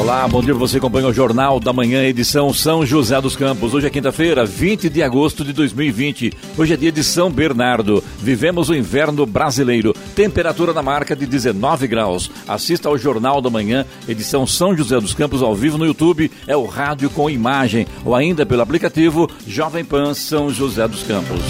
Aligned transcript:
Olá, 0.00 0.26
bom 0.26 0.40
dia. 0.40 0.54
Você 0.54 0.78
acompanha 0.78 1.08
o 1.08 1.12
Jornal 1.12 1.60
da 1.60 1.74
Manhã, 1.74 2.02
edição 2.02 2.54
São 2.54 2.86
José 2.86 3.20
dos 3.20 3.36
Campos. 3.36 3.74
Hoje 3.74 3.86
é 3.86 3.90
quinta-feira, 3.90 4.46
20 4.46 4.88
de 4.88 5.02
agosto 5.02 5.44
de 5.44 5.52
2020. 5.52 6.32
Hoje 6.56 6.72
é 6.72 6.76
dia 6.78 6.90
de 6.90 7.04
São 7.04 7.30
Bernardo. 7.30 8.02
Vivemos 8.18 8.70
o 8.70 8.74
inverno 8.74 9.26
brasileiro. 9.26 9.94
Temperatura 10.16 10.72
na 10.72 10.80
marca 10.80 11.14
de 11.14 11.26
19 11.26 11.86
graus. 11.86 12.30
Assista 12.48 12.88
ao 12.88 12.96
Jornal 12.96 13.42
da 13.42 13.50
Manhã, 13.50 13.84
edição 14.08 14.46
São 14.46 14.74
José 14.74 14.98
dos 14.98 15.12
Campos, 15.12 15.42
ao 15.42 15.54
vivo 15.54 15.76
no 15.76 15.84
YouTube. 15.84 16.30
É 16.46 16.56
o 16.56 16.64
rádio 16.64 17.10
com 17.10 17.28
imagem. 17.28 17.86
Ou 18.02 18.14
ainda 18.16 18.46
pelo 18.46 18.62
aplicativo 18.62 19.28
Jovem 19.46 19.84
Pan 19.84 20.14
São 20.14 20.48
José 20.48 20.88
dos 20.88 21.02
Campos. 21.02 21.42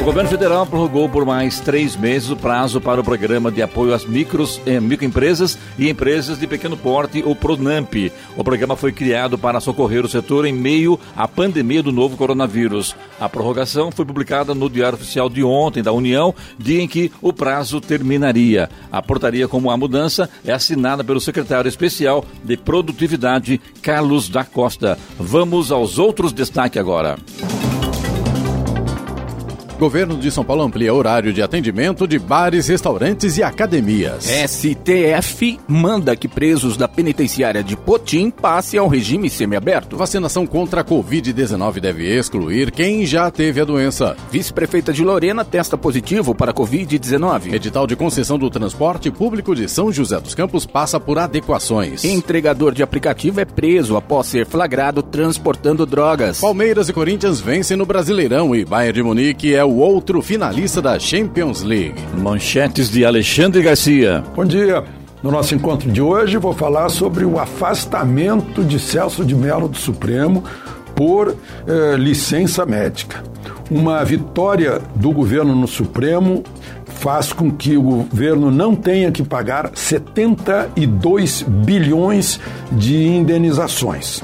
O 0.00 0.04
governo 0.04 0.28
federal 0.28 0.66
prorrogou 0.66 1.08
por 1.08 1.24
mais 1.24 1.60
três 1.60 1.94
meses 1.94 2.28
o 2.28 2.36
prazo 2.36 2.80
para 2.80 3.00
o 3.00 3.04
programa 3.04 3.52
de 3.52 3.62
apoio 3.62 3.94
às 3.94 4.04
micros, 4.04 4.60
eh, 4.66 4.80
microempresas 4.80 5.56
e 5.78 5.88
empresas 5.88 6.38
de 6.38 6.46
pequeno 6.46 6.76
porte, 6.76 7.22
o 7.24 7.36
PRONAMP. 7.36 8.10
O 8.36 8.42
programa 8.42 8.74
foi 8.74 8.90
criado 8.90 9.38
para 9.38 9.60
socorrer 9.60 10.04
o 10.04 10.08
setor 10.08 10.44
em 10.44 10.52
meio 10.52 10.98
à 11.16 11.28
pandemia 11.28 11.84
do 11.84 11.92
novo 11.92 12.16
coronavírus. 12.16 12.96
A 13.20 13.28
prorrogação 13.28 13.92
foi 13.92 14.04
publicada 14.04 14.54
no 14.54 14.68
Diário 14.68 14.98
Oficial 14.98 15.28
de 15.28 15.44
ontem 15.44 15.84
da 15.84 15.92
União, 15.92 16.34
dia 16.58 16.82
em 16.82 16.88
que 16.88 17.12
o 17.20 17.32
prazo 17.32 17.80
terminaria. 17.80 18.68
A 18.90 19.00
portaria 19.00 19.46
como 19.46 19.70
a 19.70 19.76
mudança 19.76 20.28
é 20.44 20.52
assinada 20.52 21.04
pelo 21.04 21.20
secretário 21.20 21.68
especial 21.68 22.24
de 22.42 22.56
Produtividade, 22.56 23.60
Carlos 23.80 24.28
da 24.28 24.42
Costa. 24.42 24.98
Vamos 25.16 25.70
aos 25.70 25.96
outros 25.96 26.32
destaques 26.32 26.80
agora. 26.80 27.16
Governo 29.82 30.16
de 30.16 30.30
São 30.30 30.44
Paulo 30.44 30.62
amplia 30.62 30.94
horário 30.94 31.32
de 31.32 31.42
atendimento 31.42 32.06
de 32.06 32.16
bares, 32.16 32.68
restaurantes 32.68 33.36
e 33.36 33.42
academias. 33.42 34.26
STF 34.26 35.58
manda 35.66 36.14
que 36.14 36.28
presos 36.28 36.76
da 36.76 36.86
penitenciária 36.86 37.64
de 37.64 37.76
Potim 37.76 38.30
passem 38.30 38.78
ao 38.78 38.86
regime 38.86 39.28
semiaberto. 39.28 39.96
Vacinação 39.96 40.46
contra 40.46 40.82
a 40.82 40.84
Covid-19 40.84 41.80
deve 41.80 42.16
excluir 42.16 42.70
quem 42.70 43.04
já 43.04 43.28
teve 43.28 43.60
a 43.60 43.64
doença. 43.64 44.16
Vice-prefeita 44.30 44.92
de 44.92 45.02
Lorena 45.02 45.44
testa 45.44 45.76
positivo 45.76 46.32
para 46.32 46.52
a 46.52 46.54
Covid-19. 46.54 47.52
Edital 47.52 47.84
de 47.84 47.96
concessão 47.96 48.38
do 48.38 48.48
transporte 48.48 49.10
público 49.10 49.52
de 49.52 49.68
São 49.68 49.90
José 49.90 50.20
dos 50.20 50.32
Campos 50.32 50.64
passa 50.64 51.00
por 51.00 51.18
adequações. 51.18 52.04
Entregador 52.04 52.72
de 52.72 52.84
aplicativo 52.84 53.40
é 53.40 53.44
preso 53.44 53.96
após 53.96 54.28
ser 54.28 54.46
flagrado 54.46 55.02
transportando 55.02 55.84
drogas. 55.84 56.40
Palmeiras 56.40 56.88
e 56.88 56.92
Corinthians 56.92 57.40
vencem 57.40 57.76
no 57.76 57.84
Brasileirão 57.84 58.54
e 58.54 58.64
Bayern 58.64 58.92
de 58.92 59.02
Munique 59.02 59.52
é 59.52 59.64
o 59.64 59.71
outro 59.78 60.22
finalista 60.22 60.80
da 60.80 60.98
Champions 60.98 61.62
League. 61.62 61.94
Manchetes 62.16 62.90
de 62.90 63.04
Alexandre 63.04 63.62
Garcia. 63.62 64.24
Bom 64.34 64.44
dia. 64.44 64.84
No 65.22 65.30
nosso 65.30 65.54
encontro 65.54 65.90
de 65.90 66.02
hoje, 66.02 66.36
vou 66.36 66.52
falar 66.52 66.88
sobre 66.88 67.24
o 67.24 67.38
afastamento 67.38 68.64
de 68.64 68.80
Celso 68.80 69.24
de 69.24 69.36
Mello 69.36 69.68
do 69.68 69.76
Supremo 69.76 70.42
por 70.94 71.36
eh, 71.66 71.96
licença 71.96 72.66
médica. 72.66 73.22
Uma 73.70 74.04
vitória 74.04 74.80
do 74.96 75.12
governo 75.12 75.54
no 75.54 75.68
Supremo 75.68 76.42
faz 76.84 77.32
com 77.32 77.50
que 77.50 77.76
o 77.76 77.82
governo 77.82 78.50
não 78.50 78.74
tenha 78.74 79.10
que 79.10 79.22
pagar 79.22 79.70
72 79.74 81.42
bilhões 81.42 82.38
de 82.70 83.06
indenizações. 83.06 84.22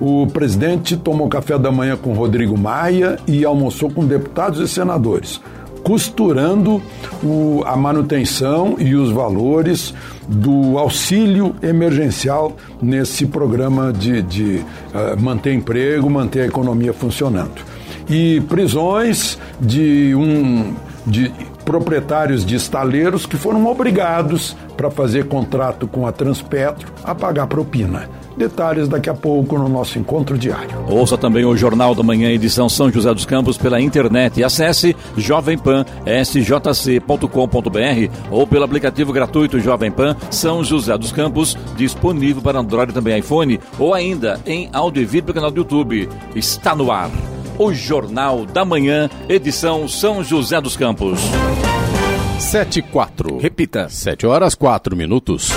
O 0.00 0.26
presidente 0.26 0.96
tomou 0.96 1.28
café 1.28 1.58
da 1.58 1.72
manhã 1.72 1.96
com 1.96 2.12
Rodrigo 2.12 2.56
Maia 2.56 3.18
e 3.26 3.44
almoçou 3.44 3.90
com 3.90 4.04
deputados 4.04 4.60
e 4.60 4.68
senadores, 4.68 5.40
costurando 5.82 6.82
o, 7.22 7.62
a 7.64 7.76
manutenção 7.76 8.76
e 8.78 8.94
os 8.94 9.10
valores 9.10 9.94
do 10.28 10.78
auxílio 10.78 11.54
emergencial 11.62 12.56
nesse 12.82 13.26
programa 13.26 13.92
de, 13.92 14.20
de 14.20 14.56
uh, 14.56 15.18
manter 15.18 15.54
emprego, 15.54 16.10
manter 16.10 16.42
a 16.42 16.46
economia 16.46 16.92
funcionando. 16.92 17.64
E 18.08 18.40
prisões 18.42 19.38
de 19.60 20.14
um 20.14 20.74
de 21.06 21.32
proprietários 21.64 22.44
de 22.44 22.56
estaleiros 22.56 23.26
que 23.26 23.36
foram 23.36 23.64
obrigados, 23.66 24.56
para 24.76 24.90
fazer 24.90 25.26
contrato 25.26 25.88
com 25.88 26.06
a 26.06 26.12
Transpetro, 26.12 26.92
a 27.02 27.14
pagar 27.14 27.46
propina. 27.46 28.10
Detalhes 28.36 28.86
daqui 28.86 29.08
a 29.08 29.14
pouco 29.14 29.56
no 29.56 29.66
nosso 29.68 29.98
encontro 29.98 30.36
diário. 30.36 30.84
Ouça 30.88 31.16
também 31.16 31.46
o 31.46 31.56
Jornal 31.56 31.94
da 31.94 32.02
Manhã, 32.02 32.28
edição 32.30 32.68
São 32.68 32.92
José 32.92 33.14
dos 33.14 33.24
Campos, 33.24 33.56
pela 33.56 33.80
internet. 33.80 34.40
E 34.40 34.44
acesse 34.44 34.94
jovempan.sjc.com.br 35.16 38.12
ou 38.30 38.46
pelo 38.46 38.64
aplicativo 38.64 39.10
gratuito 39.12 39.58
Jovem 39.58 39.90
Pan 39.90 40.14
São 40.30 40.62
José 40.62 40.98
dos 40.98 41.12
Campos, 41.12 41.56
disponível 41.76 42.42
para 42.42 42.58
Android 42.58 42.92
também 42.92 43.18
iPhone, 43.18 43.58
ou 43.78 43.94
ainda 43.94 44.38
em 44.44 44.68
áudio 44.72 45.02
e 45.02 45.06
vídeo 45.06 45.24
pelo 45.24 45.34
canal 45.34 45.50
do 45.50 45.56
YouTube. 45.58 46.08
Está 46.34 46.74
no 46.74 46.92
ar. 46.92 47.10
O 47.58 47.72
Jornal 47.72 48.44
da 48.44 48.66
Manhã, 48.66 49.08
edição 49.30 49.88
São 49.88 50.22
José 50.22 50.60
dos 50.60 50.76
Campos. 50.76 51.18
7 52.38 52.78
e 52.78 52.82
4. 52.82 53.38
Repita. 53.38 53.88
7 53.88 54.26
horas 54.26 54.54
4 54.54 54.94
minutos. 54.96 55.50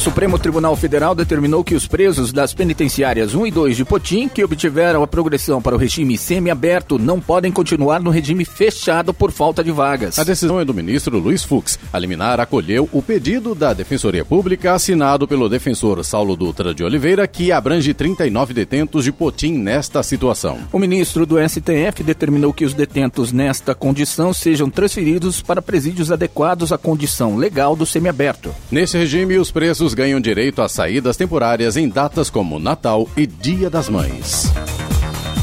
O 0.00 0.02
Supremo 0.02 0.38
Tribunal 0.38 0.74
Federal 0.76 1.14
determinou 1.14 1.62
que 1.62 1.74
os 1.74 1.86
presos 1.86 2.32
das 2.32 2.54
penitenciárias 2.54 3.34
1 3.34 3.48
e 3.48 3.50
2 3.50 3.76
de 3.76 3.84
Potim, 3.84 4.28
que 4.28 4.42
obtiveram 4.42 5.02
a 5.02 5.06
progressão 5.06 5.60
para 5.60 5.74
o 5.74 5.78
regime 5.78 6.16
semiaberto, 6.16 6.98
não 6.98 7.20
podem 7.20 7.52
continuar 7.52 8.00
no 8.00 8.08
regime 8.08 8.46
fechado 8.46 9.12
por 9.12 9.30
falta 9.30 9.62
de 9.62 9.70
vagas. 9.70 10.18
A 10.18 10.24
decisão 10.24 10.58
é 10.58 10.64
do 10.64 10.72
ministro 10.72 11.18
Luiz 11.18 11.44
Fux. 11.44 11.78
A 11.92 11.98
liminar 11.98 12.40
acolheu 12.40 12.88
o 12.94 13.02
pedido 13.02 13.54
da 13.54 13.74
Defensoria 13.74 14.24
Pública 14.24 14.72
assinado 14.72 15.28
pelo 15.28 15.50
defensor 15.50 16.02
Saulo 16.02 16.34
Dutra 16.34 16.72
de 16.72 16.82
Oliveira, 16.82 17.28
que 17.28 17.52
abrange 17.52 17.92
39 17.92 18.54
detentos 18.54 19.04
de 19.04 19.12
Potim 19.12 19.58
nesta 19.58 20.02
situação. 20.02 20.60
O 20.72 20.78
ministro 20.78 21.26
do 21.26 21.36
STF 21.46 22.02
determinou 22.02 22.54
que 22.54 22.64
os 22.64 22.72
detentos 22.72 23.32
nesta 23.32 23.74
condição 23.74 24.32
sejam 24.32 24.70
transferidos 24.70 25.42
para 25.42 25.60
presídios 25.60 26.10
adequados 26.10 26.72
à 26.72 26.78
condição 26.78 27.36
legal 27.36 27.76
do 27.76 27.84
semiaberto. 27.84 28.54
Nesse 28.70 28.96
regime, 28.96 29.36
os 29.36 29.50
presos 29.50 29.89
ganham 29.94 30.20
direito 30.20 30.62
a 30.62 30.68
saídas 30.68 31.16
temporárias 31.16 31.76
em 31.76 31.88
datas 31.88 32.30
como 32.30 32.58
Natal 32.58 33.08
e 33.16 33.26
Dia 33.26 33.70
das 33.70 33.88
Mães. 33.88 34.50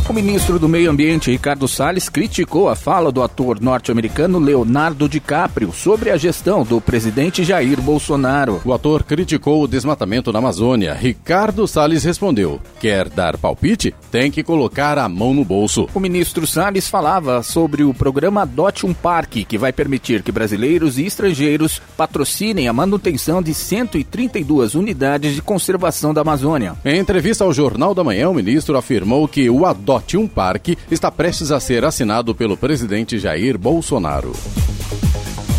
O 0.10 0.14
ministro 0.14 0.58
do 0.58 0.70
Meio 0.70 0.90
Ambiente, 0.90 1.30
Ricardo 1.30 1.68
Salles, 1.68 2.08
criticou 2.08 2.70
a 2.70 2.78
fala 2.78 3.12
do 3.12 3.22
ator 3.22 3.60
norte-americano 3.60 4.40
Leonardo 4.40 5.10
DiCaprio 5.10 5.74
sobre 5.74 6.10
a 6.10 6.16
gestão 6.16 6.64
do 6.64 6.80
presidente 6.80 7.44
Jair 7.44 7.82
Bolsonaro. 7.82 8.62
O 8.64 8.72
ator 8.72 9.04
criticou 9.04 9.62
o 9.62 9.68
desmatamento 9.68 10.32
na 10.32 10.40
Amazônia. 10.40 10.94
Ricardo 10.94 11.68
Salles 11.68 12.06
respondeu: 12.06 12.62
Quer 12.80 13.10
dar 13.10 13.38
palpite? 13.38 13.94
Tem 14.10 14.32
que 14.32 14.44
colocar 14.44 14.98
a 14.98 15.10
mão 15.10 15.34
no 15.34 15.44
bolso. 15.44 15.90
O 15.94 16.00
ministro 16.00 16.48
Salles 16.48 16.88
falava 16.88 17.44
sobre 17.44 17.84
o 17.84 17.94
programa 17.94 18.44
Adote 18.44 18.86
um 18.86 18.94
Parque, 18.94 19.44
que 19.44 19.58
vai 19.58 19.74
permitir 19.74 20.24
que 20.24 20.32
brasileiros 20.32 20.98
e 20.98 21.06
estrangeiros 21.06 21.82
patrocinem 21.98 22.70
a 22.70 22.74
manutenção 22.74 23.44
de 23.44 23.54
132 23.54 24.74
unidades 24.74 25.36
de 25.36 25.42
conservação 25.42 26.14
da 26.14 26.22
Amazônia. 26.22 26.78
Em 26.86 26.98
entrevista 26.98 27.44
ao 27.44 27.52
Jornal 27.52 27.94
da 27.94 28.06
Manhã, 28.06 28.30
o 28.30 28.34
ministro 28.34 28.78
afirmou 28.78 29.28
que 29.28 29.50
o 29.50 29.66
Adote 29.66 29.97
Adote 29.98 30.16
um 30.16 30.28
Parque 30.28 30.78
está 30.92 31.12
prestes 31.12 31.52
a 31.52 31.60
ser 31.60 31.84
assinado 31.84 32.36
pelo 32.36 32.56
presidente 32.56 33.18
Jair 33.18 33.58
Bolsonaro. 33.58 34.32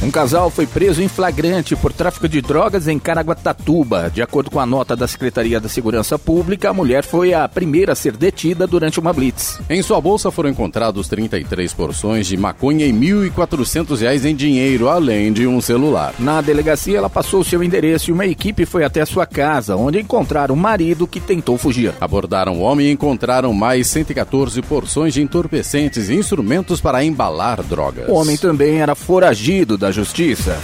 Um 0.01 0.13
casal 0.13 0.49
foi 0.49 0.65
preso 0.65 1.03
em 1.03 1.09
flagrante 1.09 1.75
por 1.75 1.93
tráfico 1.93 2.29
de 2.29 2.41
drogas 2.41 2.87
em 2.87 3.01
Caraguatatuba. 3.01 4.09
De 4.09 4.23
acordo 4.23 4.49
com 4.49 4.61
a 4.61 4.65
nota 4.65 4.95
da 4.95 5.09
Secretaria 5.09 5.59
da 5.59 5.69
Segurança 5.69 6.17
Pública, 6.17 6.71
a 6.71 6.73
mulher 6.73 7.03
foi 7.03 7.35
a 7.35 7.49
primeira 7.49 7.93
a 7.93 7.97
ser 7.97 8.17
detida 8.17 8.65
durante 8.65 9.01
uma 9.01 9.13
blitz. 9.13 9.59
Em 9.69 9.83
sua 9.83 10.01
bolsa 10.01 10.31
foram 10.31 10.51
encontrados 10.51 11.09
33 11.09 11.75
porções 11.75 12.29
de 12.29 12.37
maconha 12.37 12.87
e 12.87 12.93
R$ 12.93 13.31
1.400 13.31 14.25
em 14.25 14.37
dinheiro, 14.37 14.89
além 14.89 15.33
de 15.33 15.49
um 15.49 15.61
celular. 15.61 16.15
Na 16.21 16.41
delegacia, 16.41 16.99
ela 16.99 17.11
passou 17.11 17.43
seu 17.43 17.61
endereço 17.61 18.11
e 18.11 18.13
uma 18.13 18.25
equipe 18.27 18.65
foi 18.65 18.85
até 18.85 19.01
a 19.01 19.07
sua 19.07 19.27
casa, 19.27 19.75
onde 19.75 19.99
encontraram 19.99 20.55
o 20.55 20.59
marido 20.59 21.09
que 21.09 21.19
tentou 21.19 21.59
fugir. 21.59 21.93
Abordaram 22.01 22.59
o 22.59 22.61
homem 22.61 22.87
e 22.87 22.93
encontraram 22.93 23.53
mais 23.53 23.89
114 23.89 24.63
porções 24.63 25.13
de 25.13 25.23
entorpecentes 25.23 26.09
e 26.09 26.15
instrumentos 26.15 26.81
para 26.81 27.03
embalar 27.03 27.65
drogas. 27.65 28.09
O 28.09 28.13
homem 28.15 28.37
também 28.37 28.81
era 28.81 28.95
foragido 28.95 29.77
da 29.77 29.88
Justiça. 29.91 30.61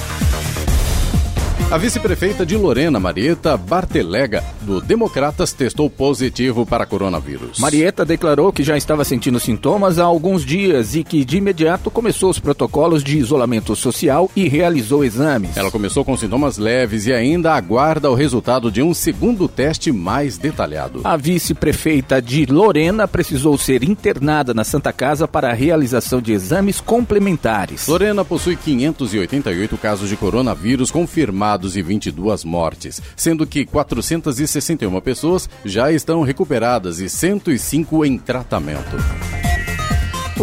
A 1.71 1.79
vice-prefeita 1.79 2.45
de 2.45 2.57
Lorena, 2.57 3.01
Marieta 3.01 3.57
Bartelega, 3.57 4.45
do 4.63 4.81
Democratas, 4.81 5.53
testou 5.53 5.89
positivo 5.89 6.65
para 6.67 6.87
coronavírus. 6.87 7.59
Marieta 7.59 8.05
declarou 8.05 8.53
que 8.53 8.63
já 8.63 8.77
estava 8.77 9.05
sentindo 9.05 9.41
sintomas 9.41 9.99
há 9.99 10.05
alguns 10.05 10.45
dias 10.45 10.95
e 10.95 11.03
que 11.03 11.25
de 11.25 11.39
imediato 11.39 11.91
começou 11.91 12.31
os 12.31 12.39
protocolos 12.39 13.03
de 13.03 13.19
isolamento 13.19 13.75
social 13.75 14.31
e 14.37 14.49
realizou 14.49 15.05
exames. 15.05 15.57
Ela 15.57 15.71
começou 15.71 16.05
com 16.05 16.17
sintomas 16.17 16.59
leves 16.59 17.07
e 17.07 17.13
ainda 17.13 17.55
aguarda 17.55 18.11
o 18.11 18.15
resultado 18.15 18.71
de 18.71 18.83
um 18.83 18.93
segundo 18.93 19.49
teste 19.49 19.91
mais 19.91 20.37
detalhado. 20.37 21.01
A 21.03 21.17
vice-prefeita 21.17 22.21
de 22.21 22.47
Lorena 22.47 23.09
precisou 23.09 23.57
ser 23.57 23.83
internada 23.83 24.53
na 24.55 24.65
Santa 24.65 24.93
Casa 24.93 25.27
para 25.27 25.51
a 25.51 25.55
realização 25.55 26.21
de 26.21 26.33
exames 26.33 26.81
complementares. 26.81 27.89
Lorena 27.89 28.25
possui 28.25 28.55
588 28.55 29.77
casos 29.79 30.09
de 30.09 30.17
coronavírus 30.17 30.91
confirmados 30.91 31.44
e 31.77 31.83
22 31.83 32.45
mortes, 32.45 33.01
sendo 33.15 33.47
que 33.47 33.67
461 33.67 35.01
pessoas 35.01 35.49
já 35.65 35.93
estão 35.93 36.23
recuperadas 36.23 37.01
e 37.01 37.09
105 37.09 38.05
em 38.05 38.19
tratamento. 38.19 39.54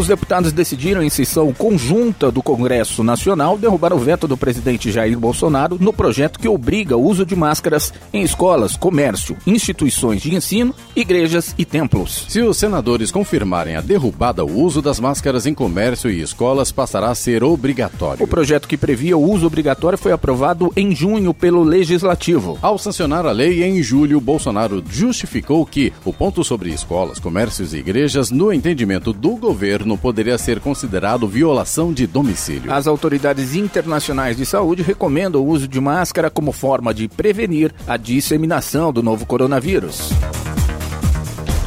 Os 0.02 0.08
deputados 0.08 0.52
decidiram, 0.52 1.04
em 1.04 1.12
sessão 1.12 1.54
conjunta 1.54 2.32
do 2.32 2.42
Congresso 2.42 3.04
Nacional, 3.04 3.56
derrubar 3.56 3.94
o 3.94 4.00
veto 4.00 4.28
do 4.28 4.36
presidente 4.36 4.92
Jair 4.92 5.16
Bolsonaro 5.16 5.78
no 5.80 5.94
projeto 5.94 6.40
que 6.40 6.48
obriga 6.48 6.98
o 6.98 7.06
uso 7.06 7.24
de 7.24 7.36
máscaras 7.36 7.94
em 8.12 8.24
escolas, 8.24 8.76
comércio, 8.76 9.38
instituições 9.46 10.20
de 10.20 10.34
ensino, 10.34 10.74
igrejas 10.96 11.54
e 11.56 11.64
templos. 11.64 12.26
Se 12.30 12.42
os 12.42 12.58
senadores 12.58 13.12
confirmarem 13.12 13.76
a 13.76 13.82
derrubada, 13.82 14.44
o 14.44 14.60
uso 14.60 14.82
das 14.82 15.00
máscaras 15.00 15.46
em 15.46 15.54
comércio 15.54 16.10
e 16.10 16.20
escolas 16.20 16.72
passará 16.72 17.12
a 17.12 17.16
ser 17.16 17.44
obrigatório. 17.44 18.24
O 18.24 18.28
projeto 18.28 18.68
que 18.68 18.78
previa 18.78 19.16
o 19.16 19.32
uso 19.32 19.46
obrigatório 19.46 20.00
foi 20.00 20.12
aprovado 20.12 20.74
em 20.76 20.96
junho 20.96 21.32
pelo 21.32 21.62
Legislativo. 21.62 22.58
Ao 22.60 22.76
sancionar 22.80 23.28
a 23.28 23.32
lei 23.32 23.64
em 23.64 23.84
julho, 23.84 24.20
Bolsonaro 24.20 24.84
justificou 24.90 25.64
que 25.64 25.94
o 26.04 26.12
ponto 26.12 26.44
sobre 26.44 26.72
escolas, 26.72 27.20
comércios 27.20 27.76
e 27.76 27.78
igrejas, 27.78 28.32
no 28.32 28.52
entendimento 28.52 29.14
do 29.14 29.36
governo, 29.36 29.91
governo 29.92 29.98
poderia 29.98 30.38
ser 30.38 30.60
considerado 30.60 31.28
violação 31.28 31.94
de 31.94 32.08
domicílio. 32.08 32.74
As 32.74 32.88
autoridades 32.88 33.56
internacionais 33.56 34.38
de 34.38 34.46
saúde 34.46 34.82
recomendam 34.82 35.42
o 35.42 35.48
uso 35.48 35.68
de 35.68 35.80
máscara 35.80 36.30
como 36.30 36.52
forma 36.52 36.94
de 36.94 37.08
prevenir 37.08 37.74
a 37.88 37.98
disseminação 37.98 38.92
do 38.92 39.04
novo 39.04 39.26
coronavírus. 39.26 40.12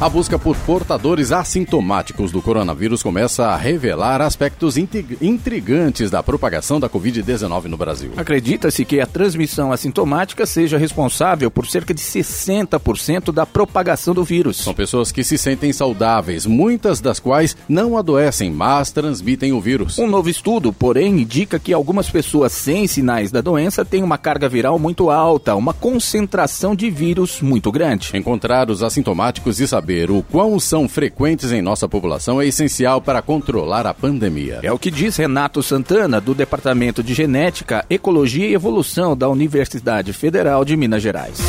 A 0.01 0.09
busca 0.09 0.37
por 0.37 0.57
portadores 0.57 1.31
assintomáticos 1.31 2.29
do 2.29 2.41
coronavírus 2.41 3.01
começa 3.01 3.45
a 3.45 3.55
revelar 3.55 4.21
aspectos 4.21 4.75
intrigantes 4.75 6.11
da 6.11 6.21
propagação 6.21 6.81
da 6.81 6.89
Covid-19 6.89 7.63
no 7.67 7.77
Brasil. 7.77 8.11
Acredita-se 8.17 8.83
que 8.83 8.99
a 8.99 9.05
transmissão 9.05 9.71
assintomática 9.71 10.45
seja 10.45 10.77
responsável 10.77 11.49
por 11.49 11.65
cerca 11.65 11.93
de 11.93 12.01
60% 12.01 13.31
da 13.31 13.45
propagação 13.45 14.13
do 14.13 14.21
vírus. 14.21 14.57
São 14.57 14.73
pessoas 14.73 15.13
que 15.13 15.23
se 15.23 15.37
sentem 15.37 15.71
saudáveis, 15.71 16.45
muitas 16.45 16.99
das 16.99 17.17
quais 17.17 17.55
não 17.69 17.97
adoecem, 17.97 18.51
mas 18.51 18.91
transmitem 18.91 19.53
o 19.53 19.61
vírus. 19.61 19.97
Um 19.97 20.07
novo 20.07 20.29
estudo, 20.29 20.73
porém, 20.73 21.21
indica 21.21 21.57
que 21.57 21.71
algumas 21.71 22.09
pessoas 22.09 22.51
sem 22.51 22.85
sinais 22.85 23.31
da 23.31 23.39
doença 23.39 23.85
têm 23.85 24.03
uma 24.03 24.17
carga 24.17 24.49
viral 24.49 24.77
muito 24.77 25.09
alta, 25.09 25.55
uma 25.55 25.73
concentração 25.73 26.75
de 26.75 26.89
vírus 26.89 27.39
muito 27.39 27.71
grande. 27.71 28.11
Encontrar 28.13 28.69
os 28.69 28.83
assintomáticos 28.83 29.61
e 29.61 29.65
saber 29.65 29.85
saber 29.95 30.11
o 30.11 30.21
quão 30.21 30.59
são 30.59 30.89
frequentes 30.89 31.51
em 31.53 31.61
nossa 31.61 31.87
população 31.87 32.41
é 32.41 32.45
essencial 32.45 32.99
para 32.99 33.21
controlar 33.21 33.87
a 33.87 33.93
pandemia. 33.93 34.59
É 34.61 34.71
o 34.71 34.77
que 34.77 34.91
diz 34.91 35.15
Renato 35.15 35.63
Santana, 35.63 36.19
do 36.19 36.35
Departamento 36.35 37.01
de 37.01 37.13
Genética, 37.13 37.85
Ecologia 37.89 38.45
e 38.45 38.53
Evolução 38.53 39.15
da 39.15 39.29
Universidade 39.29 40.11
Federal 40.11 40.65
de 40.65 40.75
Minas 40.75 41.01
Gerais. 41.01 41.39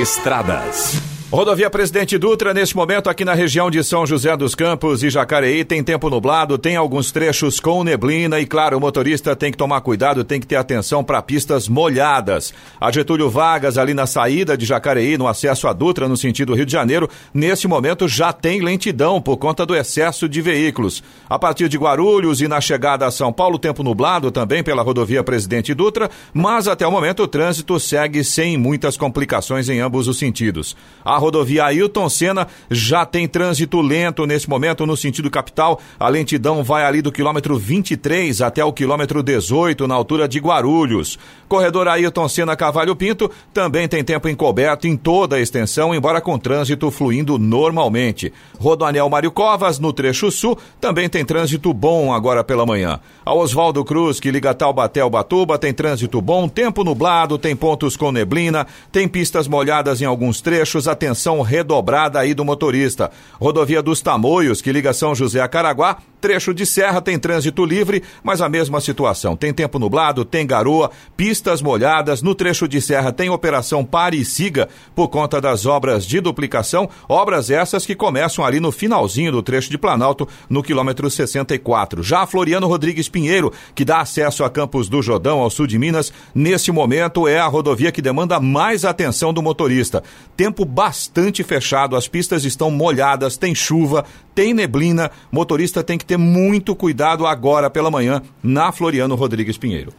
Estradas. 0.00 1.07
Rodovia 1.30 1.68
Presidente 1.68 2.16
Dutra, 2.16 2.54
neste 2.54 2.74
momento 2.74 3.10
aqui 3.10 3.22
na 3.22 3.34
região 3.34 3.70
de 3.70 3.84
São 3.84 4.06
José 4.06 4.34
dos 4.34 4.54
Campos 4.54 5.02
e 5.02 5.10
Jacareí, 5.10 5.62
tem 5.62 5.84
tempo 5.84 6.08
nublado, 6.08 6.56
tem 6.56 6.74
alguns 6.74 7.12
trechos 7.12 7.60
com 7.60 7.84
neblina 7.84 8.40
e, 8.40 8.46
claro, 8.46 8.78
o 8.78 8.80
motorista 8.80 9.36
tem 9.36 9.52
que 9.52 9.58
tomar 9.58 9.82
cuidado, 9.82 10.24
tem 10.24 10.40
que 10.40 10.46
ter 10.46 10.56
atenção 10.56 11.04
para 11.04 11.20
pistas 11.20 11.68
molhadas. 11.68 12.54
A 12.80 12.90
Getúlio 12.90 13.28
Vargas, 13.28 13.76
ali 13.76 13.92
na 13.92 14.06
saída 14.06 14.56
de 14.56 14.64
Jacareí, 14.64 15.18
no 15.18 15.28
acesso 15.28 15.68
a 15.68 15.74
Dutra, 15.74 16.08
no 16.08 16.16
sentido 16.16 16.54
Rio 16.54 16.64
de 16.64 16.72
Janeiro, 16.72 17.10
neste 17.34 17.68
momento 17.68 18.08
já 18.08 18.32
tem 18.32 18.62
lentidão 18.62 19.20
por 19.20 19.36
conta 19.36 19.66
do 19.66 19.76
excesso 19.76 20.26
de 20.30 20.40
veículos. 20.40 21.04
A 21.28 21.38
partir 21.38 21.68
de 21.68 21.76
Guarulhos 21.76 22.40
e 22.40 22.48
na 22.48 22.58
chegada 22.58 23.06
a 23.06 23.10
São 23.10 23.34
Paulo, 23.34 23.58
tempo 23.58 23.82
nublado 23.82 24.30
também 24.30 24.64
pela 24.64 24.82
rodovia 24.82 25.22
Presidente 25.22 25.74
Dutra, 25.74 26.10
mas 26.32 26.66
até 26.66 26.86
o 26.86 26.90
momento 26.90 27.24
o 27.24 27.28
trânsito 27.28 27.78
segue 27.78 28.24
sem 28.24 28.56
muitas 28.56 28.96
complicações 28.96 29.68
em 29.68 29.78
ambos 29.78 30.08
os 30.08 30.18
sentidos. 30.18 30.74
A 31.04 31.17
a 31.18 31.20
rodovia 31.20 31.64
Ailton 31.64 32.08
Senna 32.08 32.46
já 32.70 33.04
tem 33.04 33.26
trânsito 33.26 33.80
lento 33.80 34.24
nesse 34.24 34.48
momento 34.48 34.86
no 34.86 34.96
sentido 34.96 35.28
capital. 35.28 35.80
A 35.98 36.08
lentidão 36.08 36.62
vai 36.62 36.84
ali 36.84 37.02
do 37.02 37.10
quilômetro 37.10 37.58
23 37.58 38.40
até 38.40 38.64
o 38.64 38.72
quilômetro 38.72 39.20
18 39.20 39.88
na 39.88 39.96
altura 39.96 40.28
de 40.28 40.38
Guarulhos. 40.38 41.18
Corredor 41.48 41.88
Ailton 41.88 42.28
Senna 42.28 42.54
Cavalho 42.54 42.94
Pinto 42.94 43.28
também 43.52 43.88
tem 43.88 44.04
tempo 44.04 44.28
encoberto 44.28 44.86
em 44.86 44.96
toda 44.96 45.36
a 45.36 45.40
extensão, 45.40 45.92
embora 45.92 46.20
com 46.20 46.38
trânsito 46.38 46.88
fluindo 46.88 47.36
normalmente. 47.36 48.32
Rodoanel 48.56 49.08
Mário 49.08 49.32
Covas, 49.32 49.80
no 49.80 49.92
trecho 49.92 50.30
sul, 50.30 50.56
também 50.80 51.08
tem 51.08 51.24
trânsito 51.24 51.74
bom 51.74 52.12
agora 52.12 52.44
pela 52.44 52.66
manhã. 52.66 53.00
A 53.24 53.34
Oswaldo 53.34 53.84
Cruz, 53.84 54.20
que 54.20 54.30
liga 54.30 54.54
Taubaté 54.54 55.00
ao 55.00 55.10
Batuba, 55.10 55.58
tem 55.58 55.72
trânsito 55.72 56.22
bom, 56.22 56.48
tempo 56.48 56.84
nublado, 56.84 57.38
tem 57.38 57.56
pontos 57.56 57.96
com 57.96 58.12
neblina, 58.12 58.66
tem 58.92 59.08
pistas 59.08 59.48
molhadas 59.48 60.00
em 60.00 60.04
alguns 60.04 60.40
trechos, 60.40 60.86
atenção 60.86 61.07
atenção 61.08 61.40
redobrada 61.40 62.20
aí 62.20 62.34
do 62.34 62.44
motorista. 62.44 63.10
Rodovia 63.40 63.82
dos 63.82 64.02
Tamoios, 64.02 64.60
que 64.60 64.70
liga 64.70 64.92
São 64.92 65.14
José 65.14 65.40
a 65.40 65.48
Caraguá, 65.48 65.98
Trecho 66.20 66.52
de 66.52 66.66
serra 66.66 67.00
tem 67.00 67.16
trânsito 67.16 67.64
livre, 67.64 68.02
mas 68.24 68.40
a 68.40 68.48
mesma 68.48 68.80
situação. 68.80 69.36
Tem 69.36 69.52
tempo 69.52 69.78
nublado, 69.78 70.24
tem 70.24 70.44
garoa, 70.44 70.90
pistas 71.16 71.62
molhadas. 71.62 72.22
No 72.22 72.34
trecho 72.34 72.66
de 72.66 72.80
serra 72.80 73.12
tem 73.12 73.30
operação 73.30 73.84
pare 73.84 74.16
e 74.16 74.24
siga 74.24 74.68
por 74.96 75.08
conta 75.08 75.40
das 75.40 75.64
obras 75.64 76.04
de 76.04 76.20
duplicação. 76.20 76.90
Obras 77.08 77.50
essas 77.50 77.86
que 77.86 77.94
começam 77.94 78.44
ali 78.44 78.58
no 78.58 78.72
finalzinho 78.72 79.30
do 79.30 79.42
trecho 79.42 79.70
de 79.70 79.78
Planalto, 79.78 80.28
no 80.50 80.60
quilômetro 80.60 81.08
64. 81.08 82.02
Já 82.02 82.26
Floriano 82.26 82.66
Rodrigues 82.66 83.08
Pinheiro, 83.08 83.52
que 83.72 83.84
dá 83.84 84.00
acesso 84.00 84.42
a 84.42 84.50
Campos 84.50 84.88
do 84.88 85.00
Jordão, 85.00 85.38
ao 85.38 85.50
sul 85.50 85.68
de 85.68 85.78
Minas, 85.78 86.12
nesse 86.34 86.72
momento 86.72 87.28
é 87.28 87.38
a 87.38 87.46
rodovia 87.46 87.92
que 87.92 88.02
demanda 88.02 88.40
mais 88.40 88.84
atenção 88.84 89.32
do 89.32 89.40
motorista. 89.40 90.02
Tempo 90.36 90.64
bastante 90.64 90.97
fechado, 91.44 91.96
as 91.96 92.08
pistas 92.08 92.44
estão 92.44 92.70
molhadas, 92.70 93.36
tem 93.36 93.54
chuva, 93.54 94.04
tem 94.34 94.52
neblina, 94.52 95.10
motorista 95.30 95.82
tem 95.82 95.96
que 95.96 96.04
ter 96.04 96.16
muito 96.16 96.74
cuidado 96.74 97.26
agora 97.26 97.70
pela 97.70 97.90
manhã 97.90 98.22
na 98.42 98.72
Floriano 98.72 99.14
Rodrigues 99.14 99.58
Pinheiro. 99.58 99.92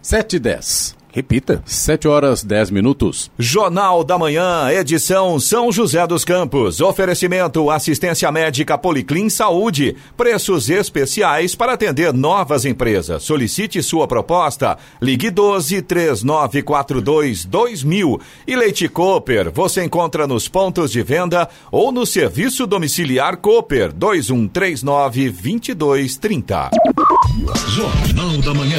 7 0.00 0.36
e 0.36 0.38
10. 0.38 0.97
Repita. 1.12 1.62
7 1.64 2.06
horas 2.06 2.44
10 2.44 2.70
minutos. 2.70 3.30
Jornal 3.38 4.04
da 4.04 4.18
Manhã, 4.18 4.70
edição 4.70 5.40
São 5.40 5.72
José 5.72 6.06
dos 6.06 6.24
Campos. 6.24 6.80
Oferecimento 6.80 7.70
assistência 7.70 8.30
médica 8.30 8.76
Policlin 8.76 9.28
Saúde. 9.28 9.96
Preços 10.16 10.68
especiais 10.68 11.54
para 11.54 11.72
atender 11.72 12.12
novas 12.12 12.64
empresas. 12.64 13.22
Solicite 13.22 13.82
sua 13.82 14.06
proposta. 14.06 14.76
Ligue 15.00 15.30
12 15.30 15.82
3942 15.82 17.44
2000. 17.46 18.20
E 18.46 18.56
Leite 18.56 18.88
Cooper, 18.88 19.50
você 19.50 19.84
encontra 19.84 20.26
nos 20.26 20.46
pontos 20.46 20.92
de 20.92 21.02
venda 21.02 21.48
ou 21.72 21.90
no 21.90 22.04
serviço 22.04 22.66
domiciliar 22.66 23.38
Cooper 23.38 23.92
2139 23.92 25.30
2230. 25.30 26.70
Jornal 27.68 28.38
da 28.38 28.54
Manhã. 28.54 28.78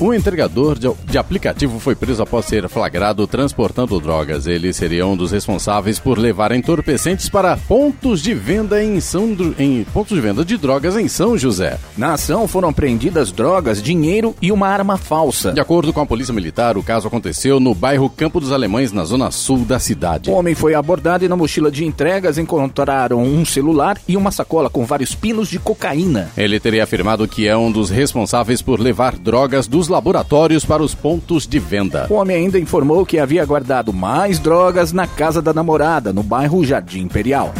Um 0.00 0.14
entregador 0.14 0.78
de, 0.78 1.18
aplicativo 1.18 1.78
foi 1.78 1.94
preso 1.94 2.22
após 2.22 2.46
ser 2.46 2.66
flagrado 2.70 3.26
transportando 3.26 4.00
drogas. 4.00 4.46
Ele 4.46 4.72
seria 4.72 5.06
um 5.06 5.14
dos 5.14 5.30
responsáveis 5.30 5.98
por 5.98 6.16
levar 6.18 6.52
entorpecentes 6.52 7.28
para 7.28 7.54
pontos 7.54 8.22
de 8.22 8.32
venda 8.32 8.82
em 8.82 8.98
São 8.98 9.36
em 9.58 9.84
pontos 9.92 10.16
de 10.16 10.20
venda 10.22 10.42
de 10.42 10.56
drogas 10.56 10.96
em 10.96 11.06
São 11.06 11.36
José. 11.36 11.78
Na 11.98 12.14
ação 12.14 12.48
foram 12.48 12.70
apreendidas 12.70 13.30
drogas, 13.30 13.82
dinheiro 13.82 14.34
e 14.40 14.50
uma 14.50 14.68
arma 14.68 14.96
falsa. 14.96 15.52
De 15.52 15.60
acordo 15.60 15.92
com 15.92 16.00
a 16.00 16.06
Polícia 16.06 16.32
Militar, 16.32 16.78
o 16.78 16.82
caso 16.82 17.06
aconteceu 17.06 17.60
no 17.60 17.74
bairro 17.74 18.08
Campo 18.08 18.40
dos 18.40 18.52
Alemães, 18.52 18.92
na 18.92 19.04
zona 19.04 19.30
sul 19.30 19.66
da 19.66 19.78
cidade. 19.78 20.30
O 20.30 20.32
homem 20.32 20.54
foi 20.54 20.74
abordado 20.74 21.26
e 21.26 21.28
na 21.28 21.36
mochila 21.36 21.70
de 21.70 21.84
entregas 21.84 22.38
encontraram 22.38 23.22
um 23.22 23.44
celular 23.44 24.00
e 24.08 24.16
uma 24.16 24.30
sacola 24.30 24.70
com 24.70 24.86
vários 24.86 25.14
pinos 25.14 25.50
de 25.50 25.58
cocaína. 25.58 26.30
Ele 26.38 26.58
teria 26.58 26.84
afirmado 26.84 27.28
que 27.28 27.46
é 27.46 27.54
um 27.54 27.70
dos 27.70 27.90
responsáveis 27.90 28.62
por 28.62 28.80
levar 28.80 29.18
drogas 29.18 29.68
dos 29.68 29.89
laboratórios 29.90 30.64
para 30.64 30.82
os 30.82 30.94
pontos 30.94 31.46
de 31.46 31.58
venda. 31.58 32.06
O 32.08 32.14
homem 32.14 32.36
ainda 32.36 32.58
informou 32.58 33.04
que 33.04 33.18
havia 33.18 33.44
guardado 33.44 33.92
mais 33.92 34.38
drogas 34.38 34.90
na 34.90 35.06
casa 35.06 35.42
da 35.42 35.52
namorada, 35.52 36.10
no 36.10 36.22
bairro 36.22 36.64
Jardim 36.64 37.00
Imperial. 37.02 37.52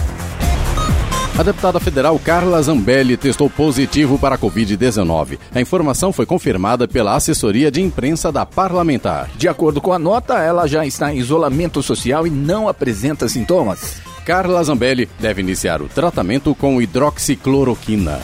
A 1.38 1.42
deputada 1.42 1.80
federal 1.80 2.18
Carla 2.18 2.60
Zambelli 2.60 3.16
testou 3.16 3.48
positivo 3.48 4.18
para 4.18 4.34
a 4.34 4.38
Covid-19. 4.38 5.38
A 5.54 5.60
informação 5.60 6.12
foi 6.12 6.26
confirmada 6.26 6.86
pela 6.86 7.16
assessoria 7.16 7.70
de 7.70 7.80
imprensa 7.80 8.30
da 8.30 8.44
parlamentar. 8.44 9.30
De 9.38 9.48
acordo 9.48 9.80
com 9.80 9.92
a 9.92 9.98
nota, 9.98 10.38
ela 10.38 10.66
já 10.66 10.84
está 10.84 11.12
em 11.12 11.18
isolamento 11.18 11.82
social 11.82 12.26
e 12.26 12.30
não 12.30 12.68
apresenta 12.68 13.26
sintomas. 13.26 14.02
Carla 14.24 14.62
Zambelli 14.62 15.08
deve 15.18 15.40
iniciar 15.40 15.80
o 15.80 15.88
tratamento 15.88 16.54
com 16.54 16.80
hidroxicloroquina. 16.80 18.20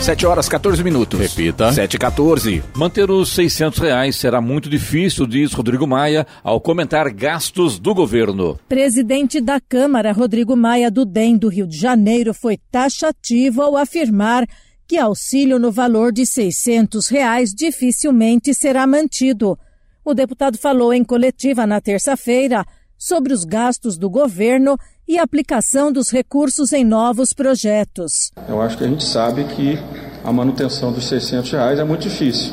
7 0.00 0.24
horas 0.24 0.48
14 0.48 0.84
minutos. 0.84 1.18
Repita. 1.18 1.72
7 1.72 1.94
e 1.94 1.98
14. 1.98 2.62
Manter 2.74 3.10
os 3.10 3.30
600 3.30 3.78
reais 3.80 4.16
será 4.16 4.40
muito 4.40 4.68
difícil, 4.68 5.26
diz 5.26 5.52
Rodrigo 5.52 5.86
Maia, 5.86 6.26
ao 6.44 6.60
comentar 6.60 7.12
gastos 7.12 7.78
do 7.78 7.94
governo. 7.94 8.58
Presidente 8.68 9.40
da 9.40 9.60
Câmara, 9.60 10.12
Rodrigo 10.12 10.56
Maia, 10.56 10.90
do 10.90 11.04
DEM 11.04 11.36
do 11.36 11.48
Rio 11.48 11.66
de 11.66 11.76
Janeiro, 11.76 12.32
foi 12.32 12.56
taxativo 12.70 13.62
ao 13.62 13.76
afirmar 13.76 14.46
que 14.86 14.96
auxílio 14.96 15.58
no 15.58 15.72
valor 15.72 16.12
de 16.12 16.24
600 16.24 17.08
reais 17.08 17.52
dificilmente 17.52 18.54
será 18.54 18.86
mantido. 18.86 19.58
O 20.04 20.14
deputado 20.14 20.56
falou 20.56 20.94
em 20.94 21.02
coletiva 21.02 21.66
na 21.66 21.80
terça-feira 21.80 22.64
sobre 22.96 23.32
os 23.32 23.44
gastos 23.44 23.98
do 23.98 24.08
governo 24.08 24.78
e 25.08 25.18
aplicação 25.18 25.92
dos 25.92 26.10
recursos 26.10 26.72
em 26.72 26.84
novos 26.84 27.32
projetos. 27.32 28.32
Eu 28.48 28.60
acho 28.60 28.76
que 28.76 28.84
a 28.84 28.88
gente 28.88 29.04
sabe 29.04 29.44
que 29.44 29.78
a 30.24 30.32
manutenção 30.32 30.92
dos 30.92 31.06
600 31.06 31.50
reais 31.52 31.78
é 31.78 31.84
muito 31.84 32.02
difícil. 32.02 32.52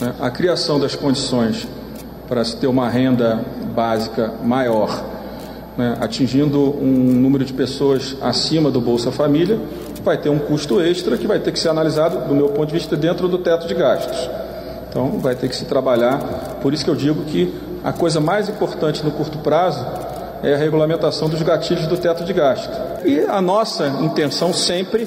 Né? 0.00 0.14
A 0.20 0.30
criação 0.30 0.80
das 0.80 0.94
condições 0.94 1.66
para 2.26 2.44
se 2.44 2.56
ter 2.56 2.66
uma 2.66 2.88
renda 2.88 3.44
básica 3.74 4.32
maior, 4.42 5.04
né? 5.76 5.96
atingindo 6.00 6.58
um 6.80 6.92
número 7.20 7.44
de 7.44 7.52
pessoas 7.52 8.16
acima 8.20 8.70
do 8.70 8.80
Bolsa 8.80 9.12
Família, 9.12 9.60
vai 10.02 10.16
ter 10.16 10.28
um 10.28 10.38
custo 10.38 10.80
extra 10.80 11.18
que 11.18 11.26
vai 11.26 11.38
ter 11.38 11.52
que 11.52 11.58
ser 11.58 11.68
analisado, 11.68 12.28
do 12.28 12.34
meu 12.34 12.48
ponto 12.48 12.68
de 12.68 12.74
vista, 12.74 12.96
dentro 12.96 13.28
do 13.28 13.38
teto 13.38 13.66
de 13.66 13.74
gastos. 13.74 14.30
Então, 14.88 15.18
vai 15.18 15.34
ter 15.34 15.48
que 15.48 15.56
se 15.56 15.66
trabalhar. 15.66 16.18
Por 16.62 16.72
isso 16.72 16.84
que 16.84 16.90
eu 16.90 16.94
digo 16.94 17.24
que 17.24 17.52
a 17.84 17.92
coisa 17.92 18.20
mais 18.20 18.48
importante 18.48 19.04
no 19.04 19.10
curto 19.10 19.38
prazo 19.38 19.84
é 20.42 20.54
a 20.54 20.56
regulamentação 20.56 21.28
dos 21.28 21.42
gatilhos 21.42 21.86
do 21.86 21.96
teto 21.96 22.24
de 22.24 22.32
gasto. 22.32 22.70
E 23.04 23.20
a 23.20 23.40
nossa 23.40 23.86
intenção 23.86 24.52
sempre 24.52 25.06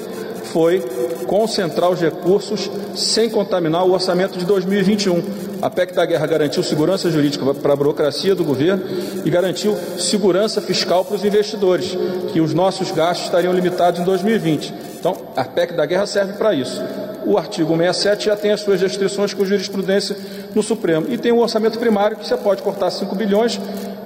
foi 0.52 0.80
concentrar 1.26 1.90
os 1.90 2.00
recursos 2.00 2.70
sem 2.94 3.30
contaminar 3.30 3.84
o 3.86 3.92
orçamento 3.92 4.38
de 4.38 4.44
2021. 4.44 5.22
A 5.62 5.68
PEC 5.68 5.94
da 5.94 6.04
Guerra 6.04 6.26
garantiu 6.26 6.62
segurança 6.62 7.10
jurídica 7.10 7.54
para 7.54 7.72
a 7.72 7.76
burocracia 7.76 8.34
do 8.34 8.42
governo 8.42 8.82
e 9.24 9.30
garantiu 9.30 9.76
segurança 9.98 10.60
fiscal 10.60 11.04
para 11.04 11.16
os 11.16 11.24
investidores, 11.24 11.96
que 12.32 12.40
os 12.40 12.54
nossos 12.54 12.90
gastos 12.90 13.26
estariam 13.26 13.52
limitados 13.52 14.00
em 14.00 14.04
2020. 14.04 14.72
Então, 14.98 15.16
a 15.36 15.44
PEC 15.44 15.74
da 15.74 15.86
Guerra 15.86 16.06
serve 16.06 16.32
para 16.32 16.54
isso. 16.54 16.82
O 17.24 17.36
artigo 17.36 17.76
67 17.76 18.24
já 18.26 18.36
tem 18.36 18.50
as 18.50 18.60
suas 18.60 18.80
restrições 18.80 19.34
com 19.34 19.44
jurisprudência 19.44 20.16
no 20.54 20.62
Supremo. 20.62 21.06
E 21.10 21.18
tem 21.18 21.30
o 21.30 21.38
orçamento 21.38 21.78
primário, 21.78 22.16
que 22.16 22.26
você 22.26 22.36
pode 22.36 22.62
cortar 22.62 22.90
5 22.90 23.14
bilhões 23.14 23.60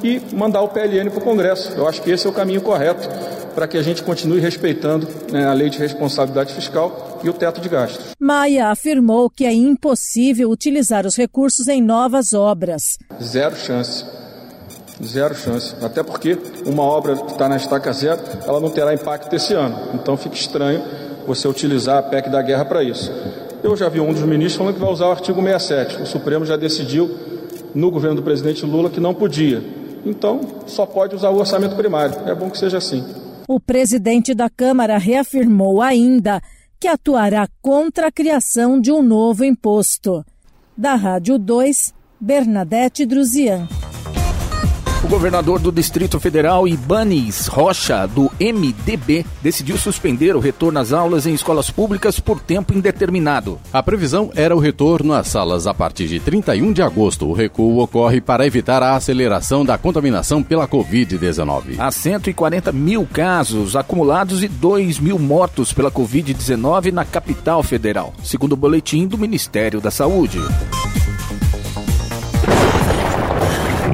e 0.04 0.20
mandar 0.34 0.61
o 0.61 0.68
PLN 0.68 1.08
para 1.08 1.18
o 1.18 1.23
Congresso. 1.23 1.73
Eu 1.73 1.88
acho 1.88 2.02
que 2.02 2.11
esse 2.11 2.26
é 2.26 2.30
o 2.30 2.32
caminho 2.32 2.61
correto 2.61 3.08
para 3.54 3.66
que 3.66 3.78
a 3.78 3.82
gente 3.82 4.02
continue 4.02 4.38
respeitando 4.38 5.08
né, 5.32 5.46
a 5.46 5.52
lei 5.54 5.70
de 5.70 5.78
responsabilidade 5.78 6.52
fiscal 6.52 7.20
e 7.25 7.30
o 7.30 7.32
teto 7.32 7.61
de 7.61 7.68
gastos. 7.70 8.14
Maia 8.20 8.68
afirmou 8.68 9.30
que 9.30 9.46
é 9.46 9.52
impossível 9.52 10.50
utilizar 10.50 11.06
os 11.06 11.16
recursos 11.16 11.68
em 11.68 11.80
novas 11.80 12.34
obras. 12.34 12.99
Zero 13.23 13.56
chance. 13.56 14.04
Zero 15.02 15.34
chance. 15.34 15.75
Até 15.80 16.02
porque 16.02 16.37
uma 16.66 16.82
obra 16.82 17.16
que 17.16 17.32
está 17.32 17.49
na 17.49 17.56
estaca 17.56 17.90
zero, 17.92 18.20
ela 18.46 18.61
não 18.61 18.70
terá 18.70 18.92
impacto 18.92 19.34
esse 19.34 19.54
ano. 19.54 19.76
Então 19.94 20.18
fica 20.18 20.34
estranho 20.34 20.82
você 21.26 21.49
utilizar 21.49 21.99
a 21.99 22.02
PEC 22.02 22.28
da 22.28 22.42
guerra 22.42 22.66
para 22.66 22.82
isso. 22.82 23.11
Eu 23.62 23.75
já 23.75 23.88
vi 23.88 24.00
um 24.00 24.12
dos 24.12 24.23
ministros 24.23 24.56
falando 24.56 24.75
que 24.75 24.80
vai 24.80 24.92
usar 24.92 25.06
o 25.06 25.12
artigo 25.12 25.40
67. 25.40 26.02
O 26.02 26.06
Supremo 26.06 26.44
já 26.44 26.56
decidiu 26.56 27.11
no 27.75 27.90
governo 27.90 28.16
do 28.16 28.23
presidente 28.23 28.66
Lula 28.66 28.90
que 28.90 29.00
não 29.00 29.14
podia. 29.14 29.62
Então, 30.04 30.40
só 30.66 30.84
pode 30.87 31.14
usar 31.14 31.30
o 31.30 31.38
orçamento 31.38 31.76
primário. 31.76 32.16
É 32.26 32.34
bom 32.34 32.50
que 32.50 32.58
seja 32.58 32.78
assim. 32.78 33.04
O 33.49 33.61
presidente 33.61 34.34
da 34.34 34.49
Câmara 34.49 34.99
reafirmou 34.99 35.82
ainda 35.82 36.40
que 36.80 36.88
atuará 36.88 37.49
contra 37.62 38.08
a 38.08 38.12
criação 38.12 38.80
de 38.80 38.92
um 38.92 39.02
novo 39.02 39.44
imposto. 39.44 40.25
Da 40.76 40.94
Rádio 40.94 41.38
2, 41.38 41.94
Bernadette 42.20 43.06
Druzian. 43.06 43.68
O 45.04 45.06
governador 45.06 45.58
do 45.58 45.70
Distrito 45.70 46.18
Federal, 46.18 46.66
Ibanes 46.66 47.46
Rocha, 47.46 48.06
do 48.06 48.32
MDB, 48.40 49.26
decidiu 49.42 49.76
suspender 49.76 50.34
o 50.34 50.40
retorno 50.40 50.78
às 50.78 50.94
aulas 50.94 51.26
em 51.26 51.34
escolas 51.34 51.70
públicas 51.70 52.18
por 52.18 52.40
tempo 52.40 52.73
indeterminado. 52.73 53.61
A 53.70 53.82
previsão 53.82 54.30
era 54.34 54.56
o 54.56 54.58
retorno 54.58 55.12
às 55.12 55.28
salas 55.28 55.66
a 55.66 55.75
partir 55.75 56.08
de 56.08 56.20
31 56.20 56.73
de 56.73 56.80
agosto. 56.80 57.26
O 57.26 57.34
recuo 57.34 57.82
ocorre 57.82 58.18
para 58.18 58.46
evitar 58.46 58.82
a 58.82 58.96
aceleração 58.96 59.62
da 59.62 59.76
contaminação 59.76 60.42
pela 60.42 60.66
Covid-19. 60.66 61.78
Há 61.78 61.90
140 61.90 62.73
mil 62.73 63.04
casos 63.04 63.76
acumulados 63.76 64.42
e 64.42 64.49
2 64.49 64.99
mil 65.00 65.18
mortos 65.18 65.70
pela 65.70 65.90
Covid-19 65.90 66.90
na 66.92 67.04
capital 67.04 67.62
federal, 67.62 68.14
segundo 68.25 68.54
o 68.54 68.56
boletim 68.56 69.06
do 69.06 69.18
Ministério 69.18 69.82
da 69.82 69.90
Saúde. 69.90 70.38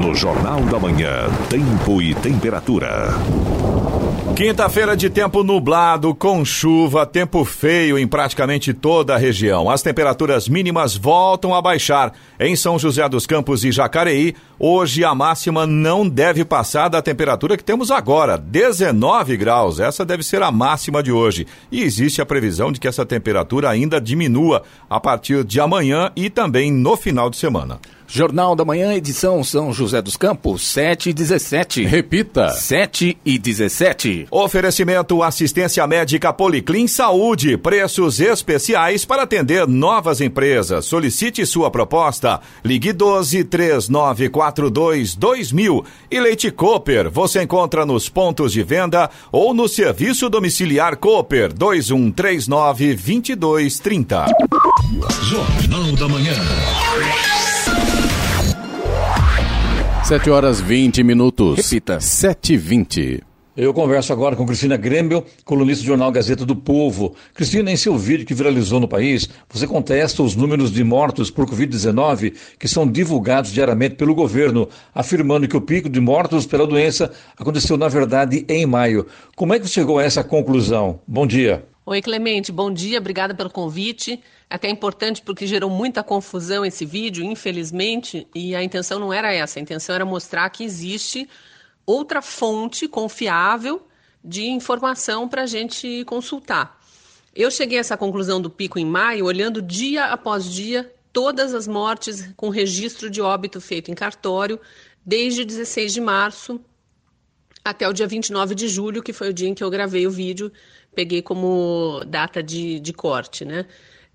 No 0.00 0.14
Jornal 0.14 0.62
da 0.62 0.78
Manhã, 0.78 1.28
Tempo 1.50 2.00
e 2.00 2.14
Temperatura. 2.14 3.10
Quinta-feira 4.34 4.96
de 4.96 5.10
tempo 5.10 5.44
nublado, 5.44 6.14
com 6.14 6.42
chuva, 6.42 7.04
tempo 7.04 7.44
feio 7.44 7.98
em 7.98 8.08
praticamente 8.08 8.72
toda 8.72 9.14
a 9.14 9.18
região. 9.18 9.68
As 9.68 9.82
temperaturas 9.82 10.48
mínimas 10.48 10.96
voltam 10.96 11.54
a 11.54 11.60
baixar. 11.60 12.14
Em 12.38 12.56
São 12.56 12.78
José 12.78 13.06
dos 13.10 13.26
Campos 13.26 13.62
e 13.62 13.70
Jacareí, 13.70 14.34
hoje 14.58 15.04
a 15.04 15.14
máxima 15.14 15.66
não 15.66 16.08
deve 16.08 16.46
passar 16.46 16.88
da 16.88 17.02
temperatura 17.02 17.58
que 17.58 17.62
temos 17.62 17.90
agora, 17.90 18.38
19 18.38 19.36
graus. 19.36 19.78
Essa 19.78 20.02
deve 20.02 20.22
ser 20.22 20.42
a 20.42 20.50
máxima 20.50 21.02
de 21.02 21.12
hoje. 21.12 21.46
E 21.70 21.82
existe 21.82 22.22
a 22.22 22.26
previsão 22.26 22.72
de 22.72 22.80
que 22.80 22.88
essa 22.88 23.04
temperatura 23.04 23.68
ainda 23.68 24.00
diminua 24.00 24.62
a 24.88 24.98
partir 24.98 25.44
de 25.44 25.60
amanhã 25.60 26.10
e 26.16 26.30
também 26.30 26.72
no 26.72 26.96
final 26.96 27.28
de 27.28 27.36
semana. 27.36 27.78
Jornal 28.12 28.56
da 28.56 28.64
Manhã, 28.64 28.92
edição 28.92 29.44
São 29.44 29.72
José 29.72 30.02
dos 30.02 30.16
Campos, 30.16 30.66
7 30.66 31.10
e 31.10 31.12
17. 31.12 31.84
Repita. 31.84 32.48
7 32.48 33.16
e 33.24 33.38
17. 33.38 34.26
Oferecimento 34.32 35.22
assistência 35.22 35.86
médica 35.86 36.32
Policlin 36.32 36.88
Saúde. 36.88 37.56
Preços 37.56 38.18
especiais 38.18 39.04
para 39.04 39.22
atender 39.22 39.64
novas 39.68 40.20
empresas. 40.20 40.86
Solicite 40.86 41.46
sua 41.46 41.70
proposta. 41.70 42.40
Ligue 42.64 42.92
12 42.92 43.44
3942 43.44 45.14
2000. 45.14 45.84
E 46.10 46.18
Leite 46.18 46.50
Cooper. 46.50 47.08
Você 47.12 47.44
encontra 47.44 47.86
nos 47.86 48.08
pontos 48.08 48.52
de 48.52 48.64
venda 48.64 49.08
ou 49.30 49.54
no 49.54 49.68
serviço 49.68 50.28
domiciliar 50.28 50.96
Cooper 50.96 51.52
2139 51.52 52.86
2230. 52.96 54.26
Jornal 55.22 55.92
da 55.92 56.08
Manhã. 56.08 56.34
7 60.10 60.28
horas 60.28 60.60
20 60.60 61.04
minutos. 61.04 61.56
Repita. 61.56 62.00
7 62.00 62.54
e 62.54 62.56
20. 62.56 63.22
Eu 63.56 63.72
converso 63.72 64.12
agora 64.12 64.34
com 64.34 64.44
Cristina 64.44 64.76
Grêmio, 64.76 65.24
colunista 65.44 65.84
do 65.84 65.86
jornal 65.86 66.10
Gazeta 66.10 66.44
do 66.44 66.56
Povo. 66.56 67.14
Cristina, 67.32 67.70
em 67.70 67.76
seu 67.76 67.96
vídeo 67.96 68.26
que 68.26 68.34
viralizou 68.34 68.80
no 68.80 68.88
país, 68.88 69.30
você 69.48 69.68
contesta 69.68 70.20
os 70.20 70.34
números 70.34 70.72
de 70.72 70.82
mortos 70.82 71.30
por 71.30 71.46
Covid-19 71.46 72.34
que 72.58 72.66
são 72.66 72.90
divulgados 72.90 73.52
diariamente 73.52 73.94
pelo 73.94 74.12
governo, 74.12 74.68
afirmando 74.92 75.46
que 75.46 75.56
o 75.56 75.60
pico 75.60 75.88
de 75.88 76.00
mortos 76.00 76.44
pela 76.44 76.66
doença 76.66 77.12
aconteceu, 77.38 77.76
na 77.76 77.86
verdade, 77.86 78.44
em 78.48 78.66
maio. 78.66 79.06
Como 79.36 79.54
é 79.54 79.60
que 79.60 79.68
você 79.68 79.74
chegou 79.74 80.00
a 80.00 80.02
essa 80.02 80.24
conclusão? 80.24 80.98
Bom 81.06 81.24
dia. 81.24 81.69
Oi, 81.86 82.02
Clemente, 82.02 82.52
bom 82.52 82.70
dia, 82.70 82.98
obrigada 82.98 83.34
pelo 83.34 83.48
convite. 83.48 84.22
Até 84.50 84.68
é 84.68 84.70
importante 84.70 85.22
porque 85.22 85.46
gerou 85.46 85.70
muita 85.70 86.02
confusão 86.02 86.64
esse 86.64 86.84
vídeo, 86.84 87.24
infelizmente, 87.24 88.28
e 88.34 88.54
a 88.54 88.62
intenção 88.62 88.98
não 88.98 89.10
era 89.10 89.32
essa, 89.32 89.58
a 89.58 89.62
intenção 89.62 89.94
era 89.94 90.04
mostrar 90.04 90.50
que 90.50 90.62
existe 90.62 91.26
outra 91.86 92.20
fonte 92.20 92.86
confiável 92.86 93.88
de 94.22 94.46
informação 94.46 95.26
para 95.26 95.42
a 95.42 95.46
gente 95.46 96.04
consultar. 96.04 96.78
Eu 97.34 97.50
cheguei 97.50 97.78
a 97.78 97.80
essa 97.80 97.96
conclusão 97.96 98.42
do 98.42 98.50
pico 98.50 98.78
em 98.78 98.84
maio, 98.84 99.24
olhando 99.24 99.62
dia 99.62 100.04
após 100.04 100.44
dia 100.44 100.92
todas 101.10 101.54
as 101.54 101.66
mortes 101.66 102.30
com 102.36 102.50
registro 102.50 103.08
de 103.08 103.22
óbito 103.22 103.58
feito 103.58 103.90
em 103.90 103.94
cartório, 103.94 104.60
desde 105.04 105.46
16 105.46 105.94
de 105.94 106.00
março 106.00 106.60
até 107.64 107.88
o 107.88 107.92
dia 107.92 108.06
29 108.06 108.54
de 108.54 108.68
julho, 108.68 109.02
que 109.02 109.12
foi 109.12 109.30
o 109.30 109.34
dia 109.34 109.48
em 109.48 109.54
que 109.54 109.62
eu 109.62 109.70
gravei 109.70 110.06
o 110.06 110.10
vídeo, 110.10 110.50
peguei 110.94 111.22
como 111.22 112.02
data 112.06 112.42
de, 112.42 112.80
de 112.80 112.92
corte, 112.92 113.44
né? 113.44 113.66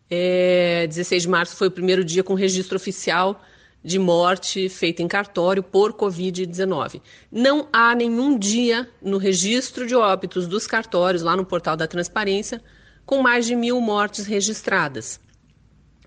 É, 0.09 0.85
16 0.87 1.23
de 1.23 1.29
março 1.29 1.55
foi 1.55 1.67
o 1.67 1.71
primeiro 1.71 2.03
dia 2.03 2.23
com 2.23 2.35
registro 2.35 2.75
oficial 2.75 3.41
de 3.83 3.99
morte 3.99 4.67
feita 4.67 5.03
em 5.03 5.07
cartório 5.07 5.61
por 5.61 5.93
Covid-19. 5.93 7.01
Não 7.31 7.67
há 7.71 7.93
nenhum 7.93 8.37
dia 8.37 8.89
no 8.99 9.17
registro 9.17 9.85
de 9.85 9.95
óbitos 9.95 10.47
dos 10.47 10.65
cartórios, 10.65 11.21
lá 11.21 11.35
no 11.35 11.45
portal 11.45 11.77
da 11.77 11.87
transparência, 11.87 12.61
com 13.05 13.21
mais 13.21 13.45
de 13.45 13.55
mil 13.55 13.79
mortes 13.79 14.25
registradas. 14.25 15.19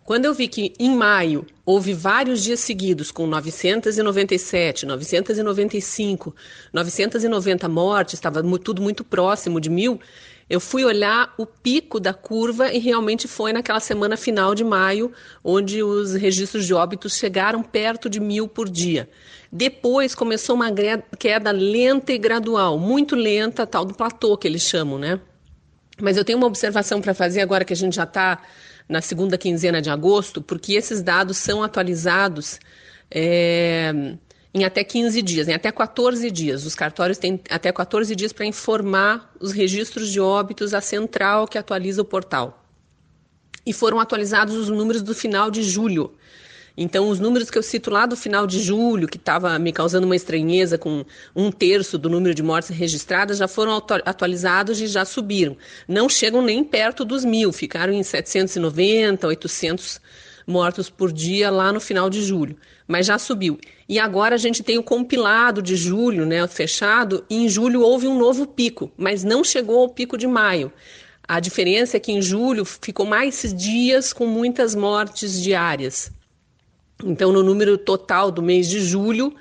Quando 0.02 0.24
eu 0.24 0.34
vi 0.34 0.48
que 0.48 0.72
em 0.78 0.96
maio 0.96 1.46
houve 1.64 1.92
vários 1.92 2.42
dias 2.42 2.60
seguidos 2.60 3.12
com 3.12 3.26
997, 3.26 4.86
995, 4.86 6.34
990 6.72 7.68
mortes, 7.68 8.14
estava 8.14 8.42
tudo 8.58 8.80
muito 8.80 9.04
próximo 9.04 9.60
de 9.60 9.68
mil, 9.68 10.00
eu 10.48 10.60
fui 10.60 10.84
olhar 10.84 11.34
o 11.36 11.44
pico 11.44 12.00
da 12.00 12.14
curva 12.14 12.72
e 12.72 12.78
realmente 12.78 13.28
foi 13.28 13.52
naquela 13.52 13.80
semana 13.80 14.16
final 14.16 14.54
de 14.54 14.64
maio, 14.64 15.12
onde 15.44 15.82
os 15.82 16.14
registros 16.14 16.66
de 16.66 16.72
óbitos 16.72 17.16
chegaram 17.16 17.62
perto 17.62 18.08
de 18.08 18.18
mil 18.18 18.48
por 18.48 18.68
dia. 18.68 19.08
Depois 19.52 20.14
começou 20.14 20.54
uma 20.54 20.68
queda 21.18 21.50
lenta 21.50 22.12
e 22.12 22.18
gradual, 22.18 22.78
muito 22.78 23.14
lenta, 23.14 23.66
tal 23.66 23.84
do 23.84 23.94
platô 23.94 24.36
que 24.36 24.48
eles 24.48 24.62
chamam, 24.62 24.98
né? 24.98 25.20
Mas 26.00 26.16
eu 26.16 26.24
tenho 26.24 26.38
uma 26.38 26.46
observação 26.46 27.00
para 27.00 27.12
fazer 27.12 27.40
agora 27.40 27.64
que 27.64 27.72
a 27.72 27.76
gente 27.76 27.96
já 27.96 28.04
está 28.04 28.40
na 28.88 29.02
segunda 29.02 29.36
quinzena 29.36 29.82
de 29.82 29.90
agosto, 29.90 30.40
porque 30.40 30.74
esses 30.74 31.02
dados 31.02 31.36
são 31.36 31.62
atualizados. 31.62 32.58
É 33.10 34.14
em 34.58 34.64
até 34.64 34.82
15 34.82 35.22
dias, 35.22 35.48
em 35.48 35.54
até 35.54 35.70
14 35.70 36.30
dias. 36.30 36.66
Os 36.66 36.74
cartórios 36.74 37.18
têm 37.18 37.40
até 37.48 37.72
14 37.72 38.14
dias 38.16 38.32
para 38.32 38.44
informar 38.44 39.32
os 39.40 39.52
registros 39.52 40.10
de 40.10 40.20
óbitos 40.20 40.74
à 40.74 40.80
central 40.80 41.46
que 41.46 41.56
atualiza 41.56 42.02
o 42.02 42.04
portal. 42.04 42.64
E 43.64 43.72
foram 43.72 44.00
atualizados 44.00 44.56
os 44.56 44.68
números 44.68 45.02
do 45.02 45.14
final 45.14 45.50
de 45.50 45.62
julho. 45.62 46.12
Então, 46.76 47.08
os 47.08 47.18
números 47.18 47.50
que 47.50 47.58
eu 47.58 47.62
cito 47.62 47.90
lá 47.90 48.06
do 48.06 48.16
final 48.16 48.46
de 48.46 48.60
julho, 48.60 49.08
que 49.08 49.16
estava 49.16 49.58
me 49.58 49.72
causando 49.72 50.06
uma 50.06 50.14
estranheza 50.14 50.78
com 50.78 51.04
um 51.34 51.50
terço 51.50 51.98
do 51.98 52.08
número 52.08 52.34
de 52.34 52.42
mortes 52.42 52.70
registradas, 52.70 53.38
já 53.38 53.48
foram 53.48 53.82
atualizados 54.04 54.80
e 54.80 54.86
já 54.86 55.04
subiram. 55.04 55.56
Não 55.88 56.08
chegam 56.08 56.40
nem 56.40 56.62
perto 56.62 57.04
dos 57.04 57.24
mil, 57.24 57.52
ficaram 57.52 57.92
em 57.92 58.02
790, 58.02 59.26
800 59.26 60.00
mortos 60.46 60.88
por 60.88 61.12
dia 61.12 61.50
lá 61.50 61.72
no 61.72 61.80
final 61.80 62.08
de 62.08 62.22
julho, 62.22 62.56
mas 62.86 63.06
já 63.06 63.18
subiu. 63.18 63.58
E 63.88 63.98
agora 63.98 64.34
a 64.34 64.38
gente 64.38 64.62
tem 64.62 64.76
o 64.76 64.82
compilado 64.82 65.62
de 65.62 65.74
julho, 65.74 66.26
né, 66.26 66.46
fechado, 66.46 67.24
e 67.30 67.36
em 67.36 67.48
julho 67.48 67.80
houve 67.80 68.06
um 68.06 68.18
novo 68.18 68.46
pico, 68.46 68.90
mas 68.98 69.24
não 69.24 69.42
chegou 69.42 69.80
ao 69.80 69.88
pico 69.88 70.18
de 70.18 70.26
maio. 70.26 70.70
A 71.26 71.40
diferença 71.40 71.96
é 71.96 72.00
que 72.00 72.12
em 72.12 72.20
julho 72.20 72.64
ficou 72.64 73.06
mais 73.06 73.54
dias 73.56 74.12
com 74.12 74.26
muitas 74.26 74.74
mortes 74.74 75.40
diárias. 75.40 76.10
Então, 77.02 77.32
no 77.32 77.42
número 77.42 77.78
total 77.78 78.30
do 78.30 78.42
mês 78.42 78.68
de 78.68 78.80
julho, 78.80 79.34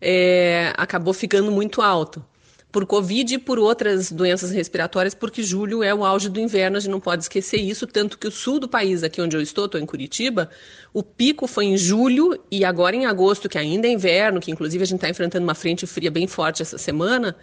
é, 0.00 0.72
acabou 0.76 1.14
ficando 1.14 1.52
muito 1.52 1.80
alto 1.80 2.24
por 2.72 2.86
Covid 2.86 3.34
e 3.34 3.38
por 3.38 3.58
outras 3.58 4.10
doenças 4.10 4.50
respiratórias, 4.50 5.14
porque 5.14 5.42
julho 5.42 5.82
é 5.82 5.94
o 5.94 6.04
auge 6.04 6.30
do 6.30 6.40
inverno, 6.40 6.78
a 6.78 6.80
gente 6.80 6.90
não 6.90 6.98
pode 6.98 7.24
esquecer 7.24 7.58
isso, 7.58 7.86
tanto 7.86 8.18
que 8.18 8.26
o 8.26 8.30
sul 8.30 8.58
do 8.58 8.66
país, 8.66 9.02
aqui 9.02 9.20
onde 9.20 9.36
eu 9.36 9.42
estou, 9.42 9.66
estou 9.66 9.78
em 9.78 9.84
Curitiba, 9.84 10.48
o 10.92 11.02
pico 11.02 11.46
foi 11.46 11.66
em 11.66 11.76
julho 11.76 12.40
e 12.50 12.64
agora 12.64 12.96
em 12.96 13.04
agosto, 13.04 13.46
que 13.46 13.58
ainda 13.58 13.86
é 13.86 13.92
inverno, 13.92 14.40
que 14.40 14.50
inclusive 14.50 14.82
a 14.82 14.86
gente 14.86 14.96
está 14.96 15.10
enfrentando 15.10 15.44
uma 15.44 15.54
frente 15.54 15.86
fria 15.86 16.10
bem 16.10 16.26
forte 16.26 16.62
essa 16.62 16.78
semana, 16.78 17.36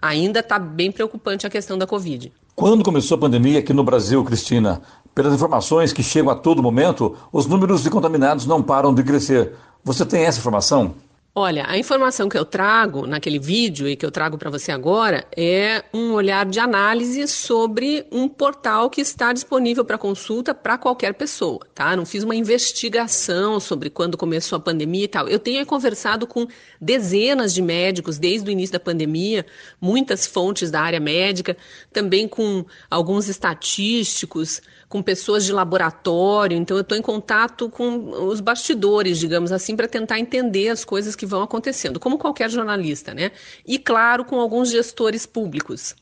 ainda 0.00 0.40
está 0.40 0.58
bem 0.58 0.90
preocupante 0.90 1.46
a 1.46 1.50
questão 1.50 1.76
da 1.76 1.86
Covid. 1.86 2.32
Quando 2.54 2.82
começou 2.82 3.16
a 3.16 3.20
pandemia 3.20 3.58
aqui 3.58 3.74
no 3.74 3.84
Brasil, 3.84 4.24
Cristina, 4.24 4.80
pelas 5.14 5.34
informações 5.34 5.92
que 5.92 6.02
chegam 6.02 6.30
a 6.30 6.34
todo 6.34 6.62
momento, 6.62 7.14
os 7.30 7.46
números 7.46 7.82
de 7.82 7.90
contaminados 7.90 8.46
não 8.46 8.62
param 8.62 8.94
de 8.94 9.02
crescer. 9.02 9.52
Você 9.84 10.06
tem 10.06 10.24
essa 10.24 10.38
informação? 10.38 10.94
Olha, 11.34 11.64
a 11.66 11.78
informação 11.78 12.28
que 12.28 12.36
eu 12.36 12.44
trago 12.44 13.06
naquele 13.06 13.38
vídeo 13.38 13.88
e 13.88 13.96
que 13.96 14.04
eu 14.04 14.10
trago 14.10 14.36
para 14.36 14.50
você 14.50 14.70
agora 14.70 15.26
é 15.34 15.82
um 15.94 16.12
olhar 16.12 16.44
de 16.44 16.60
análise 16.60 17.26
sobre 17.26 18.06
um 18.12 18.28
portal 18.28 18.90
que 18.90 19.00
está 19.00 19.32
disponível 19.32 19.82
para 19.82 19.96
consulta 19.96 20.54
para 20.54 20.76
qualquer 20.76 21.14
pessoa, 21.14 21.66
tá? 21.74 21.96
Não 21.96 22.04
fiz 22.04 22.22
uma 22.22 22.36
investigação 22.36 23.58
sobre 23.58 23.88
quando 23.88 24.18
começou 24.18 24.58
a 24.58 24.60
pandemia 24.60 25.04
e 25.04 25.08
tal. 25.08 25.26
Eu 25.26 25.38
tenho 25.38 25.64
conversado 25.64 26.26
com 26.26 26.46
dezenas 26.78 27.54
de 27.54 27.62
médicos 27.62 28.18
desde 28.18 28.50
o 28.50 28.52
início 28.52 28.74
da 28.74 28.80
pandemia, 28.80 29.46
muitas 29.80 30.26
fontes 30.26 30.70
da 30.70 30.82
área 30.82 31.00
médica, 31.00 31.56
também 31.94 32.28
com 32.28 32.62
alguns 32.90 33.30
estatísticos, 33.30 34.60
com 34.92 35.02
pessoas 35.02 35.46
de 35.46 35.52
laboratório, 35.54 36.54
então 36.54 36.76
eu 36.76 36.82
estou 36.82 36.98
em 36.98 37.00
contato 37.00 37.70
com 37.70 38.10
os 38.26 38.40
bastidores, 38.40 39.18
digamos 39.18 39.50
assim, 39.50 39.74
para 39.74 39.88
tentar 39.88 40.18
entender 40.18 40.68
as 40.68 40.84
coisas 40.84 41.16
que 41.16 41.21
vão 41.26 41.42
acontecendo, 41.42 42.00
como 42.00 42.18
qualquer 42.18 42.50
jornalista, 42.50 43.14
né? 43.14 43.32
E 43.66 43.78
claro, 43.78 44.24
com 44.24 44.38
alguns 44.40 44.70
gestores 44.70 45.26
públicos 45.26 45.94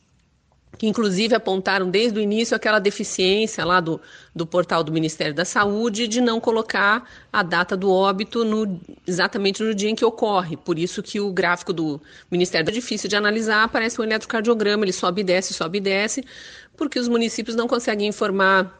que 0.78 0.86
inclusive 0.86 1.34
apontaram 1.34 1.90
desde 1.90 2.18
o 2.18 2.22
início 2.22 2.56
aquela 2.56 2.78
deficiência 2.78 3.64
lá 3.66 3.80
do, 3.80 4.00
do 4.34 4.46
portal 4.46 4.82
do 4.82 4.90
Ministério 4.90 5.34
da 5.34 5.44
Saúde 5.44 6.08
de 6.08 6.22
não 6.22 6.40
colocar 6.40 7.06
a 7.30 7.42
data 7.42 7.76
do 7.76 7.90
óbito 7.90 8.44
no, 8.46 8.80
exatamente 9.06 9.62
no 9.62 9.74
dia 9.74 9.90
em 9.90 9.94
que 9.94 10.04
ocorre. 10.04 10.56
Por 10.56 10.78
isso 10.78 11.02
que 11.02 11.20
o 11.20 11.30
gráfico 11.32 11.72
do 11.72 12.00
Ministério 12.30 12.68
é 12.68 12.72
difícil 12.72 13.10
de 13.10 13.16
analisar, 13.16 13.64
aparece 13.64 14.00
um 14.00 14.04
eletrocardiograma, 14.04 14.84
ele 14.84 14.92
sobe 14.92 15.20
e 15.20 15.24
desce, 15.24 15.52
sobe 15.52 15.78
e 15.78 15.80
desce, 15.82 16.24
porque 16.78 16.98
os 16.98 17.08
municípios 17.08 17.54
não 17.54 17.68
conseguem 17.68 18.08
informar 18.08 18.79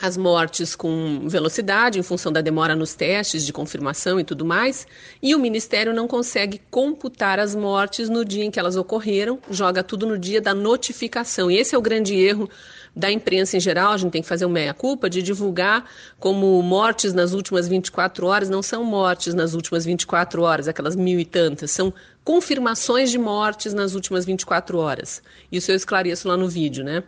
as 0.00 0.16
mortes 0.16 0.76
com 0.76 1.28
velocidade, 1.28 1.98
em 1.98 2.02
função 2.02 2.30
da 2.30 2.40
demora 2.40 2.76
nos 2.76 2.94
testes 2.94 3.44
de 3.44 3.52
confirmação 3.52 4.20
e 4.20 4.24
tudo 4.24 4.44
mais, 4.44 4.86
e 5.22 5.34
o 5.34 5.38
Ministério 5.38 5.94
não 5.94 6.06
consegue 6.06 6.60
computar 6.70 7.38
as 7.38 7.54
mortes 7.54 8.08
no 8.08 8.24
dia 8.24 8.44
em 8.44 8.50
que 8.50 8.60
elas 8.60 8.76
ocorreram, 8.76 9.38
joga 9.50 9.82
tudo 9.82 10.06
no 10.06 10.18
dia 10.18 10.40
da 10.40 10.54
notificação. 10.54 11.50
E 11.50 11.56
esse 11.56 11.74
é 11.74 11.78
o 11.78 11.82
grande 11.82 12.14
erro 12.14 12.48
da 12.94 13.10
imprensa 13.10 13.56
em 13.56 13.60
geral, 13.60 13.92
a 13.92 13.96
gente 13.96 14.12
tem 14.12 14.22
que 14.22 14.28
fazer 14.28 14.44
uma 14.44 14.54
meia-culpa 14.54 15.08
de 15.08 15.22
divulgar 15.22 15.84
como 16.18 16.60
mortes 16.62 17.12
nas 17.12 17.32
últimas 17.32 17.68
24 17.68 18.26
horas, 18.26 18.50
não 18.50 18.62
são 18.62 18.84
mortes 18.84 19.34
nas 19.34 19.54
últimas 19.54 19.84
24 19.84 20.42
horas, 20.42 20.68
aquelas 20.68 20.96
mil 20.96 21.18
e 21.20 21.24
tantas, 21.24 21.70
são 21.70 21.94
confirmações 22.24 23.10
de 23.10 23.18
mortes 23.18 23.72
nas 23.72 23.94
últimas 23.94 24.24
24 24.24 24.78
horas. 24.78 25.22
Isso 25.50 25.70
eu 25.70 25.76
esclareço 25.76 26.28
lá 26.28 26.36
no 26.36 26.48
vídeo, 26.48 26.84
né? 26.84 27.02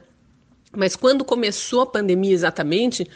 Mas 0.77 0.95
quando 0.95 1.25
começou 1.25 1.83
a 1.83 1.87
pandemia 1.87 2.33
exatamente, 2.33 3.09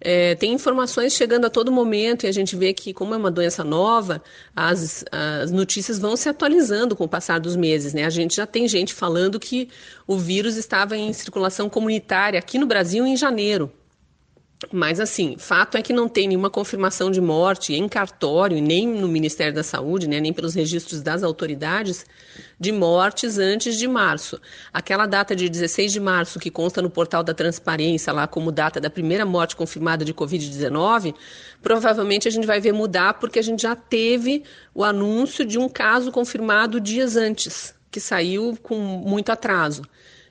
é, 0.00 0.34
tem 0.34 0.52
informações 0.52 1.12
chegando 1.12 1.44
a 1.44 1.50
todo 1.50 1.70
momento 1.70 2.24
e 2.24 2.26
a 2.26 2.32
gente 2.32 2.56
vê 2.56 2.72
que, 2.72 2.92
como 2.92 3.14
é 3.14 3.16
uma 3.16 3.30
doença 3.30 3.62
nova, 3.62 4.22
as, 4.54 5.04
as 5.12 5.52
notícias 5.52 5.98
vão 5.98 6.16
se 6.16 6.28
atualizando 6.28 6.96
com 6.96 7.04
o 7.04 7.08
passar 7.08 7.38
dos 7.38 7.54
meses. 7.54 7.94
Né? 7.94 8.04
A 8.04 8.10
gente 8.10 8.34
já 8.34 8.46
tem 8.46 8.66
gente 8.66 8.92
falando 8.92 9.38
que 9.38 9.68
o 10.06 10.16
vírus 10.16 10.56
estava 10.56 10.96
em 10.96 11.12
circulação 11.12 11.68
comunitária 11.68 12.38
aqui 12.38 12.58
no 12.58 12.66
Brasil 12.66 13.06
em 13.06 13.16
janeiro. 13.16 13.70
Mas, 14.70 15.00
assim, 15.00 15.36
fato 15.38 15.76
é 15.76 15.82
que 15.82 15.92
não 15.92 16.08
tem 16.08 16.28
nenhuma 16.28 16.50
confirmação 16.50 17.10
de 17.10 17.20
morte 17.20 17.74
em 17.74 17.88
cartório, 17.88 18.60
nem 18.60 18.86
no 18.86 19.08
Ministério 19.08 19.54
da 19.54 19.62
Saúde, 19.62 20.06
né, 20.06 20.20
nem 20.20 20.32
pelos 20.32 20.54
registros 20.54 21.00
das 21.00 21.22
autoridades, 21.22 22.06
de 22.60 22.70
mortes 22.70 23.38
antes 23.38 23.76
de 23.76 23.88
março. 23.88 24.40
Aquela 24.72 25.06
data 25.06 25.34
de 25.34 25.48
16 25.48 25.92
de 25.92 26.00
março, 26.00 26.38
que 26.38 26.50
consta 26.50 26.80
no 26.80 26.90
portal 26.90 27.22
da 27.22 27.34
transparência, 27.34 28.12
lá 28.12 28.26
como 28.26 28.52
data 28.52 28.80
da 28.80 28.90
primeira 28.90 29.24
morte 29.24 29.56
confirmada 29.56 30.04
de 30.04 30.14
Covid-19, 30.14 31.14
provavelmente 31.60 32.28
a 32.28 32.30
gente 32.30 32.46
vai 32.46 32.60
ver 32.60 32.72
mudar, 32.72 33.14
porque 33.14 33.38
a 33.38 33.42
gente 33.42 33.62
já 33.62 33.74
teve 33.74 34.44
o 34.74 34.84
anúncio 34.84 35.44
de 35.44 35.58
um 35.58 35.68
caso 35.68 36.12
confirmado 36.12 36.80
dias 36.80 37.16
antes, 37.16 37.74
que 37.90 38.00
saiu 38.00 38.56
com 38.62 38.76
muito 38.78 39.32
atraso. 39.32 39.82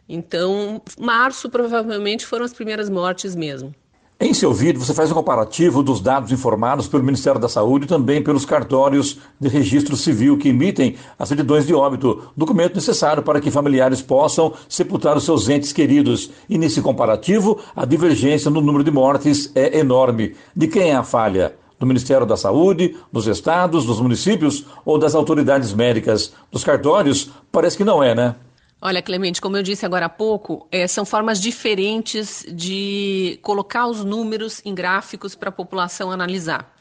Então, 0.08 0.82
março 1.00 1.50
provavelmente 1.50 2.26
foram 2.26 2.46
as 2.46 2.54
primeiras 2.54 2.89
mortes 2.89 3.36
mesmo. 3.36 3.74
Em 4.23 4.36
seu 4.36 4.53
vídeo, 4.53 4.79
você 4.79 4.93
faz 4.93 5.10
um 5.10 5.15
comparativo 5.15 5.81
dos 5.81 5.99
dados 5.99 6.31
informados 6.31 6.88
pelo 6.88 7.03
Ministério 7.03 7.41
da 7.41 7.49
Saúde 7.49 7.86
e 7.86 7.88
também 7.88 8.21
pelos 8.21 8.45
cartórios 8.45 9.17
de 9.39 9.49
registro 9.49 9.97
civil 9.97 10.38
que 10.38 10.49
emitem 10.49 10.95
as 11.17 11.27
certidões 11.27 11.65
de 11.65 11.73
óbito, 11.73 12.29
documento 12.38 12.75
necessário 12.75 13.23
para 13.23 13.41
que 13.41 13.49
familiares 13.49 13.99
possam 13.99 14.53
sepultar 14.69 15.17
os 15.17 15.23
seus 15.23 15.49
entes 15.49 15.73
queridos. 15.73 16.29
E 16.47 16.55
nesse 16.55 16.84
comparativo, 16.84 17.57
a 17.75 17.84
divergência 17.84 18.51
no 18.51 18.62
número 18.62 18.84
de 18.84 18.91
mortes 18.91 19.51
é 19.55 19.79
enorme. 19.79 20.36
De 20.55 20.67
quem 20.67 20.91
é 20.91 20.95
a 20.95 21.01
falha? 21.01 21.55
Do 21.79 21.88
Ministério 21.88 22.27
da 22.27 22.38
Saúde, 22.38 22.95
dos 23.12 23.25
estados, 23.25 23.86
dos 23.86 23.99
municípios 23.99 24.67
ou 24.86 24.99
das 24.99 25.15
autoridades 25.15 25.73
médicas? 25.73 26.31
Dos 26.51 26.63
cartórios? 26.63 27.31
Parece 27.51 27.75
que 27.75 27.84
não 27.84 28.03
é, 28.03 28.13
né? 28.13 28.36
Olha, 28.84 29.00
Clemente, 29.00 29.39
como 29.39 29.56
eu 29.56 29.62
disse 29.62 29.86
agora 29.86 30.08
há 30.08 30.10
pouco, 30.10 30.67
é, 30.72 30.88
são 30.88 31.06
formas 31.06 31.39
diferentes 31.39 32.44
de 32.52 33.38
colocar 33.44 33.86
os 33.86 34.04
números 34.04 34.60
em 34.65 34.74
gráficos 34.74 35.36
para 35.36 35.50
a 35.50 35.52
população 35.52 36.10
analisar. 36.10 36.76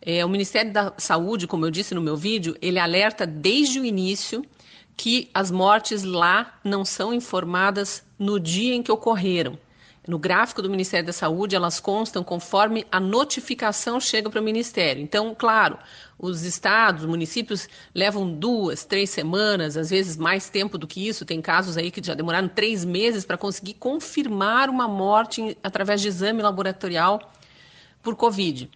É, 0.00 0.24
o 0.24 0.30
Ministério 0.30 0.72
da 0.72 0.94
Saúde, 0.96 1.46
como 1.46 1.66
eu 1.66 1.70
disse 1.70 1.94
no 1.94 2.00
meu 2.00 2.16
vídeo, 2.16 2.56
ele 2.62 2.78
alerta 2.78 3.26
desde 3.26 3.78
o 3.78 3.84
início 3.84 4.42
que 4.96 5.28
as 5.34 5.50
mortes 5.50 6.02
lá 6.02 6.58
não 6.64 6.86
são 6.86 7.12
informadas 7.12 8.02
no 8.18 8.40
dia 8.40 8.74
em 8.74 8.82
que 8.82 8.90
ocorreram. 8.90 9.58
No 10.08 10.18
gráfico 10.18 10.62
do 10.62 10.70
Ministério 10.70 11.06
da 11.06 11.12
Saúde, 11.12 11.54
elas 11.54 11.78
constam 11.78 12.24
conforme 12.24 12.84
a 12.90 12.98
notificação 12.98 14.00
chega 14.00 14.28
para 14.28 14.40
o 14.40 14.44
Ministério. 14.44 15.00
Então, 15.00 15.32
claro, 15.38 15.78
os 16.22 16.44
estados, 16.44 17.02
os 17.02 17.08
municípios 17.08 17.68
levam 17.92 18.32
duas, 18.32 18.84
três 18.84 19.10
semanas, 19.10 19.76
às 19.76 19.90
vezes 19.90 20.16
mais 20.16 20.48
tempo 20.48 20.78
do 20.78 20.86
que 20.86 21.06
isso. 21.06 21.24
Tem 21.24 21.42
casos 21.42 21.76
aí 21.76 21.90
que 21.90 22.00
já 22.02 22.14
demoraram 22.14 22.48
três 22.48 22.84
meses 22.84 23.24
para 23.24 23.36
conseguir 23.36 23.74
confirmar 23.74 24.70
uma 24.70 24.86
morte 24.86 25.58
através 25.64 26.00
de 26.00 26.06
exame 26.06 26.40
laboratorial 26.40 27.32
por 28.00 28.14
Covid. 28.14 28.70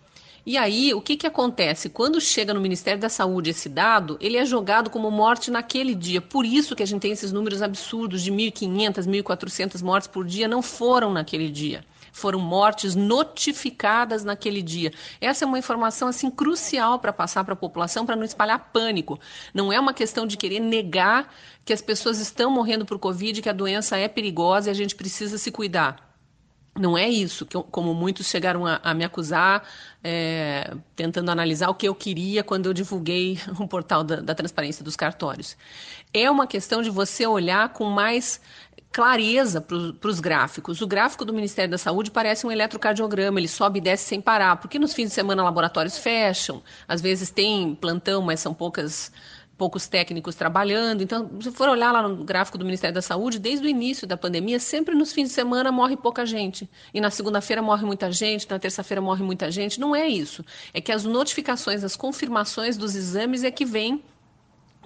E 0.44 0.56
aí, 0.56 0.92
o 0.92 1.00
que, 1.00 1.16
que 1.16 1.26
acontece? 1.26 1.88
Quando 1.88 2.20
chega 2.20 2.52
no 2.52 2.60
Ministério 2.60 3.00
da 3.00 3.08
Saúde 3.08 3.50
esse 3.50 3.68
dado, 3.68 4.16
ele 4.20 4.36
é 4.36 4.44
jogado 4.44 4.90
como 4.90 5.08
morte 5.10 5.48
naquele 5.48 5.94
dia. 5.94 6.20
Por 6.20 6.44
isso 6.44 6.74
que 6.74 6.82
a 6.82 6.86
gente 6.86 7.02
tem 7.02 7.12
esses 7.12 7.30
números 7.32 7.62
absurdos 7.62 8.22
de 8.22 8.32
1.500, 8.32 9.06
1.400 9.06 9.82
mortes 9.82 10.08
por 10.08 10.24
dia, 10.24 10.48
não 10.48 10.62
foram 10.62 11.12
naquele 11.12 11.48
dia. 11.48 11.84
Foram 12.16 12.38
mortes 12.40 12.94
notificadas 12.94 14.24
naquele 14.24 14.62
dia. 14.62 14.90
Essa 15.20 15.44
é 15.44 15.46
uma 15.46 15.58
informação 15.58 16.08
assim 16.08 16.30
crucial 16.30 16.98
para 16.98 17.12
passar 17.12 17.44
para 17.44 17.52
a 17.52 17.56
população 17.56 18.06
para 18.06 18.16
não 18.16 18.24
espalhar 18.24 18.70
pânico. 18.72 19.20
Não 19.52 19.70
é 19.70 19.78
uma 19.78 19.92
questão 19.92 20.26
de 20.26 20.34
querer 20.34 20.60
negar 20.60 21.30
que 21.62 21.74
as 21.74 21.82
pessoas 21.82 22.18
estão 22.18 22.50
morrendo 22.50 22.86
por 22.86 22.98
Covid, 22.98 23.42
que 23.42 23.50
a 23.50 23.52
doença 23.52 23.98
é 23.98 24.08
perigosa 24.08 24.70
e 24.70 24.72
a 24.72 24.74
gente 24.74 24.94
precisa 24.94 25.36
se 25.36 25.50
cuidar. 25.50 26.06
Não 26.78 26.96
é 26.96 27.08
isso, 27.08 27.46
como 27.70 27.94
muitos 27.94 28.26
chegaram 28.28 28.66
a, 28.66 28.80
a 28.82 28.92
me 28.92 29.04
acusar, 29.04 29.66
é, 30.04 30.74
tentando 30.94 31.30
analisar 31.30 31.70
o 31.70 31.74
que 31.74 31.88
eu 31.88 31.94
queria 31.94 32.44
quando 32.44 32.66
eu 32.66 32.72
divulguei 32.72 33.38
o 33.58 33.66
portal 33.66 34.04
da, 34.04 34.16
da 34.16 34.34
transparência 34.34 34.84
dos 34.84 34.96
cartórios. 34.96 35.56
É 36.12 36.30
uma 36.30 36.46
questão 36.46 36.82
de 36.82 36.90
você 36.90 37.26
olhar 37.26 37.70
com 37.70 37.84
mais 37.84 38.40
clareza 38.96 39.60
para 39.60 40.08
os 40.08 40.20
gráficos. 40.20 40.80
O 40.80 40.86
gráfico 40.86 41.22
do 41.22 41.30
Ministério 41.30 41.70
da 41.70 41.76
Saúde 41.76 42.10
parece 42.10 42.46
um 42.46 42.50
eletrocardiograma, 42.50 43.38
ele 43.38 43.46
sobe 43.46 43.78
e 43.78 43.82
desce 43.82 44.04
sem 44.06 44.22
parar, 44.22 44.56
porque 44.56 44.78
nos 44.78 44.94
fins 44.94 45.08
de 45.08 45.14
semana 45.14 45.44
laboratórios 45.44 45.98
fecham, 45.98 46.62
às 46.88 47.02
vezes 47.02 47.28
tem 47.28 47.74
plantão, 47.74 48.22
mas 48.22 48.40
são 48.40 48.54
poucas 48.54 49.12
poucos 49.58 49.86
técnicos 49.86 50.34
trabalhando. 50.34 51.02
Então, 51.02 51.30
se 51.42 51.50
for 51.50 51.68
olhar 51.68 51.92
lá 51.92 52.08
no 52.08 52.24
gráfico 52.24 52.56
do 52.56 52.64
Ministério 52.64 52.94
da 52.94 53.02
Saúde, 53.02 53.38
desde 53.38 53.66
o 53.66 53.68
início 53.68 54.06
da 54.06 54.16
pandemia, 54.16 54.58
sempre 54.58 54.94
nos 54.94 55.12
fins 55.12 55.28
de 55.28 55.34
semana 55.34 55.70
morre 55.70 55.96
pouca 55.96 56.24
gente. 56.24 56.68
E 56.94 57.00
na 57.00 57.10
segunda-feira 57.10 57.60
morre 57.60 57.84
muita 57.84 58.10
gente, 58.10 58.48
na 58.48 58.58
terça-feira 58.58 59.02
morre 59.02 59.22
muita 59.22 59.50
gente. 59.50 59.78
Não 59.78 59.94
é 59.94 60.08
isso. 60.08 60.42
É 60.72 60.80
que 60.80 60.92
as 60.92 61.04
notificações, 61.04 61.84
as 61.84 61.96
confirmações 61.96 62.78
dos 62.78 62.94
exames 62.94 63.44
é 63.44 63.50
que 63.50 63.64
vêm 63.64 64.02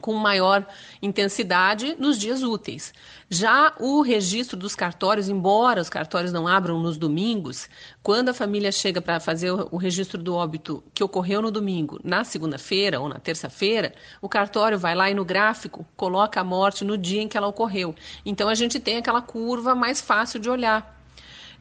com 0.01 0.15
maior 0.15 0.67
intensidade 1.01 1.95
nos 1.99 2.19
dias 2.19 2.43
úteis. 2.43 2.93
Já 3.29 3.75
o 3.79 4.03
registro 4.03 4.57
dos 4.57 4.75
cartórios, 4.75 5.29
embora 5.29 5.81
os 5.81 5.89
cartórios 5.89 6.33
não 6.33 6.49
abram 6.49 6.81
nos 6.81 6.97
domingos, 6.97 7.69
quando 8.03 8.31
a 8.31 8.35
família 8.35 8.73
chega 8.73 9.01
para 9.01 9.21
fazer 9.21 9.51
o 9.53 9.77
registro 9.77 10.21
do 10.21 10.35
óbito 10.35 10.83
que 10.93 11.05
ocorreu 11.05 11.41
no 11.41 11.51
domingo, 11.51 12.01
na 12.03 12.25
segunda-feira 12.25 12.99
ou 12.99 13.09
na 13.09 13.19
terça-feira, 13.19 13.95
o 14.21 14.29
cartório 14.29 14.79
vai 14.79 14.95
lá 14.95 15.11
e 15.11 15.15
no 15.15 15.25
gráfico 15.25 15.87
coloca 15.97 16.41
a 16.41 16.45
morte 16.45 16.85
no 16.85 16.99
dia 16.99 17.23
em 17.23 17.29
que 17.29 17.37
ela 17.37 17.47
ocorreu. 17.47 17.95
Então 18.25 18.49
a 18.49 18.55
gente 18.55 18.81
tem 18.81 18.97
aquela 18.97 19.23
curva 19.23 19.75
mais 19.75 20.01
fácil 20.01 20.41
de 20.41 20.51
olhar. 20.51 20.99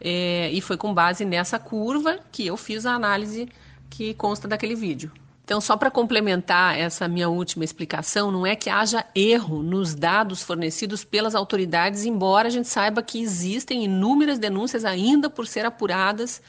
É, 0.02 0.50
e 0.52 0.62
foi 0.62 0.78
com 0.78 0.94
base 0.94 1.26
nessa 1.26 1.60
curva 1.60 2.20
que 2.32 2.48
eu 2.48 2.56
fiz 2.56 2.86
a 2.86 2.94
análise 2.94 3.50
que 3.90 4.14
consta 4.14 4.48
daquele 4.48 4.76
vídeo. 4.76 5.12
Então, 5.50 5.60
só 5.60 5.76
para 5.76 5.90
complementar 5.90 6.78
essa 6.78 7.08
minha 7.08 7.28
última 7.28 7.64
explicação, 7.64 8.30
não 8.30 8.46
é 8.46 8.56
que 8.56 8.70
haja 8.70 9.04
erro 9.16 9.64
nos 9.64 9.96
dados 9.96 10.44
fornecidos 10.44 11.04
pelas 11.04 11.34
autoridades, 11.34 12.06
embora 12.06 12.50
a 12.50 12.52
gente 12.52 12.68
saiba 12.68 13.02
que 13.02 13.20
existem 13.20 13.84
inúmeras 13.84 14.38
denúncias 14.38 14.86
ainda 14.86 15.28
por 15.28 15.48
ser 15.48 15.66
apuradas 15.66 16.40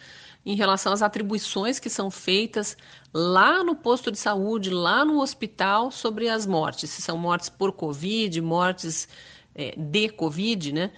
em 0.44 0.54
relação 0.54 0.92
às 0.92 1.00
atribuições 1.00 1.78
que 1.78 1.88
são 1.88 2.10
feitas 2.10 2.76
lá 3.10 3.64
no 3.64 3.74
posto 3.74 4.12
de 4.12 4.18
saúde, 4.18 4.68
lá 4.68 5.02
no 5.02 5.22
hospital, 5.22 5.90
sobre 5.90 6.28
as 6.28 6.44
mortes. 6.44 6.90
Se 6.90 7.00
são 7.00 7.16
mortes 7.16 7.48
por 7.48 7.72
Covid, 7.72 8.38
mortes 8.42 9.08
é, 9.54 9.74
de 9.78 10.10
Covid, 10.10 10.74
né? 10.74 10.90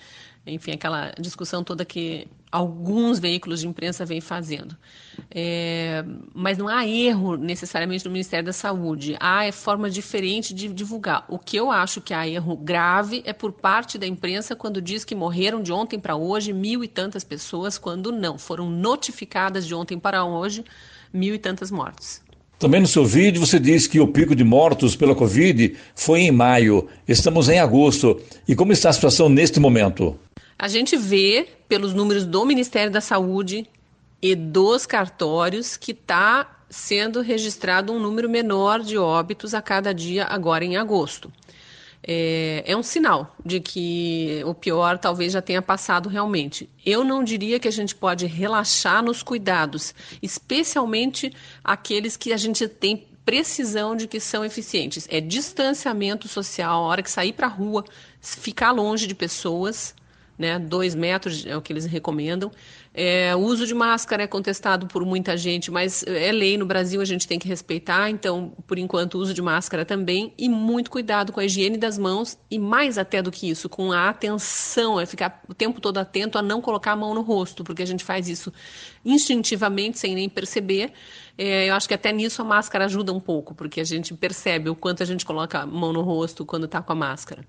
Enfim, 0.45 0.73
aquela 0.73 1.13
discussão 1.21 1.63
toda 1.63 1.85
que 1.85 2.27
alguns 2.53 3.19
veículos 3.19 3.61
de 3.61 3.67
imprensa 3.67 4.05
vêm 4.05 4.21
fazendo. 4.21 4.77
É, 5.31 6.05
mas 6.35 6.59
não 6.59 6.69
há 6.69 6.87
erro 6.87 7.37
necessariamente 7.37 8.05
no 8.05 8.11
Ministério 8.11 8.45
da 8.45 8.53
Saúde. 8.53 9.17
Há 9.19 9.47
é 9.47 9.51
forma 9.51 9.89
diferente 9.89 10.53
de 10.53 10.69
divulgar. 10.69 11.25
O 11.29 11.39
que 11.39 11.57
eu 11.57 11.71
acho 11.71 12.03
que 12.03 12.13
há 12.13 12.29
erro 12.29 12.55
grave 12.55 13.23
é 13.25 13.33
por 13.33 13.53
parte 13.53 13.97
da 13.97 14.07
imprensa 14.07 14.55
quando 14.55 14.83
diz 14.83 15.03
que 15.03 15.15
morreram 15.15 15.63
de 15.63 15.73
ontem 15.73 15.99
para 15.99 16.15
hoje 16.15 16.53
mil 16.53 16.85
e 16.85 16.89
tantas 16.89 17.25
pessoas, 17.25 17.79
quando 17.79 18.13
não. 18.13 18.37
Foram 18.37 18.69
notificadas 18.69 19.67
de 19.67 19.75
ontem 19.75 19.99
para 19.99 20.23
hoje 20.23 20.63
mil 21.11 21.35
e 21.35 21.39
tantas 21.39 21.71
mortes. 21.71 22.21
Também 22.59 22.81
no 22.81 22.87
seu 22.87 23.05
vídeo 23.05 23.45
você 23.45 23.59
diz 23.59 23.87
que 23.87 23.99
o 23.99 24.07
pico 24.07 24.37
de 24.37 24.45
mortos 24.45 24.95
pela 24.95 25.15
Covid 25.15 25.75
foi 25.97 26.21
em 26.21 26.31
maio. 26.31 26.87
Estamos 27.09 27.49
em 27.49 27.59
agosto. 27.59 28.21
E 28.47 28.55
como 28.55 28.73
está 28.73 28.91
a 28.91 28.93
situação 28.93 29.29
neste 29.29 29.59
momento? 29.59 30.17
A 30.63 30.69
gente 30.69 30.97
vê 30.97 31.49
pelos 31.69 31.93
números 31.93 32.25
do 32.25 32.47
Ministério 32.47 32.93
da 32.93 33.01
Saúde 33.01 33.69
e 34.23 34.37
dos 34.37 34.87
cartórios 34.87 35.77
que 35.77 35.91
está 35.91 36.63
sendo 36.71 37.21
registrado 37.21 37.93
um 37.93 37.99
número 37.99 38.31
menor 38.31 38.79
de 38.79 38.97
óbitos 38.97 39.55
a 39.55 39.61
cada 39.61 39.93
dia 39.93 40.25
agora 40.25 40.65
em 40.65 40.77
agosto. 40.77 41.33
É, 42.01 42.63
é, 42.65 42.77
um 42.77 42.83
sinal 42.85 43.35
de 43.45 43.59
que 43.59 44.41
o 44.47 44.55
pior 44.55 44.99
talvez 44.99 45.33
já 45.33 45.43
tenha 45.43 45.61
passado 45.61 46.09
realmente. 46.09 46.71
Eu 46.87 47.03
não 47.03 47.25
diria 47.25 47.59
que 47.59 47.67
a 47.67 47.73
gente 47.73 47.97
pode 47.97 48.27
relaxar 48.27 49.03
nos 49.03 49.21
cuidados, 49.21 49.93
especialmente 50.23 51.33
aqueles 51.65 52.17
que 52.17 52.33
a 52.33 52.37
gente 52.37 52.69
tem 52.69 53.09
precisão 53.25 53.97
de 53.97 54.07
que 54.07 54.21
são 54.21 54.45
eficientes. 54.45 55.09
É 55.11 55.21
distanciamento 55.21 56.29
social, 56.29 56.85
a 56.85 56.87
hora 56.87 57.03
que 57.03 57.11
sair 57.11 57.33
para 57.33 57.49
a 57.49 57.51
rua, 57.51 57.85
ficar 58.21 58.71
longe 58.71 59.09
de 59.09 59.15
pessoas, 59.17 59.93
né? 60.43 60.59
Dois 60.59 60.93
metros 60.93 61.47
é 61.47 61.57
o 61.57 61.63
que 61.63 61.73
eles 61.73 61.87
recomendam. 61.87 62.51
É, 62.93 63.35
o 63.37 63.39
uso 63.39 63.65
de 63.65 63.73
máscara 63.73 64.25
é 64.25 64.27
contestado 64.27 64.89
por 64.89 65.05
muita 65.07 65.37
gente, 65.37 65.71
mas 65.71 66.03
é 66.03 66.33
lei 66.33 66.59
no 66.59 66.67
Brasil, 66.67 67.01
a 67.01 67.05
gente 67.05 67.29
tem 67.29 67.39
que 67.39 67.47
respeitar. 67.47 68.11
Então, 68.11 68.53
por 68.67 68.77
enquanto, 68.77 69.15
o 69.15 69.19
uso 69.21 69.33
de 69.33 69.41
máscara 69.41 69.85
também. 69.85 70.35
E 70.37 70.49
muito 70.49 70.91
cuidado 70.91 71.33
com 71.33 71.39
a 71.39 71.45
higiene 71.45 71.79
das 71.79 71.97
mãos 71.97 72.37
e, 72.51 72.59
mais 72.59 72.99
até 72.99 73.23
do 73.23 73.31
que 73.31 73.49
isso, 73.49 73.69
com 73.69 73.93
a 73.93 74.09
atenção, 74.09 75.01
é 75.01 75.07
ficar 75.07 75.43
o 75.49 75.55
tempo 75.55 75.81
todo 75.81 75.99
atento 75.99 76.37
a 76.37 76.43
não 76.43 76.61
colocar 76.61 76.93
a 76.93 76.97
mão 76.97 77.15
no 77.15 77.23
rosto, 77.23 77.63
porque 77.63 77.83
a 77.83 77.87
gente 77.87 78.03
faz 78.03 78.29
isso 78.29 78.53
instintivamente, 79.05 80.01
sem 80.01 80.17
nem 80.17 80.29
perceber. 80.29 80.93
É, 81.39 81.71
eu 81.71 81.75
acho 81.75 81.87
que 81.87 81.95
até 81.95 82.13
nisso 82.13 82.43
a 82.43 82.45
máscara 82.45 82.87
ajuda 82.87 83.13
um 83.13 83.21
pouco, 83.21 83.55
porque 83.55 83.81
a 83.81 83.85
gente 83.85 84.13
percebe 84.13 84.69
o 84.69 84.75
quanto 84.75 85.05
a 85.05 85.07
gente 85.07 85.25
coloca 85.25 85.61
a 85.61 85.67
mão 85.67 85.93
no 85.93 86.03
rosto 86.03 86.45
quando 86.45 86.65
está 86.65 86.83
com 86.83 86.93
a 86.93 86.97
máscara 86.97 87.47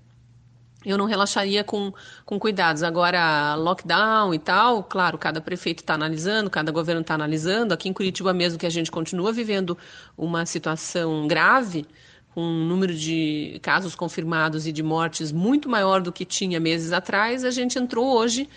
eu 0.84 0.98
não 0.98 1.06
relaxaria 1.06 1.64
com, 1.64 1.92
com 2.24 2.38
cuidados. 2.38 2.82
Agora, 2.82 3.54
lockdown 3.54 4.34
e 4.34 4.38
tal, 4.38 4.82
claro, 4.84 5.16
cada 5.16 5.40
prefeito 5.40 5.80
está 5.80 5.94
analisando, 5.94 6.50
cada 6.50 6.70
governo 6.70 7.00
está 7.00 7.14
analisando. 7.14 7.72
Aqui 7.72 7.88
em 7.88 7.92
Curitiba 7.92 8.32
mesmo, 8.34 8.58
que 8.58 8.66
a 8.66 8.70
gente 8.70 8.90
continua 8.90 9.32
vivendo 9.32 9.76
uma 10.16 10.44
situação 10.44 11.26
grave, 11.26 11.86
com 12.34 12.42
um 12.42 12.66
número 12.66 12.92
de 12.92 13.60
casos 13.62 13.94
confirmados 13.94 14.66
e 14.66 14.72
de 14.72 14.82
mortes 14.82 15.30
muito 15.30 15.68
maior 15.68 16.02
do 16.02 16.12
que 16.12 16.24
tinha 16.24 16.58
meses 16.58 16.92
atrás, 16.92 17.44
a 17.44 17.50
gente 17.50 17.78
entrou 17.78 18.16
hoje, 18.16 18.48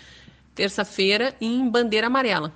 terça-feira, 0.54 1.34
em 1.40 1.68
bandeira 1.70 2.08
amarela. 2.08 2.52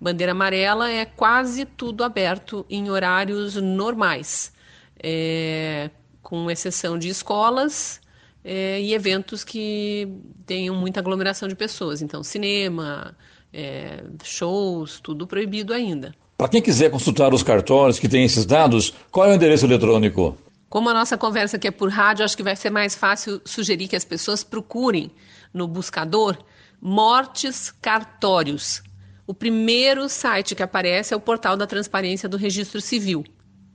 Bandeira 0.00 0.32
amarela 0.32 0.90
é 0.90 1.04
quase 1.04 1.64
tudo 1.64 2.02
aberto 2.02 2.66
em 2.68 2.90
horários 2.90 3.54
normais, 3.54 4.52
é, 4.98 5.90
com 6.22 6.50
exceção 6.50 6.98
de 6.98 7.08
escolas 7.08 8.01
é, 8.44 8.80
e 8.80 8.94
eventos 8.94 9.44
que 9.44 10.08
tenham 10.46 10.74
muita 10.74 11.00
aglomeração 11.00 11.48
de 11.48 11.54
pessoas. 11.54 12.02
Então, 12.02 12.22
cinema, 12.22 13.16
é, 13.52 14.02
shows, 14.24 15.00
tudo 15.00 15.26
proibido 15.26 15.72
ainda. 15.72 16.14
Para 16.36 16.48
quem 16.48 16.62
quiser 16.62 16.90
consultar 16.90 17.32
os 17.32 17.42
cartórios 17.42 17.98
que 17.98 18.08
têm 18.08 18.24
esses 18.24 18.44
dados, 18.44 18.92
qual 19.10 19.28
é 19.28 19.32
o 19.32 19.34
endereço 19.34 19.64
eletrônico? 19.64 20.36
Como 20.68 20.88
a 20.88 20.94
nossa 20.94 21.18
conversa 21.18 21.56
aqui 21.56 21.68
é 21.68 21.70
por 21.70 21.90
rádio, 21.90 22.24
acho 22.24 22.36
que 22.36 22.42
vai 22.42 22.56
ser 22.56 22.70
mais 22.70 22.94
fácil 22.94 23.40
sugerir 23.44 23.88
que 23.88 23.94
as 23.94 24.04
pessoas 24.04 24.42
procurem 24.42 25.10
no 25.52 25.68
buscador 25.68 26.36
mortes 26.80 27.70
cartórios. 27.70 28.82
O 29.24 29.32
primeiro 29.32 30.08
site 30.08 30.54
que 30.54 30.62
aparece 30.62 31.14
é 31.14 31.16
o 31.16 31.20
portal 31.20 31.56
da 31.56 31.66
transparência 31.66 32.28
do 32.28 32.36
Registro 32.36 32.80
Civil. 32.80 33.22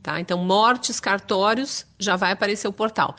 Tá? 0.04 0.20
Então, 0.20 0.38
mortes 0.38 1.00
cartórios, 1.00 1.86
já 1.98 2.16
vai 2.16 2.32
aparecer 2.32 2.68
o 2.68 2.74
portal. 2.74 3.16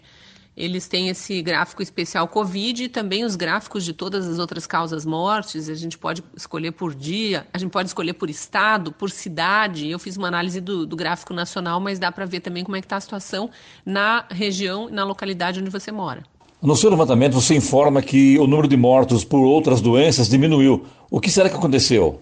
Eles 0.56 0.88
têm 0.88 1.08
esse 1.08 1.40
gráfico 1.40 1.82
especial 1.82 2.26
Covid 2.26 2.84
e 2.84 2.88
também 2.88 3.24
os 3.24 3.36
gráficos 3.36 3.84
de 3.84 3.92
todas 3.92 4.26
as 4.26 4.40
outras 4.40 4.66
causas 4.66 5.04
mortes. 5.04 5.68
A 5.68 5.74
gente 5.74 5.96
pode 5.96 6.24
escolher 6.34 6.72
por 6.72 6.92
dia, 6.94 7.46
a 7.52 7.58
gente 7.58 7.70
pode 7.70 7.88
escolher 7.88 8.14
por 8.14 8.28
estado, 8.28 8.90
por 8.90 9.10
cidade. 9.10 9.88
Eu 9.88 10.00
fiz 10.00 10.16
uma 10.16 10.26
análise 10.26 10.60
do, 10.60 10.84
do 10.84 10.96
gráfico 10.96 11.32
nacional, 11.32 11.78
mas 11.78 12.00
dá 12.00 12.10
para 12.10 12.24
ver 12.24 12.40
também 12.40 12.64
como 12.64 12.74
é 12.74 12.80
que 12.80 12.86
está 12.86 12.96
a 12.96 13.00
situação 13.00 13.48
na 13.86 14.26
região 14.30 14.90
na 14.90 15.04
localidade 15.04 15.60
onde 15.60 15.70
você 15.70 15.92
mora. 15.92 16.24
No 16.60 16.74
seu 16.74 16.90
levantamento, 16.90 17.34
você 17.34 17.54
informa 17.54 18.02
que 18.02 18.36
o 18.38 18.46
número 18.46 18.66
de 18.66 18.76
mortos 18.76 19.24
por 19.24 19.44
outras 19.44 19.80
doenças 19.80 20.28
diminuiu. 20.28 20.84
O 21.08 21.20
que 21.20 21.30
será 21.30 21.48
que 21.48 21.54
aconteceu? 21.54 22.20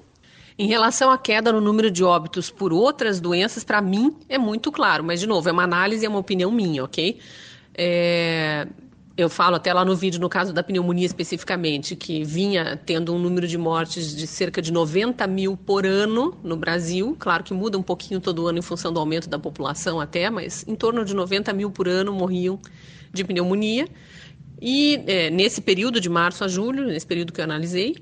Em 0.59 0.67
relação 0.67 1.11
à 1.11 1.17
queda 1.17 1.53
no 1.53 1.61
número 1.61 1.91
de 1.91 2.05
óbitos 2.05 2.51
por 2.51 2.73
outras 2.73 3.19
doenças, 3.19 3.65
para 3.65 3.81
mim 3.81 4.15
é 4.29 4.37
muito 4.39 4.71
claro, 4.71 5.03
mas 5.03 5.21
de 5.21 5.27
novo, 5.27 5.49
é 5.49 5.53
uma 5.53 5.65
análise, 5.65 6.05
é 6.05 6.09
uma 6.09 6.19
opinião 6.19 6.51
minha, 6.51 6.85
ok? 6.85 7.19
É, 7.75 8.67
eu 9.17 9.31
falo 9.31 9.57
até 9.57 9.73
lá 9.73 9.83
no 9.83 9.97
vídeo, 9.97 10.21
no 10.21 10.29
caso 10.29 10.53
da 10.53 10.63
pneumonia 10.63 11.07
especificamente, 11.07 11.97
que 11.97 12.23
vinha 12.23 12.77
tendo 12.85 13.15
um 13.15 13.19
número 13.19 13.49
de 13.49 13.57
mortes 13.57 14.15
de 14.15 14.27
cerca 14.27 14.61
de 14.61 14.71
90 14.71 15.27
mil 15.27 15.57
por 15.57 15.87
ano 15.87 16.37
no 16.45 16.55
Brasil. 16.55 17.17
Claro 17.19 17.43
que 17.43 17.55
muda 17.55 17.79
um 17.79 17.83
pouquinho 17.83 18.21
todo 18.21 18.47
ano 18.47 18.59
em 18.59 18.63
função 18.63 18.93
do 18.93 19.01
aumento 19.01 19.27
da 19.27 19.39
população 19.39 19.99
até, 20.01 20.29
mas 20.29 20.65
em 20.69 20.75
torno 20.75 21.03
de 21.03 21.15
90 21.15 21.51
mil 21.55 21.71
por 21.71 21.89
ano 21.89 22.13
morriam 22.13 22.61
de 23.11 23.25
pneumonia. 23.25 23.89
E 24.61 25.03
é, 25.07 25.31
nesse 25.31 25.63
período 25.63 25.99
de 25.99 26.11
março 26.11 26.45
a 26.45 26.49
julho, 26.49 26.85
nesse 26.85 27.07
período 27.07 27.33
que 27.33 27.41
eu 27.41 27.45
analisei, 27.45 27.97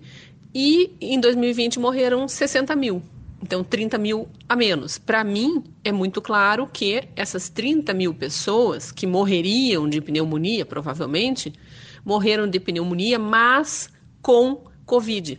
e 0.53 0.96
em 1.00 1.20
2020 1.20 1.79
morreram 1.79 2.27
60 2.27 2.74
mil. 2.74 3.00
Então, 3.44 3.62
30 3.62 3.98
mil 3.98 4.26
a 4.48 4.57
menos. 4.57 4.96
Para 4.96 5.22
mim, 5.22 5.62
é 5.85 5.92
muito 5.92 6.22
claro 6.22 6.66
que 6.66 7.07
essas 7.14 7.50
30 7.50 7.92
mil 7.92 8.14
pessoas 8.14 8.90
que 8.90 9.07
morreriam 9.07 9.87
de 9.87 10.00
pneumonia, 10.00 10.64
provavelmente, 10.64 11.52
morreram 12.02 12.48
de 12.48 12.59
pneumonia, 12.59 13.18
mas 13.18 13.90
com 14.22 14.64
Covid. 14.87 15.38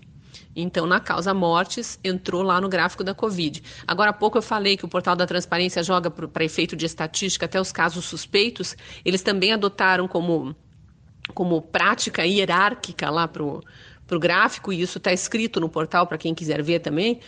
Então, 0.56 0.86
na 0.86 1.00
causa 1.00 1.34
mortes, 1.34 2.00
entrou 2.04 2.44
lá 2.44 2.62
no 2.62 2.70
gráfico 2.70 3.04
da 3.04 3.15
Covid. 3.15 3.63
Agora 3.88 4.12
há 4.12 4.13
pouco 4.13 4.38
eu 4.38 4.44
falei 4.44 4.78
que 4.78 4.86
o 4.86 4.88
portal 4.88 5.15
da 5.15 5.26
transparência 5.26 5.82
joga 5.82 6.12
para 6.12 6.46
efeito 6.46 6.76
de 6.76 6.86
estatística 6.86 7.48
até 7.48 7.60
os 7.60 7.72
casos 7.72 8.06
suspeitos. 8.06 8.78
Eles 9.04 9.24
também 9.24 9.52
adotaram 9.52 10.08
como, 10.08 10.56
como 11.34 11.60
prática 11.60 12.24
hierárquica 12.24 13.10
lá 13.10 13.28
para 13.28 13.44
o 13.44 13.63
gráfico, 14.08 14.72
e 14.72 14.82
isso 14.82 14.98
está 14.98 15.12
escrito 15.12 15.60
no 15.60 15.70
portal 15.70 16.06
para 16.08 16.18
quem 16.18 16.34
quiser 16.34 16.62
ver 16.62 16.80
também 16.80 17.20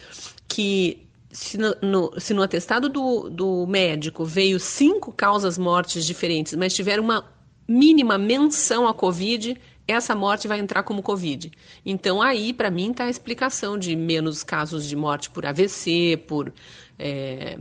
que 0.47 1.07
se 1.31 1.57
no, 1.57 1.75
no, 1.81 2.19
se 2.19 2.33
no 2.33 2.41
atestado 2.41 2.89
do, 2.89 3.29
do 3.29 3.67
médico 3.67 4.23
veio 4.23 4.59
cinco 4.59 5.11
causas 5.11 5.57
mortes 5.57 6.05
diferentes, 6.05 6.53
mas 6.55 6.73
tiver 6.73 6.99
uma 6.99 7.25
mínima 7.67 8.17
menção 8.17 8.87
à 8.87 8.93
Covid, 8.93 9.57
essa 9.87 10.15
morte 10.15 10.47
vai 10.47 10.59
entrar 10.59 10.83
como 10.83 11.03
Covid. 11.03 11.51
Então, 11.85 12.21
aí, 12.21 12.53
para 12.53 12.71
mim, 12.71 12.91
está 12.91 13.05
a 13.05 13.09
explicação 13.09 13.77
de 13.77 13.95
menos 13.95 14.43
casos 14.43 14.85
de 14.87 14.95
morte 14.95 15.29
por 15.29 15.45
AVC, 15.45 16.23
por 16.27 16.53
é, 16.97 17.57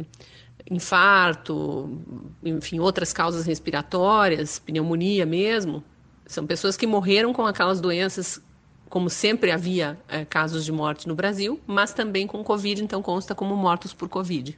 infarto, 0.70 2.00
enfim, 2.44 2.78
outras 2.78 3.12
causas 3.12 3.46
respiratórias, 3.46 4.58
pneumonia 4.58 5.26
mesmo. 5.26 5.84
São 6.26 6.46
pessoas 6.46 6.76
que 6.76 6.86
morreram 6.86 7.32
com 7.32 7.46
aquelas 7.46 7.80
doenças 7.80 8.40
como 8.88 9.10
sempre 9.10 9.50
havia 9.50 9.98
é, 10.08 10.24
casos 10.24 10.64
de 10.64 10.72
morte 10.72 11.08
no 11.08 11.14
Brasil, 11.14 11.60
mas 11.66 11.92
também 11.92 12.26
com 12.26 12.42
Covid, 12.42 12.82
então 12.82 13.02
consta 13.02 13.34
como 13.34 13.56
mortos 13.56 13.92
por 13.92 14.08
Covid. 14.08 14.56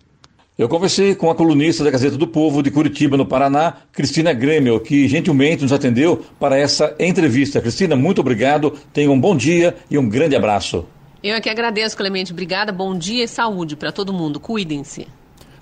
Eu 0.59 0.69
conversei 0.69 1.14
com 1.14 1.31
a 1.31 1.37
colunista 1.37 1.85
da 1.85 1.91
Gazeta 1.91 2.17
do 2.17 2.27
Povo 2.27 2.64
de 2.64 2.71
Curitiba, 2.71 3.17
no 3.17 3.25
Paraná, 3.25 3.75
Cristina 3.93 4.33
Grêmio, 4.33 4.81
que 4.81 5.07
gentilmente 5.07 5.62
nos 5.62 5.73
atendeu 5.73 6.25
para 6.41 6.59
essa 6.59 6.97
entrevista. 6.99 7.61
Cristina, 7.61 7.95
muito 7.95 8.21
obrigado, 8.21 8.73
tenha 8.93 9.09
um 9.09 9.21
bom 9.21 9.37
dia 9.37 9.77
e 9.88 9.97
um 9.97 10.09
grande 10.09 10.35
abraço. 10.35 10.85
Eu 11.23 11.37
é 11.37 11.41
que 11.41 11.49
agradeço, 11.49 11.97
Clemente. 11.97 12.33
Obrigada, 12.33 12.73
bom 12.73 12.97
dia 12.97 13.25
e 13.25 13.29
saúde 13.29 13.77
para 13.77 13.93
todo 13.93 14.12
mundo. 14.12 14.41
Cuidem-se. 14.41 15.07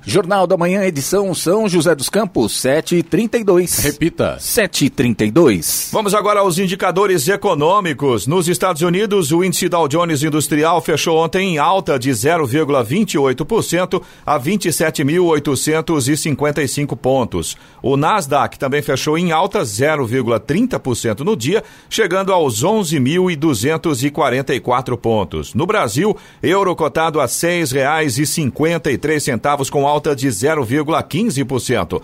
Jornal 0.08 0.46
da 0.46 0.56
Manhã, 0.56 0.84
edição 0.84 1.34
São 1.34 1.68
José 1.68 1.92
dos 1.92 2.08
Campos, 2.08 2.52
7h32. 2.62 3.82
Repita. 3.82 4.36
7h32. 4.38 5.88
Vamos 5.90 6.14
agora 6.14 6.38
aos 6.38 6.60
indicadores 6.60 7.26
econômicos. 7.26 8.28
Nos 8.28 8.46
Estados 8.46 8.82
Unidos, 8.82 9.32
o 9.32 9.42
índice 9.42 9.68
Dow 9.68 9.88
Jones 9.88 10.22
Industrial 10.22 10.80
fechou 10.80 11.18
ontem 11.18 11.54
em 11.54 11.58
alta 11.58 11.98
de 11.98 12.10
0,28% 12.10 14.00
a 14.24 14.38
27.855 14.38 16.96
pontos. 16.96 17.56
O 17.82 17.96
Nasdaq 17.96 18.60
também 18.60 18.82
fechou 18.82 19.18
em 19.18 19.32
alta 19.32 19.62
0,30% 19.62 21.24
no 21.24 21.36
dia, 21.36 21.64
chegando 21.90 22.32
aos 22.32 22.62
11.244 22.62 24.96
pontos. 24.96 25.52
No 25.52 25.66
Brasil, 25.66 26.16
euro 26.40 26.76
cotado 26.76 27.18
a 27.18 27.24
R$ 27.24 27.28
6,53 27.28 29.68
com 29.68 29.84
alta 29.84 29.95
alta 29.96 30.14
de 30.14 30.28
0,15%. 30.28 32.00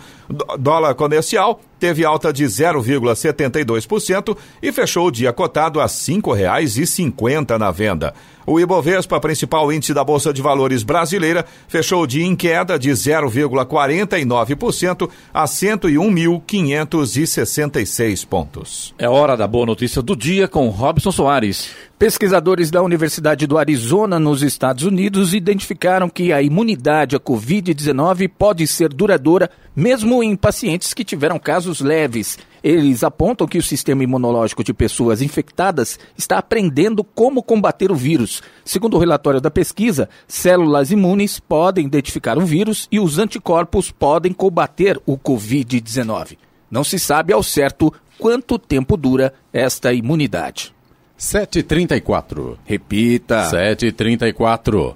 Dólar 0.59 0.95
comercial 0.95 1.57
teve 1.83 2.05
alta 2.05 2.31
de 2.31 2.45
0,72% 2.45 4.37
e 4.61 4.71
fechou 4.71 5.07
o 5.07 5.11
dia 5.11 5.33
cotado 5.33 5.81
a 5.81 5.83
R$ 5.83 5.89
5,50 5.89 7.57
na 7.57 7.71
venda. 7.71 8.13
O 8.45 8.57
Ibovespa, 8.57 9.19
principal 9.19 9.69
índice 9.71 9.93
da 9.93 10.03
Bolsa 10.03 10.33
de 10.33 10.41
Valores 10.41 10.81
brasileira, 10.83 11.45
fechou 11.67 12.03
o 12.03 12.07
dia 12.07 12.25
em 12.25 12.37
queda 12.37 12.79
de 12.79 12.89
0,49% 12.89 15.09
a 15.33 15.43
101.566 15.45 18.25
pontos. 18.25 18.93
É 18.97 19.09
hora 19.09 19.35
da 19.35 19.45
boa 19.47 19.65
notícia 19.65 20.01
do 20.01 20.15
dia 20.15 20.47
com 20.47 20.69
Robson 20.69 21.11
Soares. 21.11 21.71
Pesquisadores 21.97 22.69
da 22.69 22.81
Universidade 22.81 23.47
do 23.47 23.57
Arizona, 23.57 24.19
nos 24.19 24.43
Estados 24.43 24.83
Unidos, 24.83 25.33
identificaram 25.33 26.09
que 26.09 26.33
a 26.33 26.41
imunidade 26.41 27.15
à 27.15 27.19
Covid-19 27.19 28.29
pode 28.37 28.67
ser 28.67 28.89
duradoura 28.89 29.49
mesmo 29.73 30.21
em 30.21 30.35
pacientes 30.35 30.93
que 30.93 31.05
tiveram 31.05 31.39
casos 31.39 31.72
leves. 31.79 32.37
Eles 32.63 33.03
apontam 33.03 33.47
que 33.47 33.57
o 33.57 33.63
sistema 33.63 34.03
imunológico 34.03 34.63
de 34.63 34.73
pessoas 34.73 35.21
infectadas 35.21 35.99
está 36.17 36.37
aprendendo 36.37 37.03
como 37.03 37.43
combater 37.43 37.91
o 37.91 37.95
vírus. 37.95 38.41
Segundo 38.63 38.95
o 38.95 38.99
relatório 38.99 39.41
da 39.41 39.51
pesquisa, 39.51 40.09
células 40.27 40.91
imunes 40.91 41.39
podem 41.39 41.85
identificar 41.85 42.37
o 42.37 42.45
vírus 42.45 42.87
e 42.91 42.99
os 42.99 43.19
anticorpos 43.19 43.91
podem 43.91 44.31
combater 44.31 45.01
o 45.05 45.17
Covid-19. 45.17 46.37
Não 46.71 46.83
se 46.83 46.97
sabe 46.97 47.33
ao 47.33 47.43
certo 47.43 47.93
quanto 48.17 48.57
tempo 48.57 48.95
dura 48.95 49.33
esta 49.51 49.93
imunidade. 49.93 50.73
7h34. 51.19 52.57
Repita. 52.65 53.49
7h34. 53.49 54.95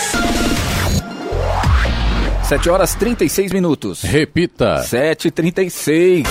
7 2.51 2.69
horas 2.69 2.93
36 2.95 3.53
minutos. 3.53 4.01
Repita. 4.01 4.83
7h36. 4.83 6.27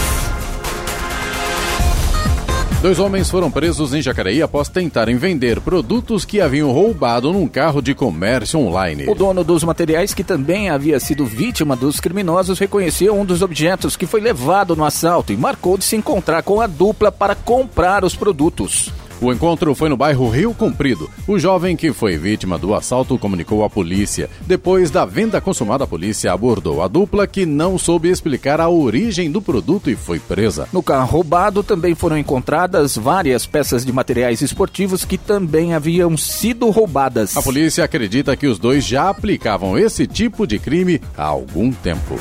Dois 2.83 2.98
homens 2.98 3.30
foram 3.30 3.50
presos 3.50 3.94
em 3.94 4.02
Jacareí 4.02 4.42
após 4.42 4.68
tentarem 4.68 5.16
vender 5.16 5.62
produtos 5.62 6.26
que 6.26 6.38
haviam 6.38 6.70
roubado 6.72 7.33
num 7.33 7.48
carro 7.48 7.80
de 7.80 7.94
comércio 7.94 8.61
online. 8.61 9.09
O 9.09 9.14
dono 9.14 9.42
dos 9.42 9.64
materiais, 9.64 10.12
que 10.12 10.22
também 10.22 10.68
havia 10.68 11.00
sido 11.00 11.24
vítima 11.24 11.74
dos 11.74 11.98
criminosos, 12.00 12.59
reconheceu 12.59 13.18
um 13.18 13.24
dos 13.24 13.40
objetos 13.40 13.96
que 13.96 14.04
foi 14.04 14.20
levado 14.20 14.76
no 14.76 14.85
assalto 14.85 15.33
e 15.33 15.38
marcou 15.38 15.78
de 15.78 15.85
se 15.85 15.96
encontrar 15.96 16.42
com 16.42 16.61
a 16.61 16.66
dupla 16.66 17.11
para 17.11 17.35
comprar 17.35 18.04
os 18.04 18.14
produtos. 18.14 18.92
O 19.22 19.30
encontro 19.30 19.74
foi 19.74 19.90
no 19.90 19.98
bairro 19.98 20.30
Rio 20.30 20.54
Comprido. 20.54 21.11
O 21.28 21.38
jovem 21.38 21.76
que 21.76 21.92
foi 21.92 22.16
vítima 22.16 22.56
do 22.56 22.74
assalto 22.74 23.18
comunicou 23.18 23.62
à 23.62 23.68
polícia. 23.68 24.30
Depois 24.46 24.90
da 24.90 25.04
venda 25.04 25.38
consumada, 25.42 25.85
a 25.85 25.87
polícia 25.87 26.33
abordou 26.33 26.83
a 26.83 26.88
dupla 26.88 27.26
que 27.26 27.44
não 27.44 27.76
soube 27.76 28.09
explicar 28.09 28.62
a 28.62 28.70
origem 28.70 29.30
do 29.30 29.42
produto 29.42 29.90
e 29.90 29.94
foi 29.94 30.18
presa. 30.18 30.66
No 30.72 30.83
carro 30.83 31.11
roubado 31.11 31.62
também 31.62 31.94
foram 31.94 32.16
encontradas 32.16 32.96
várias 32.96 33.44
peças 33.44 33.85
de 33.85 33.92
materiais 33.92 34.40
esportivos 34.40 35.04
que 35.04 35.18
também 35.18 35.74
haviam 35.74 36.16
sido 36.16 36.70
roubadas. 36.70 37.37
A 37.37 37.42
polícia 37.42 37.85
acredita 37.85 38.35
que 38.37 38.46
os 38.46 38.59
dois 38.59 38.87
já 38.87 39.11
aplicavam 39.11 39.76
esse 39.76 40.06
tipo 40.06 40.46
de 40.46 40.59
crime 40.59 40.98
há 41.14 41.24
algum 41.24 41.70
tempo. 41.70 42.18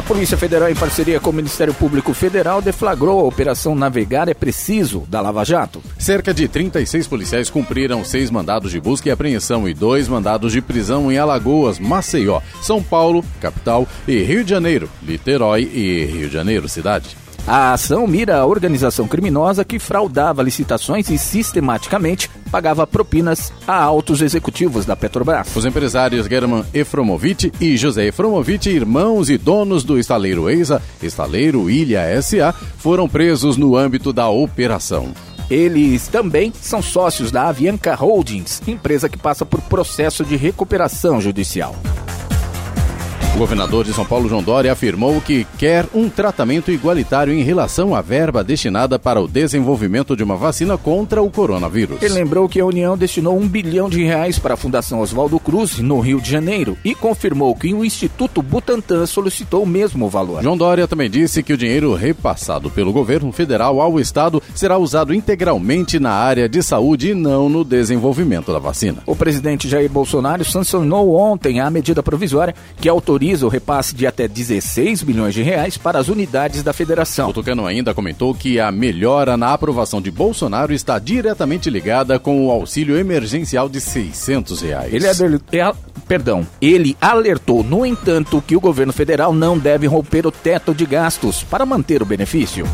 A 0.00 0.02
Polícia 0.02 0.38
Federal, 0.38 0.70
em 0.70 0.74
parceria 0.74 1.20
com 1.20 1.28
o 1.28 1.32
Ministério 1.32 1.74
Público 1.74 2.14
Federal, 2.14 2.62
deflagrou 2.62 3.20
a 3.20 3.24
Operação 3.24 3.74
Navegar 3.74 4.30
é 4.30 4.34
Preciso 4.34 5.00
da 5.00 5.20
Lava 5.20 5.44
Jato. 5.44 5.82
Cerca 5.98 6.32
de 6.32 6.48
36 6.48 7.06
policiais 7.06 7.50
cumpriram 7.50 8.02
seis 8.02 8.30
mandados 8.30 8.70
de 8.70 8.80
busca 8.80 9.10
e 9.10 9.12
apreensão 9.12 9.68
e 9.68 9.74
dois 9.74 10.08
mandados 10.08 10.52
de 10.52 10.62
prisão 10.62 11.12
em 11.12 11.18
Alagoas, 11.18 11.78
Maceió, 11.78 12.40
São 12.62 12.82
Paulo, 12.82 13.22
capital, 13.42 13.86
e 14.08 14.22
Rio 14.22 14.42
de 14.42 14.48
Janeiro, 14.48 14.88
Niterói 15.02 15.70
e 15.70 16.06
Rio 16.06 16.28
de 16.28 16.32
Janeiro, 16.32 16.66
cidade. 16.66 17.19
A 17.46 17.72
ação 17.72 18.06
mira 18.06 18.38
a 18.38 18.46
organização 18.46 19.08
criminosa 19.08 19.64
que 19.64 19.78
fraudava 19.78 20.42
licitações 20.42 21.08
e 21.10 21.18
sistematicamente 21.18 22.30
pagava 22.50 22.86
propinas 22.86 23.52
a 23.66 23.74
altos 23.74 24.20
executivos 24.20 24.84
da 24.84 24.94
Petrobras. 24.94 25.54
Os 25.54 25.64
empresários 25.64 26.26
German 26.26 26.64
Efromovic 26.72 27.52
e 27.60 27.76
José 27.76 28.06
Efromovic, 28.06 28.68
irmãos 28.68 29.30
e 29.30 29.38
donos 29.38 29.84
do 29.84 29.98
estaleiro 29.98 30.48
EISA, 30.48 30.82
estaleiro 31.02 31.70
Ilha 31.70 32.02
SA, 32.22 32.52
foram 32.78 33.08
presos 33.08 33.56
no 33.56 33.76
âmbito 33.76 34.12
da 34.12 34.28
operação. 34.28 35.12
Eles 35.50 36.06
também 36.06 36.52
são 36.60 36.80
sócios 36.80 37.32
da 37.32 37.48
Avianca 37.48 37.94
Holdings, 37.96 38.62
empresa 38.68 39.08
que 39.08 39.18
passa 39.18 39.44
por 39.44 39.60
processo 39.62 40.24
de 40.24 40.36
recuperação 40.36 41.20
judicial. 41.20 41.74
O 43.32 43.38
governador 43.40 43.84
de 43.84 43.92
São 43.94 44.04
Paulo, 44.04 44.28
João 44.28 44.42
Dória, 44.42 44.72
afirmou 44.72 45.18
que 45.20 45.46
quer 45.56 45.86
um 45.94 46.10
tratamento 46.10 46.70
igualitário 46.70 47.32
em 47.32 47.42
relação 47.42 47.94
à 47.94 48.02
verba 48.02 48.42
destinada 48.42 48.98
para 48.98 49.20
o 49.20 49.28
desenvolvimento 49.28 50.16
de 50.16 50.22
uma 50.22 50.36
vacina 50.36 50.76
contra 50.76 51.22
o 51.22 51.30
coronavírus. 51.30 52.02
Ele 52.02 52.12
lembrou 52.12 52.48
que 52.48 52.60
a 52.60 52.66
União 52.66 52.98
destinou 52.98 53.38
um 53.38 53.48
bilhão 53.48 53.88
de 53.88 54.02
reais 54.04 54.38
para 54.38 54.54
a 54.54 54.56
Fundação 54.56 55.00
Oswaldo 55.00 55.38
Cruz, 55.38 55.78
no 55.78 56.00
Rio 56.00 56.20
de 56.20 56.28
Janeiro, 56.28 56.76
e 56.84 56.94
confirmou 56.94 57.54
que 57.54 57.72
o 57.72 57.84
Instituto 57.84 58.42
Butantan 58.42 59.06
solicitou 59.06 59.62
o 59.62 59.66
mesmo 59.66 60.08
valor. 60.08 60.42
João 60.42 60.56
Dória 60.56 60.88
também 60.88 61.08
disse 61.08 61.42
que 61.42 61.52
o 61.52 61.56
dinheiro 61.56 61.94
repassado 61.94 62.68
pelo 62.68 62.92
governo 62.92 63.32
federal 63.32 63.80
ao 63.80 63.98
Estado 64.00 64.42
será 64.54 64.76
usado 64.76 65.14
integralmente 65.14 65.98
na 65.98 66.12
área 66.12 66.48
de 66.48 66.62
saúde 66.62 67.12
e 67.12 67.14
não 67.14 67.48
no 67.48 67.64
desenvolvimento 67.64 68.52
da 68.52 68.58
vacina. 68.58 69.02
O 69.06 69.16
presidente 69.16 69.68
Jair 69.68 69.88
Bolsonaro 69.88 70.44
sancionou 70.44 71.14
ontem 71.14 71.60
a 71.60 71.70
medida 71.70 72.02
provisória 72.02 72.54
que 72.78 72.88
autoriza 72.88 73.19
autoriza 73.20 73.44
o 73.44 73.50
repasse 73.50 73.94
de 73.94 74.06
até 74.06 74.26
16 74.26 75.02
bilhões 75.02 75.34
de 75.34 75.42
reais 75.42 75.76
para 75.76 75.98
as 75.98 76.08
unidades 76.08 76.62
da 76.62 76.72
federação. 76.72 77.28
O 77.28 77.32
Tucano 77.34 77.66
ainda 77.66 77.92
comentou 77.92 78.34
que 78.34 78.58
a 78.58 78.72
melhora 78.72 79.36
na 79.36 79.52
aprovação 79.52 80.00
de 80.00 80.10
Bolsonaro 80.10 80.72
está 80.72 80.98
diretamente 80.98 81.68
ligada 81.68 82.18
com 82.18 82.46
o 82.46 82.50
auxílio 82.50 82.96
emergencial 82.96 83.68
de 83.68 83.78
600 83.78 84.62
reais. 84.62 84.94
Ele, 84.94 85.06
é, 85.06 85.72
perdão, 86.08 86.46
ele 86.62 86.96
alertou, 86.98 87.62
no 87.62 87.84
entanto, 87.84 88.42
que 88.46 88.56
o 88.56 88.60
governo 88.60 88.92
federal 88.92 89.34
não 89.34 89.58
deve 89.58 89.86
romper 89.86 90.26
o 90.26 90.32
teto 90.32 90.74
de 90.74 90.86
gastos 90.86 91.44
para 91.44 91.66
manter 91.66 92.02
o 92.02 92.06
benefício. 92.06 92.64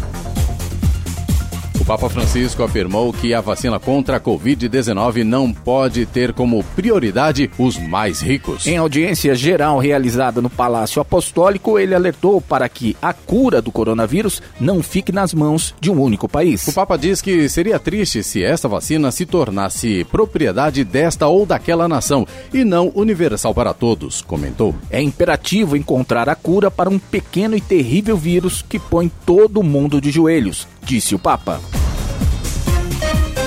Papa 1.86 2.08
Francisco 2.08 2.64
afirmou 2.64 3.12
que 3.12 3.32
a 3.32 3.40
vacina 3.40 3.78
contra 3.78 4.16
a 4.16 4.20
Covid-19 4.20 5.22
não 5.22 5.52
pode 5.52 6.04
ter 6.04 6.32
como 6.32 6.64
prioridade 6.74 7.48
os 7.56 7.78
mais 7.78 8.20
ricos. 8.20 8.66
Em 8.66 8.76
audiência 8.76 9.36
geral 9.36 9.78
realizada 9.78 10.42
no 10.42 10.50
Palácio 10.50 11.00
Apostólico, 11.00 11.78
ele 11.78 11.94
alertou 11.94 12.40
para 12.40 12.68
que 12.68 12.96
a 13.00 13.12
cura 13.12 13.62
do 13.62 13.70
coronavírus 13.70 14.42
não 14.58 14.82
fique 14.82 15.12
nas 15.12 15.32
mãos 15.32 15.76
de 15.80 15.88
um 15.88 16.02
único 16.02 16.28
país. 16.28 16.66
O 16.66 16.72
Papa 16.72 16.96
diz 16.96 17.22
que 17.22 17.48
seria 17.48 17.78
triste 17.78 18.20
se 18.24 18.42
essa 18.42 18.66
vacina 18.66 19.12
se 19.12 19.24
tornasse 19.24 20.04
propriedade 20.10 20.82
desta 20.82 21.28
ou 21.28 21.46
daquela 21.46 21.86
nação 21.86 22.26
e 22.52 22.64
não 22.64 22.90
universal 22.96 23.54
para 23.54 23.72
todos, 23.72 24.22
comentou. 24.22 24.74
É 24.90 25.00
imperativo 25.00 25.76
encontrar 25.76 26.28
a 26.28 26.34
cura 26.34 26.68
para 26.68 26.90
um 26.90 26.98
pequeno 26.98 27.56
e 27.56 27.60
terrível 27.60 28.16
vírus 28.16 28.60
que 28.60 28.80
põe 28.80 29.08
todo 29.24 29.62
mundo 29.62 30.00
de 30.00 30.10
joelhos, 30.10 30.66
disse 30.86 31.16
o 31.16 31.18
Papa. 31.18 31.60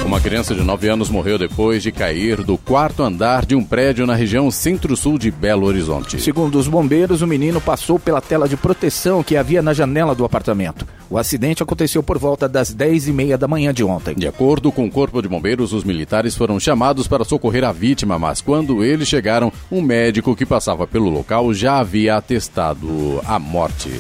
Uma 0.06 0.20
criança 0.20 0.54
de 0.54 0.62
9 0.62 0.90
anos 0.90 1.10
morreu 1.10 1.38
depois 1.38 1.82
de 1.82 1.92
cair 1.92 2.44
do 2.44 2.58
quarto 2.58 3.02
andar 3.02 3.46
de 3.46 3.56
um 3.56 3.64
prédio 3.64 4.06
na 4.06 4.16
região 4.16 4.50
centro-sul 4.52 5.18
de 5.18 5.32
Belo 5.32 5.66
Horizonte. 5.66 6.20
Segundo 6.20 6.58
os 6.58 6.68
bombeiros, 6.68 7.22
o 7.22 7.28
menino 7.28 7.62
passou 7.62 7.98
pela 7.98 8.20
tela 8.20 8.50
de 8.50 8.58
proteção 8.58 9.24
que 9.24 9.38
havia 9.38 9.62
na 9.62 9.72
janela 9.72 10.14
do 10.14 10.26
apartamento. 10.26 10.86
O 11.10 11.18
acidente 11.18 11.64
aconteceu 11.64 12.04
por 12.04 12.18
volta 12.18 12.50
das 12.50 12.74
10 12.74 13.08
e 13.08 13.14
meia 13.14 13.38
da 13.38 13.48
manhã 13.48 13.74
de 13.74 13.84
ontem. 13.84 14.16
De 14.16 14.28
acordo 14.28 14.72
com 14.72 14.86
o 14.86 14.92
Corpo 14.92 15.22
de 15.22 15.30
Bombeiros, 15.30 15.72
os 15.72 15.84
militares 15.84 16.36
foram 16.36 16.60
chamados 16.60 17.08
para 17.08 17.24
socorrer 17.24 17.64
a 17.64 17.72
vítima, 17.72 18.20
mas 18.20 18.42
quando 18.42 18.84
eles 18.84 19.08
chegaram, 19.08 19.54
um 19.72 19.82
médico 19.82 20.36
que 20.36 20.46
passava 20.46 20.86
pelo 20.86 21.10
local 21.10 21.54
já 21.54 21.80
havia 21.80 22.18
atestado 22.18 23.22
a 23.26 23.40
morte. 23.40 23.92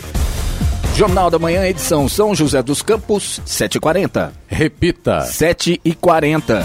Jornal 0.99 1.31
da 1.31 1.39
Manhã, 1.39 1.65
edição 1.65 2.09
São 2.09 2.35
José 2.35 2.61
dos 2.61 2.81
Campos, 2.81 3.41
7h40. 3.47 4.31
Repita. 4.49 5.19
7h40. 5.21 6.61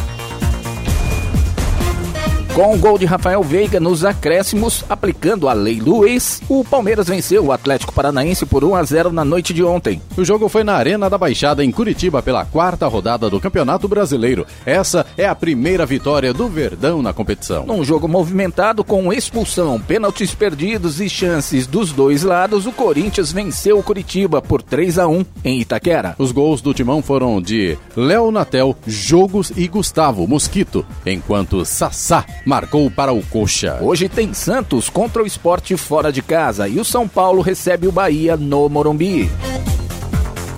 Com 2.55 2.73
o 2.73 2.79
gol 2.79 2.97
de 2.97 3.05
Rafael 3.05 3.43
Veiga 3.43 3.81
nos 3.81 4.05
acréscimos, 4.05 4.85
aplicando 4.89 5.49
a 5.49 5.53
lei 5.53 5.81
Luiz, 5.81 6.41
o 6.49 6.65
Palmeiras 6.65 7.09
venceu 7.09 7.47
o 7.47 7.51
Atlético 7.51 7.93
Paranaense 7.93 8.47
por 8.47 8.63
1 8.63 8.77
a 8.77 8.83
0 8.85 9.13
na 9.13 9.25
noite 9.25 9.53
de 9.53 9.65
ontem. 9.65 10.01
O 10.17 10.25
jogo 10.25 10.49
foi 10.49 10.63
na 10.63 10.75
Arena 10.75 11.11
da 11.11 11.19
Baixada, 11.19 11.65
em 11.65 11.73
Curitiba, 11.73 12.23
pela 12.23 12.45
quarta 12.45 12.87
rodada 12.87 13.29
do 13.29 13.41
Campeonato 13.41 13.89
Brasileiro. 13.89 14.47
Essa 14.65 15.05
é 15.19 15.27
a 15.27 15.35
primeira 15.35 15.85
vitória 15.85 16.33
do 16.33 16.47
Verdão 16.47 17.03
na 17.03 17.13
competição. 17.13 17.67
Num 17.67 17.83
jogo 17.83 18.07
movimentado 18.07 18.85
com 18.85 19.13
expulsão, 19.13 19.81
pênaltis 19.81 20.33
perdidos 20.33 21.01
e 21.01 21.09
chances 21.09 21.67
dos 21.67 21.91
dois 21.91 22.23
lados, 22.23 22.69
o 22.69 22.73
Corinthians 22.73 23.33
venceu 23.33 23.81
o 23.81 23.83
Curitiba 23.83 24.41
por 24.41 24.63
3 24.63 25.01
a 25.01 25.09
1 25.09 25.27
em 25.45 25.61
Itaquera. 25.61 26.15
Os 26.21 26.31
gols 26.31 26.63
do 26.63 26.73
Timão 26.73 27.03
foram 27.03 27.43
de 27.43 27.77
Léo 27.97 28.31
Natel, 28.31 28.77
Jogos 28.87 29.51
e 29.57 29.67
Gustavo 29.67 30.25
Mosquito, 30.29 30.87
enquanto 31.05 31.65
Sassá 31.65 32.25
marcou 32.45 32.91
para 32.91 33.13
o 33.13 33.23
Coxa. 33.23 33.79
Hoje 33.81 34.09
tem 34.09 34.35
Santos 34.35 34.89
contra 34.89 35.23
o 35.23 35.27
esporte 35.27 35.77
fora 35.77 36.13
de 36.13 36.23
casa 36.23 36.69
e 36.69 36.79
o 36.79 36.85
São 36.85 37.09
Paulo 37.09 37.41
recebe 37.41 37.87
o 37.87 37.93
Bahia 37.93 38.37
no 38.37 38.69
Morumbi. 38.69 39.31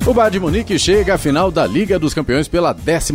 O 0.07 0.14
Bayern 0.14 0.35
de 0.35 0.38
Munique 0.38 0.79
chega 0.79 1.14
à 1.14 1.19
final 1.19 1.51
da 1.51 1.66
Liga 1.66 1.99
dos 1.99 2.14
Campeões 2.14 2.47
pela 2.47 2.71
11 2.71 3.12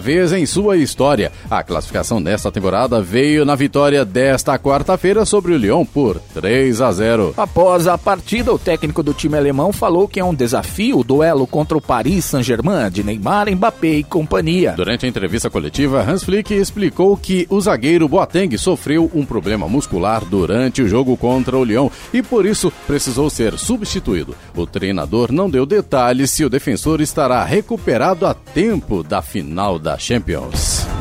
vez 0.00 0.32
em 0.32 0.44
sua 0.44 0.76
história. 0.76 1.30
A 1.48 1.62
classificação 1.62 2.20
desta 2.20 2.50
temporada 2.50 3.00
veio 3.00 3.44
na 3.44 3.54
vitória 3.54 4.04
desta 4.04 4.58
quarta-feira 4.58 5.24
sobre 5.24 5.52
o 5.52 5.56
Lyon 5.56 5.84
por 5.84 6.18
3 6.34 6.80
a 6.80 6.90
0. 6.90 7.34
Após 7.36 7.86
a 7.86 7.96
partida, 7.96 8.52
o 8.52 8.58
técnico 8.58 9.04
do 9.04 9.14
time 9.14 9.36
alemão 9.36 9.72
falou 9.72 10.08
que 10.08 10.18
é 10.18 10.24
um 10.24 10.34
desafio 10.34 10.98
o 10.98 11.04
duelo 11.04 11.46
contra 11.46 11.78
o 11.78 11.80
Paris 11.80 12.24
Saint-Germain 12.24 12.90
de 12.90 13.04
Neymar, 13.04 13.48
Mbappé 13.48 13.98
e 13.98 14.02
companhia. 14.02 14.72
Durante 14.72 15.06
a 15.06 15.08
entrevista 15.08 15.48
coletiva, 15.48 16.02
Hans 16.02 16.24
Flick 16.24 16.52
explicou 16.52 17.16
que 17.16 17.46
o 17.48 17.60
zagueiro 17.60 18.08
Boateng 18.08 18.58
sofreu 18.58 19.08
um 19.14 19.24
problema 19.24 19.68
muscular 19.68 20.24
durante 20.24 20.82
o 20.82 20.88
jogo 20.88 21.16
contra 21.16 21.56
o 21.56 21.62
Lyon 21.62 21.88
e 22.12 22.20
por 22.20 22.44
isso 22.44 22.72
precisou 22.84 23.30
ser 23.30 23.56
substituído. 23.56 24.34
O 24.56 24.66
treinador 24.66 25.30
não 25.30 25.48
deu 25.48 25.64
detalhes 25.64 26.31
se 26.32 26.46
o 26.46 26.48
defensor 26.48 27.02
estará 27.02 27.44
recuperado 27.44 28.26
a 28.26 28.32
tempo 28.32 29.02
da 29.02 29.20
final 29.20 29.78
da 29.78 29.98
Champions. 29.98 30.91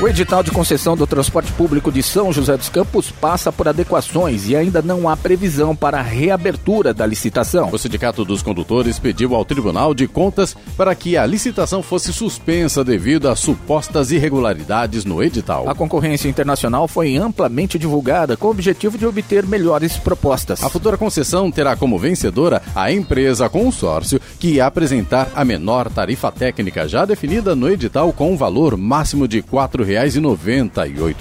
O 0.00 0.08
edital 0.08 0.42
de 0.42 0.50
concessão 0.50 0.96
do 0.96 1.06
transporte 1.06 1.52
público 1.52 1.92
de 1.92 2.02
São 2.02 2.32
José 2.32 2.56
dos 2.56 2.68
Campos 2.68 3.12
passa 3.12 3.52
por 3.52 3.68
adequações 3.68 4.48
e 4.48 4.56
ainda 4.56 4.82
não 4.82 5.08
há 5.08 5.16
previsão 5.16 5.76
para 5.76 5.98
a 5.98 6.02
reabertura 6.02 6.92
da 6.92 7.06
licitação. 7.06 7.68
O 7.70 7.78
Sindicato 7.78 8.24
dos 8.24 8.42
Condutores 8.42 8.98
pediu 8.98 9.34
ao 9.34 9.44
Tribunal 9.44 9.94
de 9.94 10.08
Contas 10.08 10.56
para 10.76 10.92
que 10.94 11.16
a 11.16 11.24
licitação 11.24 11.84
fosse 11.84 12.12
suspensa 12.12 12.82
devido 12.82 13.28
a 13.28 13.36
supostas 13.36 14.10
irregularidades 14.10 15.04
no 15.04 15.22
edital. 15.22 15.68
A 15.68 15.74
concorrência 15.74 16.28
internacional 16.28 16.88
foi 16.88 17.16
amplamente 17.16 17.78
divulgada 17.78 18.36
com 18.36 18.48
o 18.48 18.50
objetivo 18.50 18.98
de 18.98 19.06
obter 19.06 19.46
melhores 19.46 19.96
propostas. 19.98 20.64
A 20.64 20.68
futura 20.68 20.96
concessão 20.96 21.48
terá 21.48 21.76
como 21.76 21.98
vencedora 21.98 22.60
a 22.74 22.90
empresa 22.90 23.48
consórcio 23.48 24.20
que 24.40 24.60
apresentar 24.60 25.30
a 25.32 25.44
menor 25.44 25.88
tarifa 25.90 26.32
técnica 26.32 26.88
já 26.88 27.04
definida 27.04 27.54
no 27.54 27.68
edital 27.68 28.12
com 28.12 28.32
um 28.32 28.36
valor 28.36 28.76
máximo 28.76 29.28
de 29.28 29.38
R$ 29.38 29.46
4,00 29.52 29.91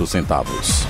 centavos. 0.08 0.86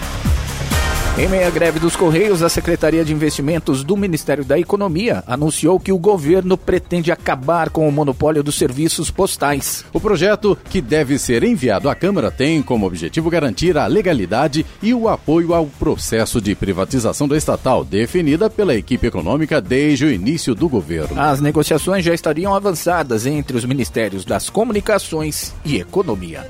Em 1.17 1.27
meio 1.27 1.45
à 1.45 1.49
greve 1.49 1.77
dos 1.77 1.93
Correios, 1.93 2.41
a 2.41 2.47
Secretaria 2.47 3.03
de 3.03 3.11
Investimentos 3.11 3.83
do 3.83 3.97
Ministério 3.97 4.45
da 4.45 4.57
Economia 4.57 5.23
anunciou 5.27 5.77
que 5.77 5.91
o 5.91 5.97
governo 5.97 6.57
pretende 6.57 7.11
acabar 7.11 7.69
com 7.69 7.87
o 7.87 7.91
monopólio 7.91 8.41
dos 8.41 8.55
serviços 8.55 9.11
postais. 9.11 9.83
O 9.91 9.99
projeto, 9.99 10.57
que 10.69 10.81
deve 10.81 11.19
ser 11.19 11.43
enviado 11.43 11.89
à 11.89 11.95
Câmara, 11.95 12.31
tem 12.31 12.61
como 12.61 12.87
objetivo 12.87 13.29
garantir 13.29 13.77
a 13.77 13.87
legalidade 13.87 14.65
e 14.81 14.93
o 14.93 15.09
apoio 15.09 15.53
ao 15.53 15.65
processo 15.65 16.39
de 16.39 16.55
privatização 16.55 17.27
da 17.27 17.35
estatal, 17.35 17.83
definida 17.83 18.49
pela 18.49 18.73
equipe 18.73 19.05
econômica 19.05 19.59
desde 19.59 20.05
o 20.05 20.11
início 20.11 20.55
do 20.55 20.69
governo. 20.69 21.19
As 21.19 21.41
negociações 21.41 22.05
já 22.05 22.13
estariam 22.13 22.55
avançadas 22.55 23.25
entre 23.25 23.57
os 23.57 23.65
Ministérios 23.65 24.23
das 24.23 24.49
Comunicações 24.49 25.53
e 25.65 25.75
Economia. 25.75 26.49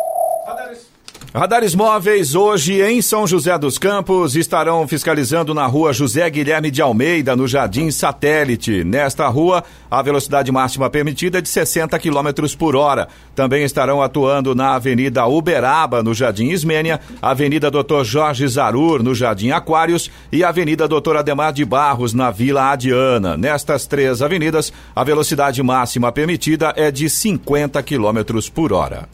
Radares 1.33 1.73
móveis 1.73 2.35
hoje 2.35 2.81
em 2.81 3.01
São 3.01 3.25
José 3.25 3.57
dos 3.57 3.77
Campos 3.77 4.35
estarão 4.35 4.85
fiscalizando 4.85 5.53
na 5.53 5.65
rua 5.65 5.93
José 5.93 6.29
Guilherme 6.29 6.69
de 6.69 6.81
Almeida, 6.81 7.37
no 7.37 7.47
Jardim 7.47 7.89
Satélite. 7.89 8.83
Nesta 8.83 9.25
rua, 9.29 9.63
a 9.89 10.01
velocidade 10.01 10.51
máxima 10.51 10.89
permitida 10.89 11.37
é 11.37 11.41
de 11.41 11.47
60 11.47 11.97
km 11.99 12.53
por 12.59 12.75
hora. 12.75 13.07
Também 13.33 13.63
estarão 13.63 14.01
atuando 14.01 14.53
na 14.53 14.75
Avenida 14.75 15.25
Uberaba, 15.25 16.03
no 16.03 16.13
Jardim 16.13 16.49
Ismênia, 16.49 16.99
Avenida 17.21 17.71
Dr. 17.71 18.03
Jorge 18.03 18.45
Zarur, 18.45 19.01
no 19.01 19.15
Jardim 19.15 19.51
Aquários 19.51 20.11
e 20.33 20.43
Avenida 20.43 20.85
Dr. 20.85 21.15
Ademar 21.15 21.53
de 21.53 21.63
Barros, 21.63 22.13
na 22.13 22.29
Vila 22.29 22.71
Adiana. 22.71 23.37
Nestas 23.37 23.85
três 23.85 24.21
avenidas, 24.21 24.73
a 24.93 25.01
velocidade 25.01 25.63
máxima 25.63 26.11
permitida 26.11 26.73
é 26.75 26.91
de 26.91 27.09
50 27.09 27.81
km 27.83 28.19
por 28.53 28.73
hora. 28.73 29.07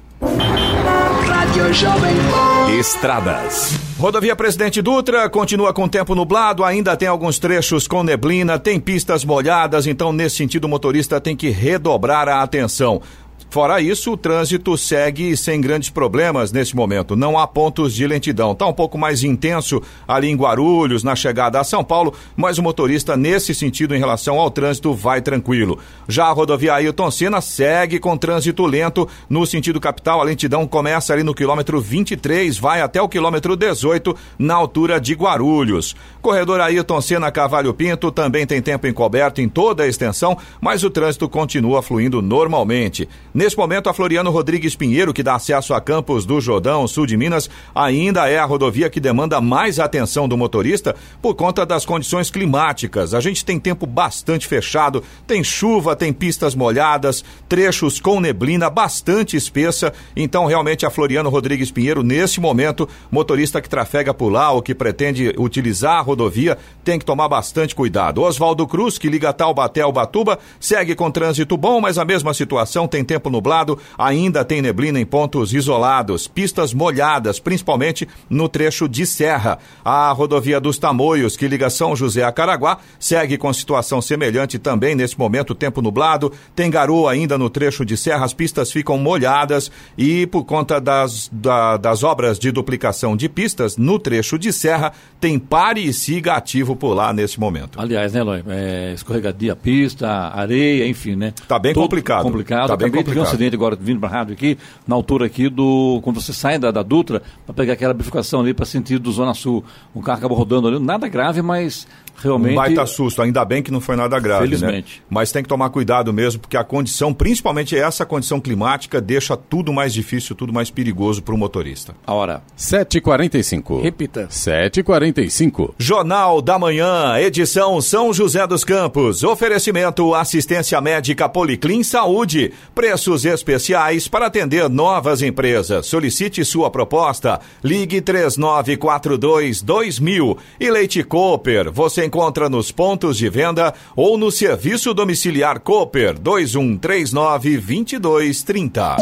Estradas. 2.79 3.73
Rodovia 3.99 4.37
Presidente 4.37 4.81
Dutra 4.81 5.29
continua 5.29 5.73
com 5.73 5.85
tempo 5.85 6.15
nublado, 6.15 6.63
ainda 6.63 6.95
tem 6.95 7.09
alguns 7.09 7.39
trechos 7.39 7.85
com 7.89 8.03
neblina, 8.03 8.57
tem 8.57 8.79
pistas 8.79 9.25
molhadas, 9.25 9.85
então 9.85 10.13
nesse 10.13 10.37
sentido 10.37 10.63
o 10.63 10.69
motorista 10.69 11.19
tem 11.19 11.35
que 11.35 11.49
redobrar 11.49 12.29
a 12.29 12.41
atenção. 12.41 13.01
Fora 13.49 13.79
isso, 13.79 14.11
o 14.11 14.17
trânsito 14.17 14.77
segue 14.77 15.35
sem 15.37 15.61
grandes 15.61 15.89
problemas 15.89 16.51
neste 16.51 16.75
momento. 16.75 17.15
Não 17.15 17.39
há 17.39 17.47
pontos 17.47 17.93
de 17.93 18.05
lentidão. 18.05 18.51
Está 18.51 18.67
um 18.67 18.73
pouco 18.73 18.97
mais 18.97 19.23
intenso 19.23 19.81
ali 20.05 20.27
em 20.27 20.35
Guarulhos, 20.35 21.01
na 21.01 21.15
chegada 21.15 21.59
a 21.59 21.63
São 21.63 21.81
Paulo, 21.81 22.13
mas 22.35 22.57
o 22.57 22.63
motorista, 22.63 23.15
nesse 23.15 23.55
sentido, 23.55 23.95
em 23.95 23.99
relação 23.99 24.37
ao 24.37 24.51
trânsito, 24.51 24.93
vai 24.93 25.21
tranquilo. 25.21 25.79
Já 26.09 26.25
a 26.25 26.31
rodovia 26.31 26.73
Ailton 26.73 27.09
Senna 27.09 27.39
segue 27.39 27.99
com 27.99 28.17
trânsito 28.17 28.65
lento 28.65 29.07
no 29.29 29.45
sentido 29.45 29.79
capital. 29.79 30.19
A 30.19 30.25
lentidão 30.25 30.67
começa 30.67 31.13
ali 31.13 31.23
no 31.23 31.33
quilômetro 31.33 31.79
23, 31.79 32.57
vai 32.57 32.81
até 32.81 33.01
o 33.01 33.07
quilômetro 33.07 33.55
18, 33.55 34.13
na 34.37 34.55
altura 34.55 34.99
de 34.99 35.13
Guarulhos. 35.13 35.95
Corredor 36.21 36.59
Ailton 36.59 36.99
Senna 36.99 37.31
Cavalho 37.31 37.73
Pinto 37.73 38.11
também 38.11 38.45
tem 38.45 38.61
tempo 38.61 38.87
encoberto 38.87 39.39
em 39.39 39.47
toda 39.47 39.83
a 39.83 39.87
extensão, 39.87 40.37
mas 40.59 40.83
o 40.83 40.89
trânsito 40.89 41.29
continua 41.29 41.81
fluindo 41.81 42.21
normalmente. 42.21 43.07
Nesse 43.37 43.55
momento, 43.55 43.87
a 43.87 43.93
Floriano 43.93 44.31
Rodrigues 44.31 44.75
Pinheiro, 44.75 45.13
que 45.13 45.21
dá 45.21 45.35
acesso 45.35 45.71
a 45.75 45.79
Campos 45.79 46.25
do 46.25 46.41
Jordão, 46.41 46.87
sul 46.87 47.05
de 47.05 47.15
Minas, 47.15 47.47
ainda 47.75 48.27
é 48.27 48.39
a 48.39 48.45
rodovia 48.45 48.89
que 48.89 48.99
demanda 48.99 49.39
mais 49.39 49.79
atenção 49.79 50.27
do 50.27 50.35
motorista 50.35 50.95
por 51.21 51.35
conta 51.35 51.63
das 51.63 51.85
condições 51.85 52.31
climáticas. 52.31 53.13
A 53.13 53.19
gente 53.19 53.45
tem 53.45 53.59
tempo 53.59 53.85
bastante 53.85 54.47
fechado, 54.47 55.03
tem 55.27 55.43
chuva, 55.43 55.95
tem 55.95 56.11
pistas 56.11 56.55
molhadas, 56.55 57.23
trechos 57.47 57.99
com 57.99 58.19
neblina 58.19 58.71
bastante 58.71 59.37
espessa. 59.37 59.93
Então, 60.15 60.47
realmente, 60.47 60.83
a 60.83 60.89
Floriano 60.89 61.29
Rodrigues 61.29 61.69
Pinheiro, 61.69 62.01
nesse 62.01 62.41
momento, 62.41 62.89
motorista 63.11 63.61
que 63.61 63.69
trafega 63.69 64.15
por 64.15 64.29
lá 64.31 64.49
ou 64.49 64.63
que 64.63 64.73
pretende 64.73 65.35
utilizar 65.37 65.99
a 65.99 66.01
rodovia, 66.01 66.57
tem 66.83 66.97
que 66.97 67.05
tomar 67.05 67.29
bastante 67.29 67.75
cuidado. 67.75 68.23
Oswaldo 68.23 68.65
Cruz, 68.65 68.97
que 68.97 69.07
liga 69.07 69.31
Taubaté 69.31 69.81
ao 69.81 69.91
Batuba, 69.91 70.39
segue 70.59 70.95
com 70.95 71.11
trânsito 71.11 71.55
bom, 71.55 71.79
mas 71.79 71.99
a 71.99 72.03
mesma 72.03 72.33
situação 72.33 72.87
tem 72.87 73.03
tempo 73.03 73.26
tempo 73.27 73.29
nublado, 73.29 73.77
ainda 73.97 74.43
tem 74.43 74.61
neblina 74.61 74.99
em 74.99 75.05
pontos 75.05 75.53
isolados, 75.53 76.27
pistas 76.27 76.73
molhadas, 76.73 77.39
principalmente 77.39 78.07
no 78.29 78.49
trecho 78.49 78.87
de 78.87 79.05
serra. 79.05 79.59
A 79.83 80.11
rodovia 80.11 80.59
dos 80.59 80.79
Tamoios, 80.79 81.35
que 81.35 81.47
liga 81.47 81.69
São 81.69 81.95
José 81.95 82.23
a 82.23 82.31
Caraguá, 82.31 82.77
segue 82.99 83.37
com 83.37 83.51
situação 83.53 84.01
semelhante 84.01 84.57
também 84.57 84.95
nesse 84.95 85.17
momento, 85.19 85.53
tempo 85.53 85.81
nublado, 85.81 86.31
tem 86.55 86.69
garoa 86.71 87.11
ainda 87.11 87.37
no 87.37 87.49
trecho 87.49 87.85
de 87.85 87.97
serra, 87.97 88.25
as 88.25 88.33
pistas 88.33 88.71
ficam 88.71 88.97
molhadas 88.97 89.71
e 89.97 90.25
por 90.27 90.43
conta 90.43 90.79
das, 90.79 91.29
da, 91.31 91.77
das 91.77 92.03
obras 92.03 92.39
de 92.39 92.51
duplicação 92.51 93.15
de 93.15 93.29
pistas 93.29 93.77
no 93.77 93.99
trecho 93.99 94.37
de 94.37 94.51
serra, 94.53 94.93
tem 95.19 95.37
pare 95.37 95.81
e 95.81 95.93
siga 95.93 96.33
ativo 96.33 96.75
por 96.75 96.93
lá 96.93 97.11
nesse 97.13 97.39
momento. 97.39 97.79
Aliás, 97.79 98.13
né, 98.13 98.23
Lói? 98.23 98.43
É, 98.47 98.93
escorregadia, 98.93 99.55
pista, 99.55 100.07
areia, 100.09 100.87
enfim, 100.87 101.15
né? 101.15 101.33
Tá 101.47 101.59
bem 101.59 101.73
complicado. 101.73 102.23
Complicado. 102.23 102.67
Tá 102.67 102.77
bem 102.77 102.87
Acabei 102.87 103.16
um 103.19 103.23
acidente 103.23 103.55
agora 103.55 103.75
vindo 103.79 103.99
para 103.99 104.09
a 104.09 104.11
rádio 104.11 104.33
aqui, 104.33 104.57
na 104.87 104.95
altura 104.95 105.25
aqui 105.25 105.49
do. 105.49 105.99
Quando 106.03 106.21
você 106.21 106.33
sai 106.33 106.57
da, 106.57 106.71
da 106.71 106.83
Dutra, 106.83 107.21
para 107.45 107.53
pegar 107.53 107.73
aquela 107.73 107.93
bifurcação 107.93 108.41
ali 108.41 108.53
para 108.53 108.65
sentido 108.65 109.03
do 109.03 109.11
Zona 109.11 109.33
Sul. 109.33 109.63
Um 109.95 110.01
carro 110.01 110.19
acabou 110.19 110.37
rodando 110.37 110.67
ali, 110.67 110.79
nada 110.79 111.07
grave, 111.07 111.41
mas 111.41 111.87
realmente. 112.17 112.53
Um 112.53 112.55
baita 112.55 112.85
susto, 112.85 113.21
ainda 113.21 113.43
bem 113.45 113.61
que 113.61 113.71
não 113.71 113.79
foi 113.81 113.95
nada 113.95 114.19
grave, 114.19 114.45
Felizmente. 114.45 114.99
né? 114.99 115.05
Mas 115.09 115.31
tem 115.31 115.43
que 115.43 115.49
tomar 115.49 115.69
cuidado 115.69 116.11
mesmo, 116.13 116.41
porque 116.41 116.57
a 116.57 116.63
condição, 116.63 117.13
principalmente 117.13 117.75
essa 117.77 118.05
condição 118.05 118.39
climática, 118.39 118.99
deixa 118.99 119.35
tudo 119.37 119.71
mais 119.73 119.93
difícil, 119.93 120.35
tudo 120.35 120.51
mais 120.53 120.69
perigoso 120.69 121.21
para 121.21 121.33
o 121.33 121.37
motorista. 121.37 121.95
A 122.05 122.13
hora. 122.13 122.41
7h45. 122.57 123.81
Repita. 123.81 124.27
7h45. 124.27 125.73
Jornal 125.77 126.41
da 126.41 126.57
Manhã, 126.57 127.17
edição 127.19 127.79
São 127.81 128.13
José 128.13 128.45
dos 128.47 128.63
Campos. 128.63 129.23
Oferecimento 129.23 130.13
assistência 130.15 130.79
médica 130.81 131.27
Policlin 131.29 131.83
Saúde. 131.83 132.51
Preços 132.73 133.25
especiais 133.25 134.07
para 134.07 134.27
atender 134.27 134.69
novas 134.69 135.21
empresas. 135.21 135.85
Solicite 135.85 136.43
sua 136.45 136.69
proposta. 136.69 137.39
Ligue 137.63 138.01
3942 138.01 139.61
2000. 139.61 140.37
E 140.59 140.69
Leite 140.71 141.03
Cooper. 141.03 141.71
Você 141.71 142.06
encontra 142.07 142.49
nos 142.49 142.71
pontos 142.71 143.17
de 143.17 143.29
venda 143.29 143.73
ou 143.95 144.17
no 144.17 144.31
serviço 144.31 144.93
domiciliar 144.93 145.59
Cooper 145.59 146.17
2139 146.17 147.57
2230. 147.57 148.97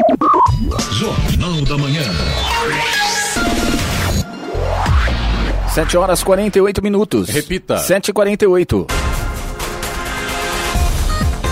Jornal 0.92 1.62
da 1.62 1.78
Manhã. 1.78 2.04
7 5.74 5.98
horas 5.98 6.24
48 6.24 6.82
minutos. 6.82 7.30
Repita. 7.30 7.76
7h48. 7.76 9.15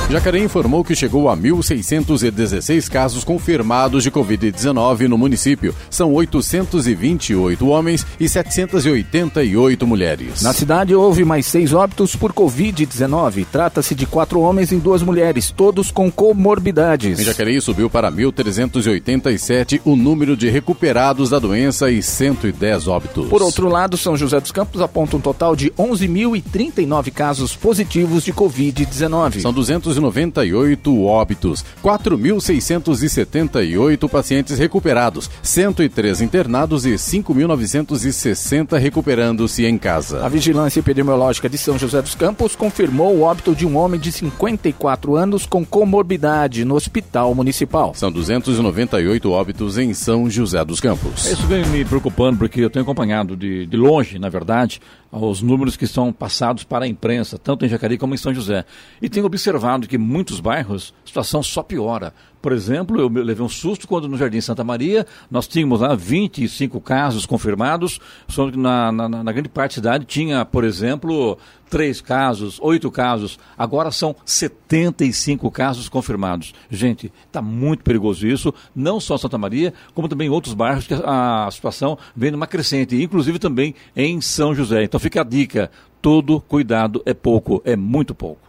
Jacareí 0.09 0.43
informou 0.43 0.83
que 0.83 0.95
chegou 0.95 1.27
a 1.27 1.35
1.616 1.35 2.87
casos 2.87 3.23
confirmados 3.23 4.03
de 4.03 4.11
Covid-19 4.11 5.07
no 5.07 5.17
município. 5.17 5.73
São 5.89 6.13
828 6.13 7.67
homens 7.67 8.05
e 8.19 8.29
788 8.29 9.87
mulheres. 9.87 10.41
Na 10.43 10.53
cidade 10.53 10.93
houve 10.93 11.25
mais 11.25 11.47
seis 11.47 11.73
óbitos 11.73 12.15
por 12.15 12.31
Covid-19. 12.31 13.45
Trata-se 13.51 13.95
de 13.95 14.05
quatro 14.05 14.39
homens 14.41 14.71
e 14.71 14.75
duas 14.75 15.01
mulheres, 15.01 15.49
todos 15.49 15.89
com 15.89 16.11
comorbidades. 16.11 17.19
Em 17.19 17.23
Jacareí 17.23 17.59
subiu 17.59 17.89
para 17.89 18.11
1.387 18.11 19.81
o 19.83 19.95
número 19.95 20.37
de 20.37 20.47
recuperados 20.49 21.31
da 21.31 21.39
doença 21.39 21.89
e 21.89 22.03
110 22.03 22.87
óbitos. 22.87 23.29
Por 23.29 23.41
outro 23.41 23.67
lado, 23.67 23.97
São 23.97 24.15
José 24.15 24.39
dos 24.39 24.51
Campos 24.51 24.81
aponta 24.81 25.17
um 25.17 25.21
total 25.21 25.55
de 25.55 25.71
11.039 25.71 27.11
casos 27.11 27.55
positivos 27.55 28.23
de 28.23 28.31
Covid-19. 28.31 29.41
São 29.41 29.53
200 29.53 29.92
298 29.93 31.03
óbitos, 31.03 31.63
4.678 31.83 34.09
pacientes 34.09 34.57
recuperados, 34.57 35.29
103 35.41 36.21
internados 36.21 36.85
e 36.85 36.93
5.960 36.93 38.79
recuperando-se 38.79 39.65
em 39.65 39.77
casa. 39.77 40.25
A 40.25 40.29
Vigilância 40.29 40.79
Epidemiológica 40.79 41.49
de 41.49 41.57
São 41.57 41.77
José 41.77 42.01
dos 42.01 42.15
Campos 42.15 42.55
confirmou 42.55 43.13
o 43.15 43.21
óbito 43.21 43.53
de 43.55 43.65
um 43.65 43.77
homem 43.77 43.99
de 43.99 44.11
54 44.11 45.15
anos 45.15 45.45
com 45.45 45.65
comorbidade 45.65 46.65
no 46.65 46.75
Hospital 46.75 47.33
Municipal. 47.35 47.93
São 47.95 48.11
298 48.11 49.31
óbitos 49.31 49.77
em 49.77 49.93
São 49.93 50.29
José 50.29 50.65
dos 50.65 50.79
Campos. 50.79 51.29
Isso 51.29 51.45
vem 51.47 51.65
me 51.67 51.83
preocupando 51.85 52.37
porque 52.37 52.61
eu 52.61 52.69
tenho 52.69 52.83
acompanhado 52.83 53.35
de, 53.35 53.65
de 53.65 53.77
longe, 53.77 54.19
na 54.19 54.29
verdade, 54.29 54.79
os 55.13 55.41
números 55.41 55.77
que 55.77 55.85
são 55.85 56.11
passados 56.11 56.63
para 56.63 56.85
a 56.85 56.87
imprensa, 56.87 57.37
tanto 57.37 57.65
em 57.65 57.69
Jacareí 57.69 57.97
como 57.97 58.15
em 58.15 58.17
São 58.17 58.33
José. 58.33 58.65
E 59.01 59.07
tenho 59.07 59.25
observado 59.25 59.87
que 59.87 59.95
em 59.95 59.99
muitos 59.99 60.39
bairros 60.39 60.93
a 61.03 61.07
situação 61.07 61.43
só 61.43 61.61
piora. 61.61 62.13
Por 62.43 62.51
exemplo, 62.51 62.99
eu 62.99 63.07
levei 63.07 63.41
um 63.41 63.47
susto 63.47 63.87
quando 63.87 64.05
no 64.05 64.17
Jardim 64.17 64.41
Santa 64.41 64.65
Maria 64.65 65.07
nós 65.31 65.47
tínhamos 65.47 65.79
lá 65.79 65.95
25 65.95 66.81
casos 66.81 67.25
confirmados, 67.25 68.01
só 68.27 68.51
que 68.51 68.57
na, 68.57 68.91
na, 68.91 69.07
na 69.07 69.31
grande 69.31 69.47
parte 69.47 69.79
da 69.79 69.93
cidade 69.93 70.03
tinha, 70.03 70.43
por 70.43 70.65
exemplo, 70.65 71.37
três 71.69 72.01
casos, 72.01 72.59
oito 72.61 72.91
casos. 72.91 73.39
Agora 73.57 73.91
são 73.91 74.13
75 74.25 75.49
casos 75.51 75.87
confirmados. 75.87 76.53
Gente, 76.69 77.13
está 77.25 77.41
muito 77.41 77.81
perigoso 77.81 78.27
isso, 78.27 78.53
não 78.75 78.99
só 78.99 79.17
Santa 79.17 79.37
Maria, 79.37 79.73
como 79.93 80.09
também 80.09 80.27
em 80.27 80.29
outros 80.31 80.53
bairros 80.53 80.85
que 80.85 80.95
a, 80.95 81.45
a 81.47 81.51
situação 81.51 81.97
vem 82.13 82.29
numa 82.29 82.45
crescente, 82.45 83.01
inclusive 83.01 83.39
também 83.39 83.73
em 83.95 84.19
São 84.19 84.53
José. 84.53 84.83
Então 84.83 84.99
fica 84.99 85.21
a 85.21 85.23
dica: 85.23 85.71
todo 86.01 86.41
cuidado 86.41 87.01
é 87.05 87.13
pouco, 87.13 87.61
é 87.63 87.77
muito 87.77 88.13
pouco. 88.13 88.41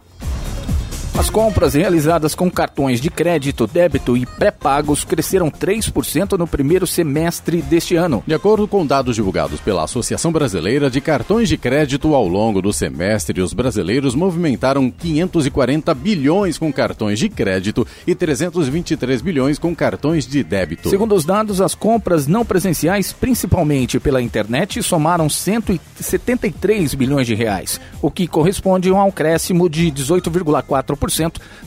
As 1.17 1.29
compras 1.29 1.75
realizadas 1.75 2.35
com 2.35 2.51
cartões 2.51 2.99
de 2.99 3.09
crédito, 3.09 3.65
débito 3.65 4.17
e 4.17 4.25
pré-pagos 4.25 5.05
cresceram 5.05 5.49
3% 5.49 6.37
no 6.37 6.45
primeiro 6.45 6.85
semestre 6.85 7.61
deste 7.61 7.95
ano. 7.95 8.21
De 8.27 8.33
acordo 8.33 8.67
com 8.67 8.85
dados 8.85 9.15
divulgados 9.15 9.61
pela 9.61 9.85
Associação 9.85 10.29
Brasileira 10.29 10.89
de 10.89 10.99
Cartões 10.99 11.47
de 11.47 11.57
Crédito 11.57 12.13
ao 12.13 12.27
longo 12.27 12.61
do 12.61 12.73
semestre, 12.73 13.39
os 13.39 13.53
brasileiros 13.53 14.13
movimentaram 14.13 14.91
540 14.91 15.93
bilhões 15.93 16.57
com 16.57 16.71
cartões 16.71 17.17
de 17.17 17.29
crédito 17.29 17.87
e 18.05 18.13
323 18.13 19.21
bilhões 19.21 19.57
com 19.57 19.73
cartões 19.73 20.27
de 20.27 20.43
débito. 20.43 20.89
Segundo 20.89 21.15
os 21.15 21.23
dados, 21.23 21.61
as 21.61 21.73
compras 21.73 22.27
não 22.27 22.43
presenciais, 22.43 23.13
principalmente 23.13 24.01
pela 24.01 24.21
internet, 24.21 24.83
somaram 24.83 25.29
173 25.29 26.93
bilhões 26.93 27.25
de 27.25 27.35
reais, 27.35 27.79
o 28.01 28.11
que 28.11 28.27
corresponde 28.27 28.89
a 28.89 28.93
um 28.93 29.07
acréscimo 29.07 29.69
de 29.69 29.89
18,4% 29.89 31.04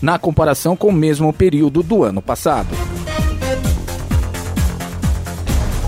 na 0.01 0.19
comparação 0.19 0.77
com 0.77 0.89
o 0.89 0.93
mesmo 0.93 1.33
período 1.33 1.83
do 1.83 2.03
ano 2.03 2.21
passado. 2.23 2.69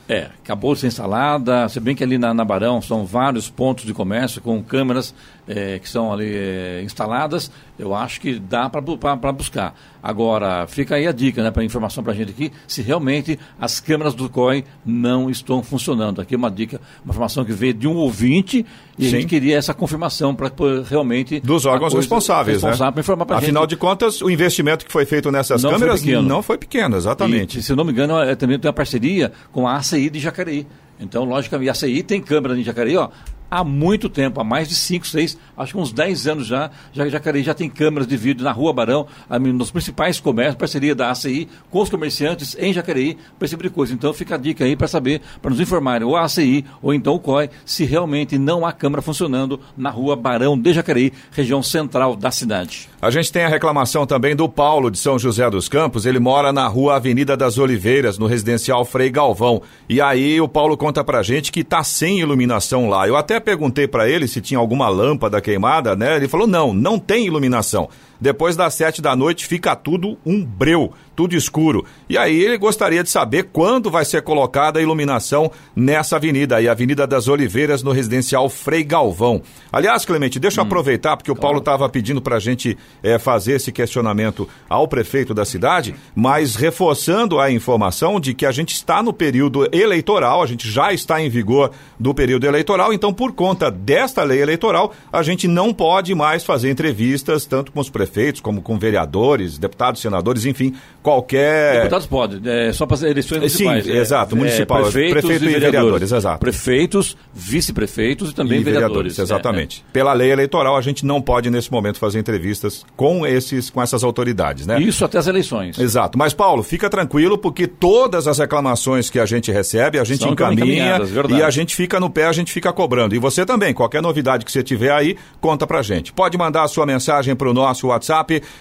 É, 0.08 0.28
acabou 0.42 0.72
de 0.72 0.80
ser 0.80 0.86
instalada, 0.86 1.68
se 1.68 1.78
bem 1.78 1.94
que 1.94 2.02
ali 2.02 2.16
na, 2.16 2.32
na 2.32 2.46
Barão 2.46 2.80
são 2.80 3.04
vários 3.04 3.50
pontos 3.50 3.84
de 3.84 3.92
comércio 3.92 4.40
com 4.40 4.62
câmeras 4.62 5.14
é, 5.46 5.78
que 5.78 5.86
são 5.86 6.10
ali 6.10 6.32
é, 6.34 6.80
instaladas, 6.82 7.50
eu 7.78 7.94
acho 7.94 8.20
que 8.20 8.38
dá 8.38 8.68
para 8.68 9.32
buscar. 9.32 9.74
Agora, 10.02 10.66
fica 10.66 10.96
aí 10.96 11.06
a 11.06 11.12
dica, 11.12 11.42
né, 11.42 11.50
para 11.50 11.62
informação 11.64 12.02
para 12.02 12.12
a 12.12 12.16
gente 12.16 12.30
aqui, 12.30 12.52
se 12.66 12.82
realmente 12.82 13.38
as 13.60 13.80
câmeras 13.80 14.14
do 14.14 14.28
COI 14.28 14.64
não 14.84 15.28
estão 15.30 15.62
funcionando. 15.62 16.20
Aqui 16.20 16.34
é 16.34 16.38
uma 16.38 16.50
dica, 16.50 16.80
uma 17.04 17.10
informação 17.12 17.44
que 17.44 17.52
veio 17.52 17.74
de 17.74 17.86
um 17.86 17.96
ouvinte 17.96 18.64
e 18.98 19.06
a 19.06 19.10
Sim. 19.10 19.16
gente 19.16 19.26
queria 19.26 19.56
essa 19.56 19.74
confirmação 19.74 20.34
para 20.34 20.50
realmente... 20.88 21.40
Dos 21.40 21.66
a 21.66 21.70
órgãos 21.70 21.94
responsáveis, 21.94 22.62
responsável 22.62 22.94
né? 22.96 23.00
informar 23.00 23.26
pra 23.26 23.38
Afinal 23.38 23.62
gente. 23.64 23.70
de 23.70 23.76
contas, 23.76 24.20
o 24.22 24.30
investimento 24.30 24.84
que 24.84 24.92
foi 24.92 25.04
feito 25.04 25.30
nessas 25.30 25.62
Não 25.62 25.70
foi 25.70 25.78
câmeras 25.78 26.00
pequeno. 26.00 26.22
não 26.22 26.42
foi 26.42 26.58
pequeno, 26.58 26.96
exatamente. 26.96 27.58
E, 27.58 27.62
se 27.62 27.72
eu 27.72 27.76
não 27.76 27.84
me 27.84 27.92
engano, 27.92 28.18
é, 28.18 28.34
também 28.34 28.58
tem 28.58 28.68
uma 28.68 28.74
parceria 28.74 29.32
com 29.52 29.66
a 29.68 29.76
ACI 29.76 30.10
de 30.10 30.18
Jacareí. 30.18 30.66
Então, 31.00 31.24
logicamente, 31.24 31.68
a 31.68 31.72
ACI 31.72 32.02
tem 32.02 32.20
câmera 32.20 32.58
em 32.58 32.64
Jacareí, 32.64 32.96
ó. 32.96 33.08
Há 33.50 33.64
muito 33.64 34.08
tempo, 34.08 34.40
há 34.40 34.44
mais 34.44 34.68
de 34.68 34.74
5, 34.74 35.06
6, 35.06 35.38
acho 35.56 35.72
que 35.72 35.78
uns 35.78 35.92
10 35.92 36.26
anos 36.26 36.46
já, 36.46 36.70
já 36.92 37.08
Jacareí 37.08 37.42
já 37.42 37.54
tem 37.54 37.70
câmeras 37.70 38.06
de 38.06 38.16
vídeo 38.16 38.44
na 38.44 38.52
Rua 38.52 38.72
Barão, 38.72 39.06
nos 39.54 39.70
principais 39.70 40.20
comércios, 40.20 40.56
parceria 40.56 40.94
da 40.94 41.10
ACI 41.10 41.48
com 41.70 41.80
os 41.80 41.88
comerciantes 41.88 42.56
em 42.58 42.72
Jacareí, 42.72 43.16
para 43.38 43.46
esse 43.46 43.52
tipo 43.52 43.62
de 43.62 43.70
coisa. 43.70 43.94
Então 43.94 44.12
fica 44.12 44.34
a 44.34 44.38
dica 44.38 44.64
aí 44.64 44.76
para 44.76 44.86
saber, 44.86 45.22
para 45.40 45.50
nos 45.50 45.60
informarem, 45.60 46.06
ou 46.06 46.16
a 46.16 46.24
ACI 46.24 46.64
ou 46.82 46.92
então 46.92 47.14
o 47.14 47.20
COI, 47.20 47.48
se 47.64 47.84
realmente 47.84 48.36
não 48.38 48.66
há 48.66 48.72
câmera 48.72 49.00
funcionando 49.00 49.60
na 49.76 49.90
Rua 49.90 50.14
Barão 50.14 50.58
de 50.58 50.72
Jacareí, 50.72 51.12
região 51.32 51.62
central 51.62 52.16
da 52.16 52.30
cidade. 52.30 52.88
A 53.00 53.10
gente 53.10 53.32
tem 53.32 53.44
a 53.44 53.48
reclamação 53.48 54.06
também 54.06 54.34
do 54.34 54.48
Paulo 54.48 54.90
de 54.90 54.98
São 54.98 55.18
José 55.18 55.48
dos 55.48 55.68
Campos. 55.68 56.04
Ele 56.04 56.18
mora 56.18 56.52
na 56.52 56.66
rua 56.66 56.96
Avenida 56.96 57.36
das 57.36 57.56
Oliveiras, 57.56 58.18
no 58.18 58.26
residencial 58.26 58.84
Frei 58.84 59.08
Galvão. 59.08 59.62
E 59.88 60.00
aí 60.00 60.40
o 60.40 60.48
Paulo 60.48 60.76
conta 60.76 61.04
pra 61.04 61.22
gente 61.22 61.52
que 61.52 61.62
tá 61.62 61.84
sem 61.84 62.20
iluminação 62.20 62.88
lá. 62.88 63.06
Eu 63.06 63.16
até 63.16 63.37
perguntei 63.40 63.86
pra 63.86 64.08
ele 64.08 64.26
se 64.28 64.40
tinha 64.40 64.58
alguma 64.58 64.88
lâmpada 64.88 65.40
queimada, 65.40 65.94
né? 65.96 66.16
Ele 66.16 66.28
falou: 66.28 66.46
não, 66.46 66.72
não 66.72 66.98
tem 66.98 67.26
iluminação. 67.26 67.88
Depois 68.20 68.56
das 68.56 68.74
sete 68.74 69.00
da 69.00 69.14
noite 69.14 69.46
fica 69.46 69.76
tudo 69.76 70.18
um 70.26 70.44
breu, 70.44 70.92
tudo 71.14 71.36
escuro. 71.36 71.84
E 72.08 72.18
aí 72.18 72.40
ele 72.40 72.58
gostaria 72.58 73.02
de 73.02 73.10
saber 73.10 73.50
quando 73.52 73.90
vai 73.90 74.04
ser 74.04 74.22
colocada 74.22 74.80
a 74.80 74.82
iluminação 74.82 75.50
nessa 75.74 76.16
avenida 76.16 76.56
aí, 76.56 76.68
Avenida 76.68 77.06
das 77.06 77.28
Oliveiras, 77.28 77.82
no 77.82 77.92
residencial 77.92 78.48
Frei 78.48 78.82
Galvão. 78.82 79.40
Aliás, 79.72 80.04
Clemente, 80.04 80.40
deixa 80.40 80.60
eu 80.60 80.64
aproveitar, 80.64 81.16
porque 81.16 81.30
o 81.30 81.36
Paulo 81.36 81.58
estava 81.58 81.88
pedindo 81.88 82.20
para 82.20 82.36
a 82.36 82.40
gente 82.40 82.76
eh, 83.02 83.18
fazer 83.18 83.52
esse 83.52 83.70
questionamento 83.70 84.48
ao 84.68 84.88
prefeito 84.88 85.32
da 85.32 85.44
cidade, 85.44 85.94
mas 86.14 86.56
reforçando 86.56 87.38
a 87.38 87.50
informação 87.50 88.18
de 88.18 88.34
que 88.34 88.46
a 88.46 88.50
gente 88.50 88.74
está 88.74 89.00
no 89.00 89.12
período 89.12 89.68
eleitoral, 89.72 90.42
a 90.42 90.46
gente 90.46 90.68
já 90.68 90.92
está 90.92 91.20
em 91.20 91.28
vigor 91.28 91.70
do 91.98 92.12
período 92.12 92.46
eleitoral, 92.46 92.92
então 92.92 93.12
por 93.12 93.32
conta 93.32 93.70
desta 93.70 94.24
lei 94.24 94.42
eleitoral, 94.42 94.92
a 95.12 95.22
gente 95.22 95.46
não 95.46 95.72
pode 95.72 96.14
mais 96.14 96.44
fazer 96.44 96.70
entrevistas 96.70 97.46
tanto 97.46 97.70
com 97.70 97.80
os 97.80 97.88
prefeitos 97.88 98.07
prefeitos, 98.08 98.40
como 98.40 98.62
com 98.62 98.78
vereadores, 98.78 99.58
deputados, 99.58 100.00
senadores, 100.00 100.44
enfim, 100.44 100.74
qualquer. 101.02 101.76
Deputados 101.76 102.06
podem, 102.06 102.40
é, 102.44 102.72
só 102.72 102.86
para 102.86 103.08
eleições 103.08 103.38
municipais. 103.38 103.84
Sim, 103.84 103.92
é, 103.92 103.96
exato, 103.98 104.36
municipal. 104.36 104.78
É, 104.78 104.82
prefeitos 104.82 105.12
prefeito 105.12 105.44
e, 105.44 105.48
e 105.48 105.52
vereadores. 105.52 105.72
vereadores, 105.72 106.12
exato. 106.12 106.38
Prefeitos, 106.38 107.16
vice-prefeitos 107.32 108.30
e 108.30 108.34
também 108.34 108.60
e 108.60 108.64
vereadores. 108.64 109.16
vereadores. 109.16 109.18
Exatamente. 109.18 109.84
Pela 109.92 110.12
lei 110.12 110.32
eleitoral, 110.32 110.76
a 110.76 110.80
gente 110.80 111.04
não 111.04 111.20
pode, 111.20 111.50
nesse 111.50 111.70
momento, 111.70 111.98
fazer 111.98 112.18
entrevistas 112.18 112.84
com, 112.96 113.26
esses, 113.26 113.70
com 113.70 113.82
essas 113.82 114.02
autoridades, 114.02 114.66
né? 114.66 114.80
Isso 114.80 115.04
até 115.04 115.18
as 115.18 115.26
eleições. 115.26 115.78
Exato. 115.78 116.18
Mas, 116.18 116.32
Paulo, 116.32 116.62
fica 116.62 116.88
tranquilo, 116.88 117.38
porque 117.38 117.66
todas 117.66 118.26
as 118.26 118.38
reclamações 118.38 119.10
que 119.10 119.20
a 119.20 119.26
gente 119.26 119.52
recebe, 119.52 119.98
a 119.98 120.04
gente 120.04 120.20
São 120.20 120.32
encaminha 120.32 120.98
e 121.30 121.42
a 121.42 121.50
gente 121.50 121.74
fica 121.76 122.00
no 122.00 122.10
pé, 122.10 122.26
a 122.26 122.32
gente 122.32 122.52
fica 122.52 122.72
cobrando. 122.72 123.14
E 123.14 123.18
você 123.18 123.44
também, 123.44 123.74
qualquer 123.74 124.02
novidade 124.02 124.44
que 124.44 124.52
você 124.52 124.62
tiver 124.62 124.92
aí, 124.92 125.16
conta 125.40 125.66
pra 125.66 125.82
gente. 125.82 126.12
Pode 126.12 126.36
mandar 126.38 126.64
a 126.64 126.68
sua 126.68 126.86
mensagem 126.86 127.34
pro 127.34 127.52
nosso 127.52 127.88
WhatsApp, 127.88 127.97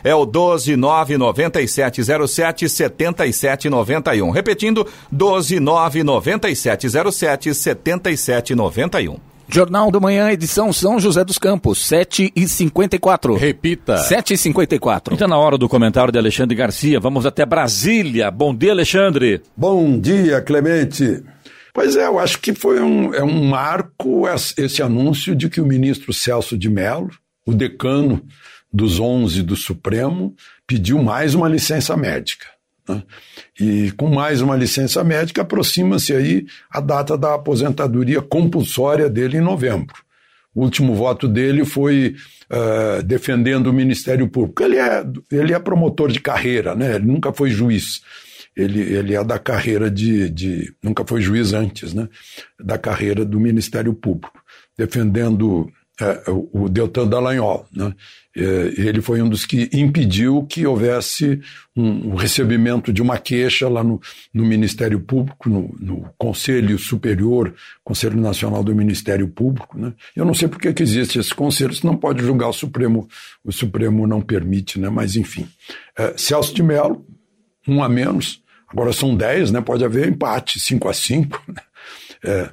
é 0.04 0.16
o 0.16 0.26
1299707 0.26 2.70
7791. 2.70 4.30
Repetindo, 4.30 4.88
1299707 5.14 7.54
7791. 7.54 9.18
Jornal 9.50 9.90
da 9.90 10.00
Manhã, 10.00 10.30
edição 10.30 10.74
São 10.74 11.00
José 11.00 11.24
dos 11.24 11.38
Campos, 11.38 11.86
7 11.88 12.34
e 12.36 12.48
54 12.48 13.36
Repita. 13.36 13.98
7 13.98 14.34
e 14.34 14.38
54 14.38 15.14
Então, 15.14 15.28
na 15.28 15.38
hora 15.38 15.58
do 15.58 15.70
comentário 15.70 16.12
de 16.12 16.20
Alexandre 16.20 16.54
Garcia, 16.54 17.00
vamos 17.00 17.26
até 17.26 17.46
Brasília. 17.46 18.30
Bom 18.30 18.54
dia, 18.54 18.74
Alexandre. 18.74 19.42
Bom 19.56 19.98
dia, 19.98 20.42
Clemente. 20.42 21.24
Pois 21.74 21.96
é, 21.96 22.08
eu 22.08 22.20
acho 22.20 22.40
que 22.40 22.54
foi 22.54 22.82
um, 22.82 23.14
é 23.14 23.24
um 23.24 23.46
marco 23.46 24.24
esse 24.58 24.82
anúncio 24.82 25.34
de 25.34 25.48
que 25.48 25.62
o 25.62 25.66
ministro 25.66 26.12
Celso 26.12 26.58
de 26.58 26.70
Mello, 26.70 27.10
o 27.46 27.54
decano 27.54 28.22
dos 28.72 29.00
11 29.00 29.42
do 29.44 29.56
Supremo, 29.56 30.36
pediu 30.66 31.02
mais 31.02 31.34
uma 31.34 31.48
licença 31.48 31.96
médica. 31.96 32.48
Né? 32.88 33.04
E 33.60 33.92
com 33.92 34.08
mais 34.08 34.42
uma 34.42 34.56
licença 34.56 35.04
médica, 35.04 35.42
aproxima-se 35.42 36.14
aí 36.14 36.46
a 36.70 36.80
data 36.80 37.18
da 37.18 37.36
aposentadoria 37.36 38.22
compulsória 38.22 39.10
dele 39.10 39.38
em 39.38 39.42
novembro. 39.42 39.96
O 40.54 40.64
último 40.64 40.96
voto 40.96 41.28
dele 41.28 41.64
foi 41.66 42.16
uh, 42.52 43.04
defendendo 43.04 43.68
o 43.68 43.74
Ministério 43.74 44.28
Público. 44.28 44.64
Ele 44.64 44.78
é, 44.78 45.06
ele 45.32 45.54
é 45.54 45.60
promotor 45.60 46.12
de 46.12 46.20
carreira, 46.20 46.76
né? 46.76 46.96
ele 46.96 47.06
nunca 47.06 47.32
foi 47.32 47.50
juiz. 47.50 48.02
Ele, 48.56 48.82
ele 48.82 49.16
é 49.16 49.24
da 49.24 49.38
carreira 49.38 49.92
de, 49.92 50.32
de. 50.32 50.74
Nunca 50.82 51.06
foi 51.06 51.22
juiz 51.22 51.54
antes, 51.54 51.94
né? 51.94 52.10
Da 52.60 52.76
carreira 52.76 53.24
do 53.24 53.40
Ministério 53.40 53.94
Público, 53.94 54.42
defendendo 54.76 55.72
é, 56.00 56.24
o 56.28 56.70
Deltan 56.70 57.08
Dallagnol. 57.08 57.66
Né? 57.74 57.94
Ele 58.36 59.02
foi 59.02 59.20
um 59.20 59.28
dos 59.28 59.48
que 59.48 59.68
impediu 59.74 60.46
que 60.48 60.68
houvesse 60.68 61.42
um, 61.76 62.12
um 62.12 62.16
recebimento 62.16 62.94
de 62.94 63.02
uma 63.02 63.18
queixa 63.18 63.68
lá 63.68 63.84
no, 63.84 64.00
no 64.32 64.46
Ministério 64.46 65.00
Público, 65.00 65.50
no, 65.50 65.76
no, 65.80 66.10
Conselho 66.20 66.78
Superior, 66.78 67.52
Conselho 67.84 68.22
Nacional 68.22 68.64
do 68.64 68.76
Ministério 68.76 69.28
Público. 69.28 69.80
Né? 69.80 69.92
Eu 70.16 70.24
não 70.24 70.36
sei 70.36 70.48
por 70.48 70.60
que 70.60 70.84
existe 70.84 71.18
esse 71.18 71.34
conselho, 71.34 71.74
se 71.74 71.84
não 71.84 71.98
pode 71.98 72.24
julgar 72.24 72.50
o 72.50 72.54
Supremo, 72.54 73.10
o 73.44 73.52
Supremo 73.52 74.06
não 74.06 74.22
permite, 74.22 74.80
né? 74.80 74.88
mas 74.88 75.16
enfim. 75.16 75.48
É, 75.98 76.14
Celso 76.16 76.54
de 76.54 76.62
Mello, 76.62 77.04
um 77.68 77.84
a 77.84 77.90
menos, 77.90 78.44
agora 78.68 78.94
são 78.94 79.16
dez, 79.16 79.50
né? 79.50 79.62
pode 79.62 79.84
haver 79.84 80.08
empate, 80.08 80.60
cinco 80.60 80.88
a 80.88 80.94
cinco. 80.94 81.44
Né? 81.48 81.62
É, 82.24 82.50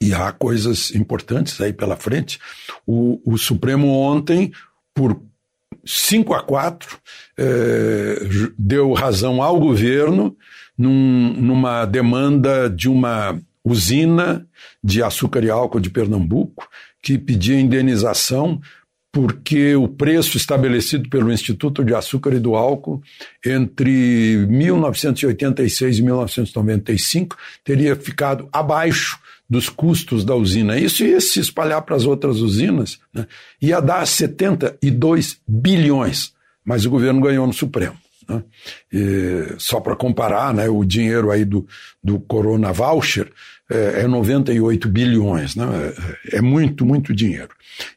e 0.00 0.14
há 0.14 0.32
coisas 0.32 0.94
importantes 0.94 1.60
aí 1.60 1.72
pela 1.72 1.96
frente. 1.96 2.38
O, 2.86 3.20
o 3.24 3.38
Supremo 3.38 3.88
ontem, 3.88 4.52
por 4.94 5.20
5 5.84 6.34
a 6.34 6.42
4, 6.42 6.98
eh, 7.38 8.18
deu 8.58 8.92
razão 8.92 9.42
ao 9.42 9.58
governo 9.58 10.36
num, 10.76 11.34
numa 11.34 11.84
demanda 11.84 12.68
de 12.68 12.88
uma 12.88 13.38
usina 13.64 14.46
de 14.82 15.02
açúcar 15.02 15.42
e 15.44 15.50
álcool 15.50 15.80
de 15.80 15.90
Pernambuco, 15.90 16.68
que 17.02 17.18
pedia 17.18 17.58
indenização 17.58 18.60
porque 19.14 19.76
o 19.76 19.86
preço 19.86 20.36
estabelecido 20.36 21.08
pelo 21.08 21.32
Instituto 21.32 21.84
de 21.84 21.94
Açúcar 21.94 22.34
e 22.34 22.40
do 22.40 22.56
Álcool 22.56 23.00
entre 23.46 24.44
1986 24.48 25.98
e 25.98 26.02
1995 26.02 27.36
teria 27.62 27.94
ficado 27.94 28.48
abaixo 28.52 29.20
dos 29.48 29.68
custos 29.68 30.24
da 30.24 30.34
usina. 30.34 30.78
Isso 30.78 31.04
ia 31.04 31.20
se 31.20 31.40
espalhar 31.40 31.82
para 31.82 31.96
as 31.96 32.06
outras 32.06 32.38
usinas, 32.38 32.98
né? 33.12 33.26
ia 33.60 33.80
dar 33.80 34.06
72 34.06 35.40
bilhões, 35.46 36.32
mas 36.64 36.86
o 36.86 36.90
governo 36.90 37.20
ganhou 37.20 37.46
no 37.46 37.52
Supremo. 37.52 37.96
Né? 38.28 38.42
E, 38.92 39.54
só 39.58 39.80
para 39.80 39.96
comparar, 39.96 40.54
né, 40.54 40.68
o 40.68 40.84
dinheiro 40.84 41.30
aí 41.30 41.44
do, 41.44 41.66
do 42.02 42.18
Corona 42.20 42.72
Voucher 42.72 43.30
é, 43.70 44.02
é 44.02 44.06
98 44.06 44.88
bilhões, 44.88 45.54
né? 45.56 45.66
é, 46.32 46.38
é 46.38 46.40
muito, 46.40 46.84
muito 46.84 47.14
dinheiro. 47.14 47.50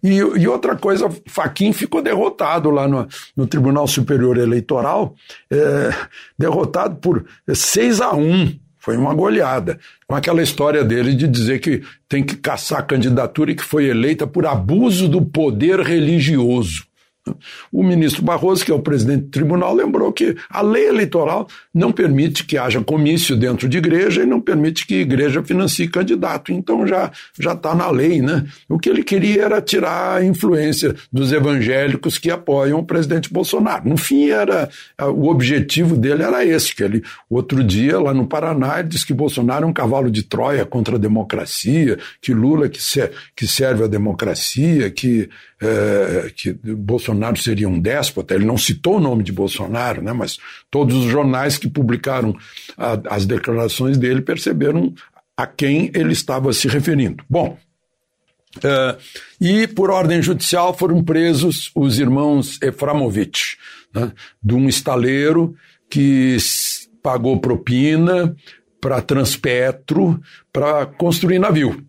E, 0.04 0.16
e, 0.18 0.48
outra 0.48 0.76
coisa, 0.76 1.10
Faquin 1.28 1.72
ficou 1.74 2.02
derrotado 2.02 2.70
lá 2.70 2.88
no, 2.88 3.08
no 3.36 3.48
Tribunal 3.48 3.88
Superior 3.88 4.38
Eleitoral, 4.38 5.16
é, 5.52 5.94
derrotado 6.38 6.98
por 6.98 7.26
6 7.48 8.02
a 8.02 8.14
1 8.14 8.67
foi 8.88 8.96
uma 8.96 9.14
goleada. 9.14 9.78
Com 10.08 10.16
aquela 10.16 10.42
história 10.42 10.82
dele 10.82 11.14
de 11.14 11.28
dizer 11.28 11.60
que 11.60 11.84
tem 12.08 12.24
que 12.24 12.38
caçar 12.38 12.80
a 12.80 12.84
candidatura 12.84 13.52
e 13.52 13.56
que 13.56 13.64
foi 13.64 13.90
eleita 13.90 14.26
por 14.26 14.46
abuso 14.46 15.10
do 15.10 15.22
poder 15.22 15.82
religioso. 15.82 16.86
O 17.72 17.84
ministro 17.84 18.24
Barroso, 18.24 18.64
que 18.64 18.72
é 18.72 18.76
o 18.76 18.80
presidente 18.80 19.24
do 19.24 19.30
tribunal, 19.30 19.74
lembrou 19.74 20.12
que 20.12 20.36
a 20.50 20.62
lei 20.62 20.88
eleitoral 20.88 21.48
não 21.74 21.92
permite 21.92 22.44
que 22.44 22.58
haja 22.58 22.82
comício 22.82 23.36
dentro 23.36 23.68
de 23.68 23.78
igreja 23.78 24.24
e 24.24 24.26
não 24.26 24.42
permite 24.42 24.86
que 24.86 24.96
igreja 24.96 25.44
financie 25.44 25.88
candidato. 25.88 26.52
Então 26.52 26.86
já 26.86 27.12
já 27.40 27.54
está 27.54 27.76
na 27.76 27.90
lei, 27.90 28.22
né? 28.22 28.46
O 28.70 28.80
que 28.80 28.90
ele 28.90 29.04
queria 29.04 29.44
era 29.44 29.62
tirar 29.62 30.18
a 30.18 30.26
influência 30.26 30.96
dos 31.12 31.32
evangélicos 31.32 32.18
que 32.18 32.32
apoiam 32.32 32.80
o 32.80 32.86
presidente 32.86 33.32
Bolsonaro. 33.32 33.88
No 33.88 33.98
fim 33.98 34.30
era 34.30 34.70
o 35.00 35.28
objetivo 35.28 35.96
dele 35.96 36.24
era 36.24 36.46
esse, 36.46 36.76
que 36.76 36.84
ele 36.84 37.04
outro 37.30 37.64
dia 37.64 38.00
lá 38.00 38.14
no 38.14 38.28
Paraná 38.28 38.80
ele 38.80 38.90
disse 38.90 39.06
que 39.06 39.14
Bolsonaro 39.14 39.66
é 39.66 39.68
um 39.68 39.74
cavalo 39.74 40.10
de 40.10 40.24
Troia 40.24 40.66
contra 40.66 40.96
a 40.96 41.00
democracia, 41.00 41.98
que 42.22 42.34
Lula 42.34 42.70
que, 42.70 42.80
que 43.36 43.48
serve 43.48 43.84
a 43.84 43.88
democracia, 43.88 44.90
que 44.90 45.30
é, 45.60 46.32
que 46.36 46.54
Bolsonaro 46.54 47.17
seria 47.36 47.68
um 47.68 47.80
déspota, 47.80 48.36
ele 48.36 48.46
não 48.46 48.58
citou 48.58 48.98
o 48.98 49.00
nome 49.00 49.24
de 49.24 49.32
Bolsonaro, 49.32 50.02
né, 50.02 50.14
mas 50.14 50.38
todos 50.70 50.96
os 50.96 51.06
jornais 51.06 51.58
que 51.58 51.70
publicaram 51.70 52.36
a, 52.78 53.16
as 53.16 53.26
declarações 53.26 53.98
dele 53.98 54.22
perceberam 54.22 54.94
a 55.36 55.46
quem 55.46 55.92
ele 55.94 56.14
estava 56.14 56.52
se 56.54 56.68
referindo. 56.68 57.24
Bom, 57.30 57.58
é, 58.64 58.98
e 59.40 59.68
por 59.68 59.92
ordem 59.92 60.22
judicial 60.22 60.76
foram 60.76 61.04
presos 61.04 61.72
os 61.76 62.00
irmãos 62.00 62.60
Eframovich, 62.62 63.58
né, 63.94 64.12
de 64.42 64.56
um 64.56 64.68
estaleiro 64.68 65.56
que 65.90 66.38
pagou 67.02 67.40
propina 67.40 68.36
para 68.82 69.02
Transpetro 69.02 70.22
para 70.52 70.86
construir 70.86 71.40
navio, 71.40 71.86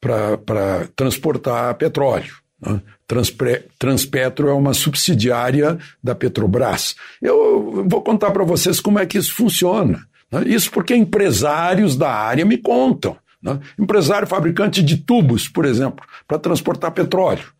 para 0.00 0.88
transportar 0.94 1.74
petróleo. 1.74 2.34
Né? 2.60 2.80
Transpetro 3.06 4.48
é 4.48 4.52
uma 4.52 4.72
subsidiária 4.72 5.78
da 6.02 6.14
Petrobras. 6.14 6.96
Eu 7.20 7.84
vou 7.86 8.02
contar 8.02 8.30
para 8.30 8.44
vocês 8.44 8.80
como 8.80 8.98
é 8.98 9.04
que 9.04 9.18
isso 9.18 9.34
funciona. 9.34 10.06
Né? 10.30 10.44
Isso 10.46 10.70
porque 10.70 10.94
empresários 10.94 11.96
da 11.96 12.10
área 12.10 12.44
me 12.44 12.56
contam. 12.56 13.16
Né? 13.42 13.60
Empresário 13.78 14.26
fabricante 14.26 14.82
de 14.82 14.96
tubos, 14.96 15.48
por 15.48 15.66
exemplo, 15.66 16.04
para 16.26 16.38
transportar 16.38 16.92
petróleo. 16.92 17.54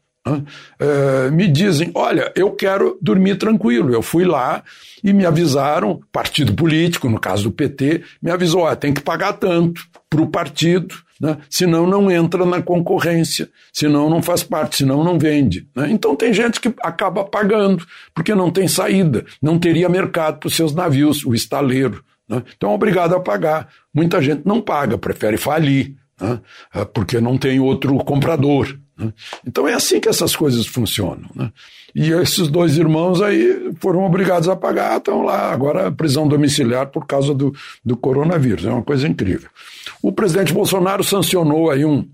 É, 0.78 1.30
me 1.30 1.46
dizem: 1.46 1.90
olha, 1.94 2.32
eu 2.34 2.50
quero 2.52 2.98
dormir 3.00 3.36
tranquilo. 3.36 3.92
Eu 3.92 4.00
fui 4.00 4.24
lá 4.24 4.62
e 5.02 5.12
me 5.12 5.26
avisaram, 5.26 6.00
partido 6.10 6.54
político, 6.54 7.10
no 7.10 7.20
caso 7.20 7.44
do 7.44 7.52
PT, 7.52 8.02
me 8.22 8.30
avisou: 8.30 8.62
olha, 8.62 8.74
tem 8.74 8.94
que 8.94 9.02
pagar 9.02 9.34
tanto 9.34 9.82
para 10.08 10.22
o 10.22 10.28
partido, 10.28 10.94
né? 11.24 11.38
senão 11.48 11.86
não 11.86 12.10
entra 12.10 12.44
na 12.44 12.60
concorrência, 12.60 13.48
senão 13.72 14.10
não 14.10 14.22
faz 14.22 14.42
parte, 14.42 14.76
senão 14.76 15.02
não 15.02 15.18
vende. 15.18 15.66
Né? 15.74 15.88
Então 15.90 16.14
tem 16.14 16.34
gente 16.34 16.60
que 16.60 16.74
acaba 16.82 17.24
pagando, 17.24 17.82
porque 18.14 18.34
não 18.34 18.50
tem 18.50 18.68
saída, 18.68 19.24
não 19.40 19.58
teria 19.58 19.88
mercado 19.88 20.38
para 20.38 20.48
os 20.48 20.54
seus 20.54 20.74
navios, 20.74 21.24
o 21.24 21.32
estaleiro. 21.32 22.04
Né? 22.28 22.42
Então 22.54 22.70
é 22.70 22.74
obrigado 22.74 23.14
a 23.14 23.20
pagar. 23.20 23.68
Muita 23.92 24.20
gente 24.20 24.42
não 24.44 24.60
paga, 24.60 24.98
prefere 24.98 25.38
falir, 25.38 25.94
né? 26.20 26.38
porque 26.92 27.18
não 27.22 27.38
tem 27.38 27.58
outro 27.58 27.96
comprador. 28.04 28.78
Né? 28.94 29.10
Então 29.46 29.66
é 29.66 29.72
assim 29.72 30.00
que 30.00 30.10
essas 30.10 30.36
coisas 30.36 30.66
funcionam. 30.66 31.30
Né? 31.34 31.50
E 31.94 32.10
esses 32.10 32.48
dois 32.48 32.76
irmãos 32.76 33.22
aí 33.22 33.72
foram 33.80 34.04
obrigados 34.04 34.46
a 34.46 34.56
pagar, 34.56 34.98
estão 34.98 35.22
lá 35.22 35.50
agora 35.50 35.90
prisão 35.90 36.28
domiciliar 36.28 36.88
por 36.88 37.06
causa 37.06 37.32
do, 37.32 37.54
do 37.82 37.96
coronavírus. 37.96 38.66
É 38.66 38.70
uma 38.70 38.82
coisa 38.82 39.08
incrível. 39.08 39.48
O 40.04 40.12
presidente 40.12 40.52
Bolsonaro 40.52 41.02
sancionou 41.02 41.70
aí 41.70 41.82
um, 41.82 42.06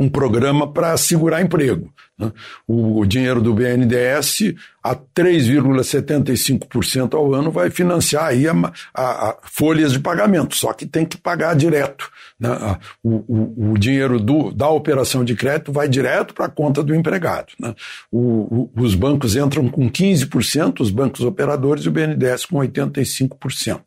um 0.00 0.08
programa 0.08 0.66
para 0.66 0.96
segurar 0.96 1.42
emprego. 1.42 1.92
Né? 2.18 2.32
O, 2.66 3.00
o, 3.00 3.06
dinheiro 3.06 3.42
do 3.42 3.52
BNDES, 3.52 4.54
a 4.82 4.96
3,75% 4.96 7.12
ao 7.12 7.34
ano, 7.34 7.50
vai 7.50 7.68
financiar 7.68 8.28
aí 8.28 8.48
a, 8.48 8.54
a, 8.94 9.28
a, 9.28 9.36
folhas 9.42 9.92
de 9.92 9.98
pagamento, 9.98 10.56
só 10.56 10.72
que 10.72 10.86
tem 10.86 11.04
que 11.04 11.18
pagar 11.18 11.54
direto. 11.54 12.10
Né? 12.38 12.48
O, 13.02 13.16
o, 13.28 13.72
o, 13.72 13.78
dinheiro 13.78 14.18
do, 14.18 14.50
da 14.50 14.70
operação 14.70 15.22
de 15.22 15.36
crédito 15.36 15.70
vai 15.70 15.86
direto 15.86 16.32
para 16.32 16.46
a 16.46 16.50
conta 16.50 16.82
do 16.82 16.94
empregado. 16.94 17.52
Né? 17.58 17.74
os 18.10 18.94
bancos 18.94 19.36
entram 19.36 19.68
com 19.68 19.90
15%, 19.90 20.80
os 20.80 20.90
bancos 20.90 21.20
operadores, 21.20 21.84
e 21.84 21.90
o 21.90 21.92
BNDES 21.92 22.46
com 22.46 22.56
85%. 22.56 23.82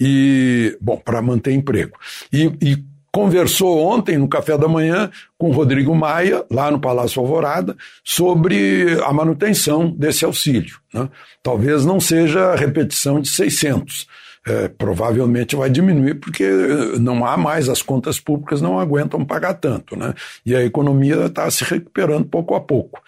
E, 0.00 0.76
bom, 0.80 0.96
para 0.96 1.22
manter 1.22 1.52
emprego. 1.52 1.96
E, 2.32 2.52
e 2.60 2.95
conversou 3.16 3.78
ontem 3.78 4.18
no 4.18 4.28
café 4.28 4.58
da 4.58 4.68
manhã 4.68 5.10
com 5.38 5.50
Rodrigo 5.50 5.94
Maia, 5.94 6.44
lá 6.50 6.70
no 6.70 6.78
Palácio 6.78 7.18
Alvorada, 7.18 7.74
sobre 8.04 9.02
a 9.02 9.10
manutenção 9.10 9.90
desse 9.90 10.22
auxílio. 10.22 10.76
Né? 10.92 11.08
Talvez 11.42 11.86
não 11.86 11.98
seja 11.98 12.52
a 12.52 12.56
repetição 12.56 13.18
de 13.18 13.30
600. 13.30 14.06
É, 14.46 14.68
provavelmente 14.68 15.56
vai 15.56 15.70
diminuir 15.70 16.16
porque 16.16 16.46
não 17.00 17.24
há 17.24 17.38
mais, 17.38 17.70
as 17.70 17.80
contas 17.80 18.20
públicas 18.20 18.60
não 18.60 18.78
aguentam 18.78 19.24
pagar 19.24 19.54
tanto, 19.54 19.96
né? 19.96 20.12
E 20.44 20.54
a 20.54 20.62
economia 20.62 21.24
está 21.24 21.50
se 21.50 21.64
recuperando 21.64 22.26
pouco 22.26 22.54
a 22.54 22.60
pouco. 22.60 23.00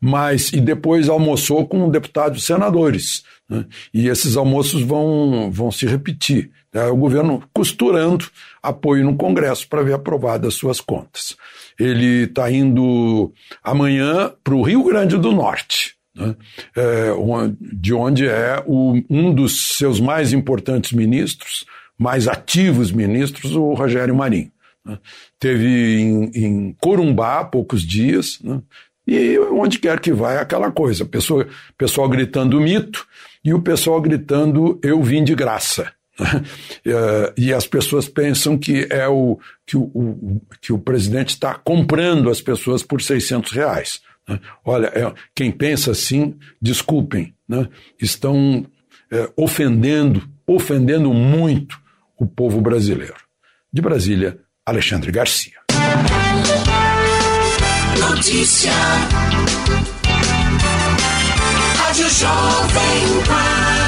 Mas, 0.00 0.52
e 0.52 0.60
depois 0.60 1.08
almoçou 1.08 1.66
com 1.66 1.90
deputados 1.90 2.42
e 2.42 2.46
senadores. 2.46 3.24
Né? 3.50 3.66
E 3.92 4.08
esses 4.08 4.36
almoços 4.36 4.82
vão, 4.82 5.50
vão 5.50 5.72
se 5.72 5.84
repetir. 5.84 6.48
É 6.72 6.84
o 6.86 6.96
governo 6.96 7.42
costurando 7.52 8.26
apoio 8.62 9.04
no 9.04 9.16
Congresso 9.16 9.66
para 9.68 9.82
ver 9.82 9.94
aprovadas 9.94 10.54
suas 10.54 10.80
contas. 10.80 11.34
Ele 11.78 12.24
está 12.24 12.50
indo 12.50 13.32
amanhã 13.64 14.32
para 14.44 14.54
o 14.54 14.62
Rio 14.62 14.84
Grande 14.84 15.16
do 15.16 15.32
Norte, 15.32 15.94
né? 16.14 16.36
é, 16.76 17.12
de 17.60 17.94
onde 17.94 18.26
é 18.26 18.62
o, 18.66 19.00
um 19.08 19.32
dos 19.32 19.76
seus 19.76 19.98
mais 19.98 20.32
importantes 20.32 20.92
ministros, 20.92 21.64
mais 21.98 22.28
ativos 22.28 22.92
ministros, 22.92 23.56
o 23.56 23.72
Rogério 23.72 24.14
Marinho. 24.14 24.52
Né? 24.84 24.98
Teve 25.38 26.00
em, 26.00 26.30
em, 26.34 26.76
Corumbá 26.80 27.40
há 27.40 27.44
poucos 27.44 27.82
dias, 27.82 28.38
né? 28.42 28.60
e 29.06 29.38
onde 29.38 29.78
quer 29.78 29.98
que 30.00 30.12
vai 30.12 30.36
aquela 30.36 30.70
coisa, 30.70 31.06
pessoa, 31.06 31.46
pessoal 31.78 32.08
gritando 32.08 32.60
mito 32.60 33.06
e 33.42 33.54
o 33.54 33.62
pessoal 33.62 34.00
gritando 34.00 34.78
eu 34.82 35.02
vim 35.02 35.24
de 35.24 35.34
graça. 35.34 35.92
É, 36.84 37.32
e 37.36 37.52
as 37.52 37.66
pessoas 37.66 38.08
pensam 38.08 38.56
que 38.56 38.86
é 38.90 39.06
o 39.06 39.38
que 39.66 39.76
o, 39.76 39.82
o 39.82 40.40
que 40.60 40.72
o 40.72 40.78
presidente 40.78 41.30
está 41.30 41.54
comprando 41.54 42.30
as 42.30 42.40
pessoas 42.40 42.82
por 42.82 43.02
600 43.02 43.52
reais. 43.52 44.00
Né? 44.26 44.40
Olha, 44.64 44.86
é, 44.86 45.12
quem 45.34 45.50
pensa 45.50 45.90
assim, 45.90 46.34
desculpem, 46.60 47.34
né? 47.48 47.68
estão 48.00 48.64
é, 49.10 49.30
ofendendo, 49.36 50.28
ofendendo 50.46 51.12
muito 51.12 51.78
o 52.18 52.26
povo 52.26 52.60
brasileiro. 52.60 53.16
De 53.72 53.82
Brasília, 53.82 54.38
Alexandre 54.64 55.12
Garcia. 55.12 55.58
Notícia. 58.00 58.72
Rádio 61.76 62.08
Jovem 62.10 63.24
Pan. 63.26 63.87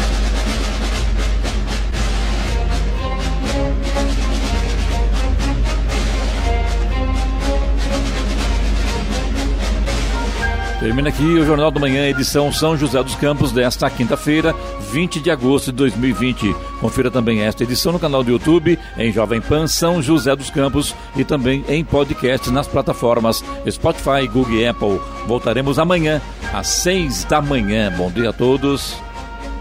Termina 10.81 11.09
aqui 11.09 11.23
o 11.23 11.45
Jornal 11.45 11.69
da 11.69 11.79
Manhã, 11.79 12.07
edição 12.07 12.51
São 12.51 12.75
José 12.75 13.03
dos 13.03 13.13
Campos, 13.13 13.51
desta 13.51 13.87
quinta-feira, 13.87 14.51
20 14.91 15.19
de 15.19 15.29
agosto 15.29 15.67
de 15.67 15.77
2020. 15.77 16.55
Confira 16.79 17.11
também 17.11 17.41
esta 17.41 17.61
edição 17.61 17.93
no 17.93 17.99
canal 17.99 18.23
do 18.23 18.31
YouTube, 18.31 18.79
em 18.97 19.11
Jovem 19.11 19.39
Pan 19.39 19.67
São 19.67 20.01
José 20.01 20.35
dos 20.35 20.49
Campos 20.49 20.95
e 21.15 21.23
também 21.23 21.63
em 21.69 21.85
podcast 21.85 22.49
nas 22.49 22.67
plataformas 22.67 23.43
Spotify, 23.69 24.27
Google 24.27 24.55
e 24.55 24.67
Apple. 24.67 24.99
Voltaremos 25.27 25.77
amanhã, 25.77 26.19
às 26.51 26.67
seis 26.69 27.25
da 27.25 27.39
manhã. 27.39 27.93
Bom 27.95 28.09
dia 28.09 28.31
a 28.31 28.33
todos 28.33 28.97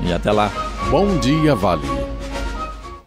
e 0.03 0.11
até 0.14 0.33
lá. 0.33 0.51
Bom 0.91 1.18
dia, 1.18 1.55
Vale. 1.55 1.99